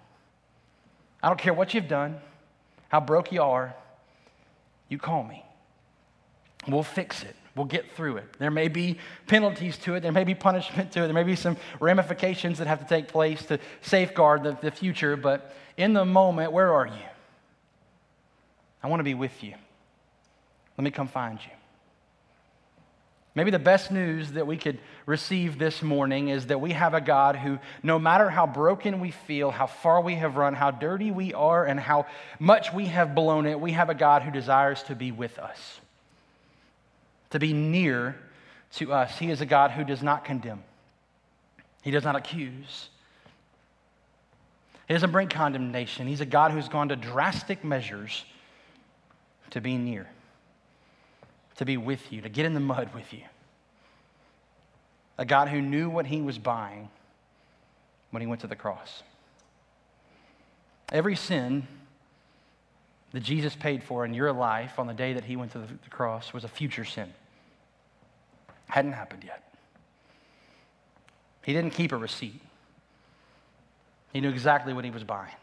I 1.22 1.28
don't 1.28 1.38
care 1.38 1.54
what 1.54 1.72
you've 1.72 1.88
done, 1.88 2.16
how 2.88 3.00
broke 3.00 3.30
you 3.30 3.42
are, 3.42 3.74
you 4.88 4.98
call 4.98 5.22
me. 5.22 5.44
We'll 6.66 6.82
fix 6.82 7.22
it. 7.22 7.36
We'll 7.54 7.66
get 7.66 7.92
through 7.92 8.16
it. 8.16 8.36
There 8.38 8.50
may 8.50 8.68
be 8.68 8.98
penalties 9.26 9.76
to 9.78 9.94
it. 9.94 10.00
There 10.00 10.12
may 10.12 10.24
be 10.24 10.34
punishment 10.34 10.92
to 10.92 11.02
it. 11.02 11.06
There 11.06 11.14
may 11.14 11.22
be 11.22 11.36
some 11.36 11.56
ramifications 11.80 12.58
that 12.58 12.66
have 12.66 12.80
to 12.80 12.86
take 12.86 13.08
place 13.08 13.44
to 13.46 13.58
safeguard 13.82 14.42
the, 14.42 14.56
the 14.60 14.70
future. 14.70 15.16
But 15.16 15.54
in 15.76 15.92
the 15.92 16.04
moment, 16.04 16.52
where 16.52 16.72
are 16.72 16.86
you? 16.86 16.92
I 18.82 18.88
want 18.88 19.00
to 19.00 19.04
be 19.04 19.14
with 19.14 19.42
you. 19.42 19.54
Let 20.78 20.84
me 20.84 20.90
come 20.90 21.08
find 21.08 21.38
you. 21.38 21.52
Maybe 23.34 23.50
the 23.50 23.58
best 23.58 23.90
news 23.90 24.32
that 24.32 24.46
we 24.46 24.58
could 24.58 24.78
receive 25.06 25.58
this 25.58 25.82
morning 25.82 26.28
is 26.28 26.48
that 26.48 26.60
we 26.60 26.72
have 26.72 26.92
a 26.92 27.00
God 27.00 27.34
who, 27.36 27.58
no 27.82 27.98
matter 27.98 28.28
how 28.28 28.46
broken 28.46 29.00
we 29.00 29.10
feel, 29.10 29.50
how 29.50 29.66
far 29.66 30.02
we 30.02 30.16
have 30.16 30.36
run, 30.36 30.52
how 30.52 30.70
dirty 30.70 31.10
we 31.10 31.32
are, 31.32 31.64
and 31.64 31.80
how 31.80 32.06
much 32.38 32.74
we 32.74 32.86
have 32.86 33.14
blown 33.14 33.46
it, 33.46 33.58
we 33.58 33.72
have 33.72 33.88
a 33.88 33.94
God 33.94 34.22
who 34.22 34.30
desires 34.30 34.82
to 34.84 34.94
be 34.94 35.12
with 35.12 35.38
us, 35.38 35.80
to 37.30 37.38
be 37.38 37.54
near 37.54 38.16
to 38.72 38.92
us. 38.92 39.18
He 39.18 39.30
is 39.30 39.40
a 39.40 39.46
God 39.46 39.70
who 39.70 39.84
does 39.84 40.02
not 40.02 40.26
condemn, 40.26 40.62
He 41.80 41.90
does 41.90 42.04
not 42.04 42.16
accuse, 42.16 42.90
He 44.88 44.92
doesn't 44.92 45.12
bring 45.12 45.28
condemnation. 45.28 46.06
He's 46.06 46.20
a 46.20 46.26
God 46.26 46.50
who's 46.50 46.68
gone 46.68 46.90
to 46.90 46.96
drastic 46.96 47.64
measures 47.64 48.26
to 49.52 49.62
be 49.62 49.78
near 49.78 50.06
to 51.56 51.64
be 51.64 51.76
with 51.76 52.12
you, 52.12 52.20
to 52.22 52.28
get 52.28 52.46
in 52.46 52.54
the 52.54 52.60
mud 52.60 52.90
with 52.94 53.12
you. 53.12 53.22
A 55.18 55.24
God 55.24 55.48
who 55.48 55.60
knew 55.60 55.90
what 55.90 56.06
he 56.06 56.20
was 56.20 56.38
buying 56.38 56.88
when 58.10 58.20
he 58.20 58.26
went 58.26 58.40
to 58.40 58.46
the 58.46 58.56
cross. 58.56 59.02
Every 60.90 61.16
sin 61.16 61.66
that 63.12 63.22
Jesus 63.22 63.54
paid 63.54 63.82
for 63.82 64.04
in 64.04 64.14
your 64.14 64.32
life 64.32 64.78
on 64.78 64.86
the 64.86 64.94
day 64.94 65.12
that 65.12 65.24
he 65.24 65.36
went 65.36 65.52
to 65.52 65.58
the, 65.58 65.66
cross 65.90 66.32
was 66.32 66.44
a 66.44 66.48
future 66.48 66.84
sin. 66.84 67.12
Hadn't 68.68 68.92
happened 68.92 69.22
yet. 69.24 69.42
He 71.42 71.52
didn't 71.52 71.72
keep 71.72 71.92
a 71.92 71.96
receipt. 71.96 72.40
He 74.12 74.20
knew 74.20 74.30
exactly 74.30 74.72
what 74.72 74.84
he 74.84 74.90
was 74.90 75.04
buying. 75.04 75.34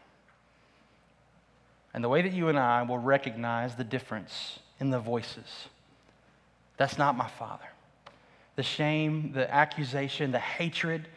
And 1.92 2.02
the 2.02 2.08
way 2.08 2.22
that 2.22 2.32
you 2.32 2.48
and 2.48 2.58
I 2.58 2.82
will 2.82 2.98
recognize 2.98 3.74
the 3.74 3.84
difference 3.84 4.60
in 4.78 4.90
the 4.90 5.00
voices 5.00 5.68
that's 6.80 6.96
not 6.96 7.14
my 7.14 7.28
father. 7.28 7.66
The 8.56 8.62
shame, 8.62 9.32
the 9.34 9.52
accusation, 9.54 10.32
the 10.32 10.38
hatred, 10.38 11.08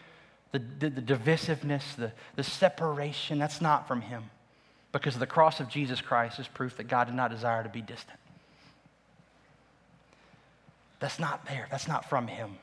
the, 0.51 0.59
the, 0.59 0.89
the 0.89 1.01
divisiveness, 1.01 1.95
the, 1.95 2.11
the 2.35 2.43
separation, 2.43 3.39
that's 3.39 3.61
not 3.61 3.87
from 3.87 4.01
him. 4.01 4.23
Because 4.91 5.17
the 5.17 5.25
cross 5.25 5.61
of 5.61 5.69
Jesus 5.69 6.01
Christ 6.01 6.37
is 6.37 6.49
proof 6.49 6.75
that 6.75 6.89
God 6.89 7.05
did 7.05 7.15
not 7.15 7.31
desire 7.31 7.63
to 7.63 7.69
be 7.69 7.79
distant. 7.79 8.19
That's 10.99 11.17
not 11.17 11.45
there. 11.45 11.65
That's 11.71 11.87
not 11.87 12.09
from 12.09 12.27
him. 12.27 12.57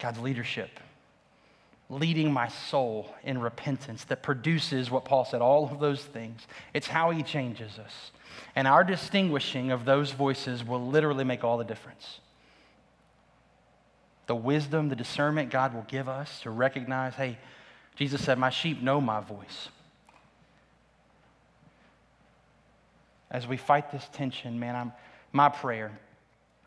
God's 0.00 0.18
leadership, 0.18 0.80
leading 1.88 2.32
my 2.32 2.48
soul 2.48 3.14
in 3.22 3.40
repentance 3.40 4.02
that 4.06 4.24
produces 4.24 4.90
what 4.90 5.04
Paul 5.04 5.24
said, 5.24 5.42
all 5.42 5.70
of 5.70 5.78
those 5.78 6.02
things. 6.02 6.40
It's 6.74 6.88
how 6.88 7.12
he 7.12 7.22
changes 7.22 7.78
us. 7.78 8.10
And 8.54 8.66
our 8.66 8.84
distinguishing 8.84 9.70
of 9.70 9.84
those 9.84 10.12
voices 10.12 10.64
will 10.64 10.86
literally 10.86 11.24
make 11.24 11.44
all 11.44 11.58
the 11.58 11.64
difference. 11.64 12.20
The 14.26 14.36
wisdom, 14.36 14.88
the 14.88 14.96
discernment 14.96 15.50
God 15.50 15.74
will 15.74 15.86
give 15.88 16.08
us 16.08 16.40
to 16.42 16.50
recognize 16.50 17.14
hey, 17.14 17.38
Jesus 17.96 18.22
said, 18.22 18.38
My 18.38 18.50
sheep 18.50 18.82
know 18.82 19.00
my 19.00 19.20
voice. 19.20 19.68
As 23.30 23.46
we 23.46 23.56
fight 23.56 23.90
this 23.90 24.08
tension, 24.12 24.58
man, 24.58 24.76
I'm, 24.76 24.92
my 25.32 25.48
prayer 25.48 25.98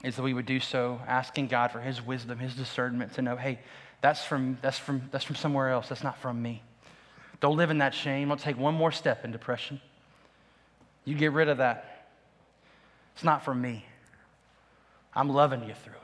is 0.04 0.16
that 0.16 0.24
we 0.24 0.34
would 0.34 0.46
do 0.46 0.60
so 0.60 1.00
asking 1.08 1.48
God 1.48 1.72
for 1.72 1.80
his 1.80 2.02
wisdom, 2.02 2.40
his 2.40 2.56
discernment 2.56 3.14
to 3.14 3.22
know, 3.22 3.36
hey, 3.36 3.60
that's 4.02 4.24
from, 4.24 4.58
that's 4.62 4.80
from, 4.80 5.04
that's 5.12 5.24
from 5.24 5.36
somewhere 5.36 5.70
else. 5.70 5.88
That's 5.90 6.04
not 6.04 6.18
from 6.18 6.42
me. 6.42 6.64
Don't 7.40 7.58
live 7.58 7.70
in 7.70 7.80
that 7.80 7.94
shame. 7.94 8.30
Don't 8.30 8.40
take 8.40 8.58
one 8.58 8.74
more 8.74 8.92
step 8.92 9.24
in 9.26 9.32
depression. 9.32 9.80
You 11.06 11.16
get 11.16 11.34
rid 11.34 11.50
of 11.50 11.58
that. 11.58 12.08
It's 13.16 13.24
not 13.24 13.44
for 13.44 13.54
me. 13.54 13.86
I'm 15.14 15.30
loving 15.30 15.64
you 15.64 15.74
through 15.74 15.94
it. 15.94 16.02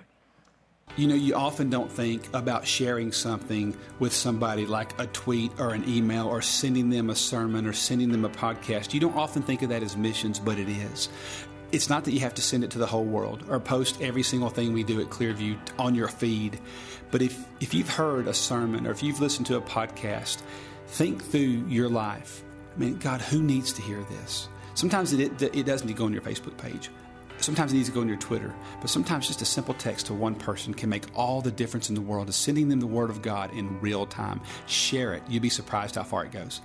You 0.97 1.07
know, 1.07 1.15
you 1.15 1.35
often 1.35 1.69
don't 1.69 1.91
think 1.91 2.27
about 2.33 2.65
sharing 2.65 3.11
something 3.11 3.77
with 3.99 4.13
somebody 4.13 4.65
like 4.65 4.99
a 4.99 5.05
tweet 5.07 5.51
or 5.59 5.73
an 5.73 5.87
email 5.87 6.27
or 6.27 6.41
sending 6.41 6.89
them 6.89 7.09
a 7.09 7.15
sermon 7.15 7.67
or 7.67 7.73
sending 7.73 8.11
them 8.11 8.25
a 8.25 8.29
podcast. 8.29 8.93
You 8.93 8.99
don't 8.99 9.15
often 9.15 9.43
think 9.43 9.61
of 9.61 9.69
that 9.69 9.83
as 9.83 9.95
missions, 9.95 10.39
but 10.39 10.57
it 10.57 10.69
is. 10.69 11.09
It's 11.71 11.89
not 11.89 12.05
that 12.05 12.13
you 12.13 12.21
have 12.21 12.33
to 12.35 12.41
send 12.41 12.63
it 12.63 12.71
to 12.71 12.79
the 12.79 12.87
whole 12.87 13.03
world 13.03 13.43
or 13.49 13.59
post 13.59 14.01
every 14.01 14.23
single 14.23 14.49
thing 14.49 14.73
we 14.73 14.83
do 14.83 14.99
at 15.01 15.07
Clearview 15.07 15.57
on 15.77 15.93
your 15.93 16.07
feed. 16.07 16.59
But 17.11 17.21
if, 17.21 17.45
if 17.59 17.73
you've 17.73 17.89
heard 17.89 18.27
a 18.27 18.33
sermon 18.33 18.87
or 18.87 18.91
if 18.91 19.03
you've 19.03 19.19
listened 19.19 19.47
to 19.47 19.57
a 19.57 19.61
podcast, 19.61 20.41
think 20.87 21.23
through 21.23 21.65
your 21.67 21.89
life. 21.89 22.43
I 22.75 22.79
mean, 22.79 22.97
God, 22.97 23.21
who 23.21 23.43
needs 23.43 23.73
to 23.73 23.81
hear 23.81 24.03
this? 24.03 24.47
Sometimes 24.77 25.11
it, 25.11 25.41
it, 25.41 25.65
doesn't 25.65 25.87
need 25.87 25.93
to 25.93 25.97
go 25.97 26.05
on 26.05 26.13
your 26.13 26.21
Facebook 26.21 26.55
page. 26.55 26.91
Sometimes 27.39 27.73
it 27.73 27.77
needs 27.77 27.89
to 27.89 27.95
go 27.95 28.01
on 28.01 28.07
your 28.07 28.17
Twitter. 28.17 28.53
But 28.79 28.91
sometimes 28.91 29.25
just 29.25 29.41
a 29.41 29.45
simple 29.45 29.73
text 29.73 30.05
to 30.05 30.13
one 30.13 30.35
person 30.35 30.71
can 30.71 30.87
make 30.87 31.05
all 31.15 31.41
the 31.41 31.49
difference 31.49 31.89
in 31.89 31.95
the 31.95 32.01
world. 32.01 32.29
Is 32.29 32.35
sending 32.35 32.69
them 32.69 32.79
the 32.79 32.85
Word 32.85 33.09
of 33.09 33.23
God 33.23 33.51
in 33.55 33.81
real 33.81 34.05
time. 34.05 34.39
Share 34.67 35.15
it. 35.15 35.23
You'd 35.27 35.41
be 35.41 35.49
surprised 35.49 35.95
how 35.95 36.03
far 36.03 36.25
it 36.25 36.31
goes. 36.31 36.61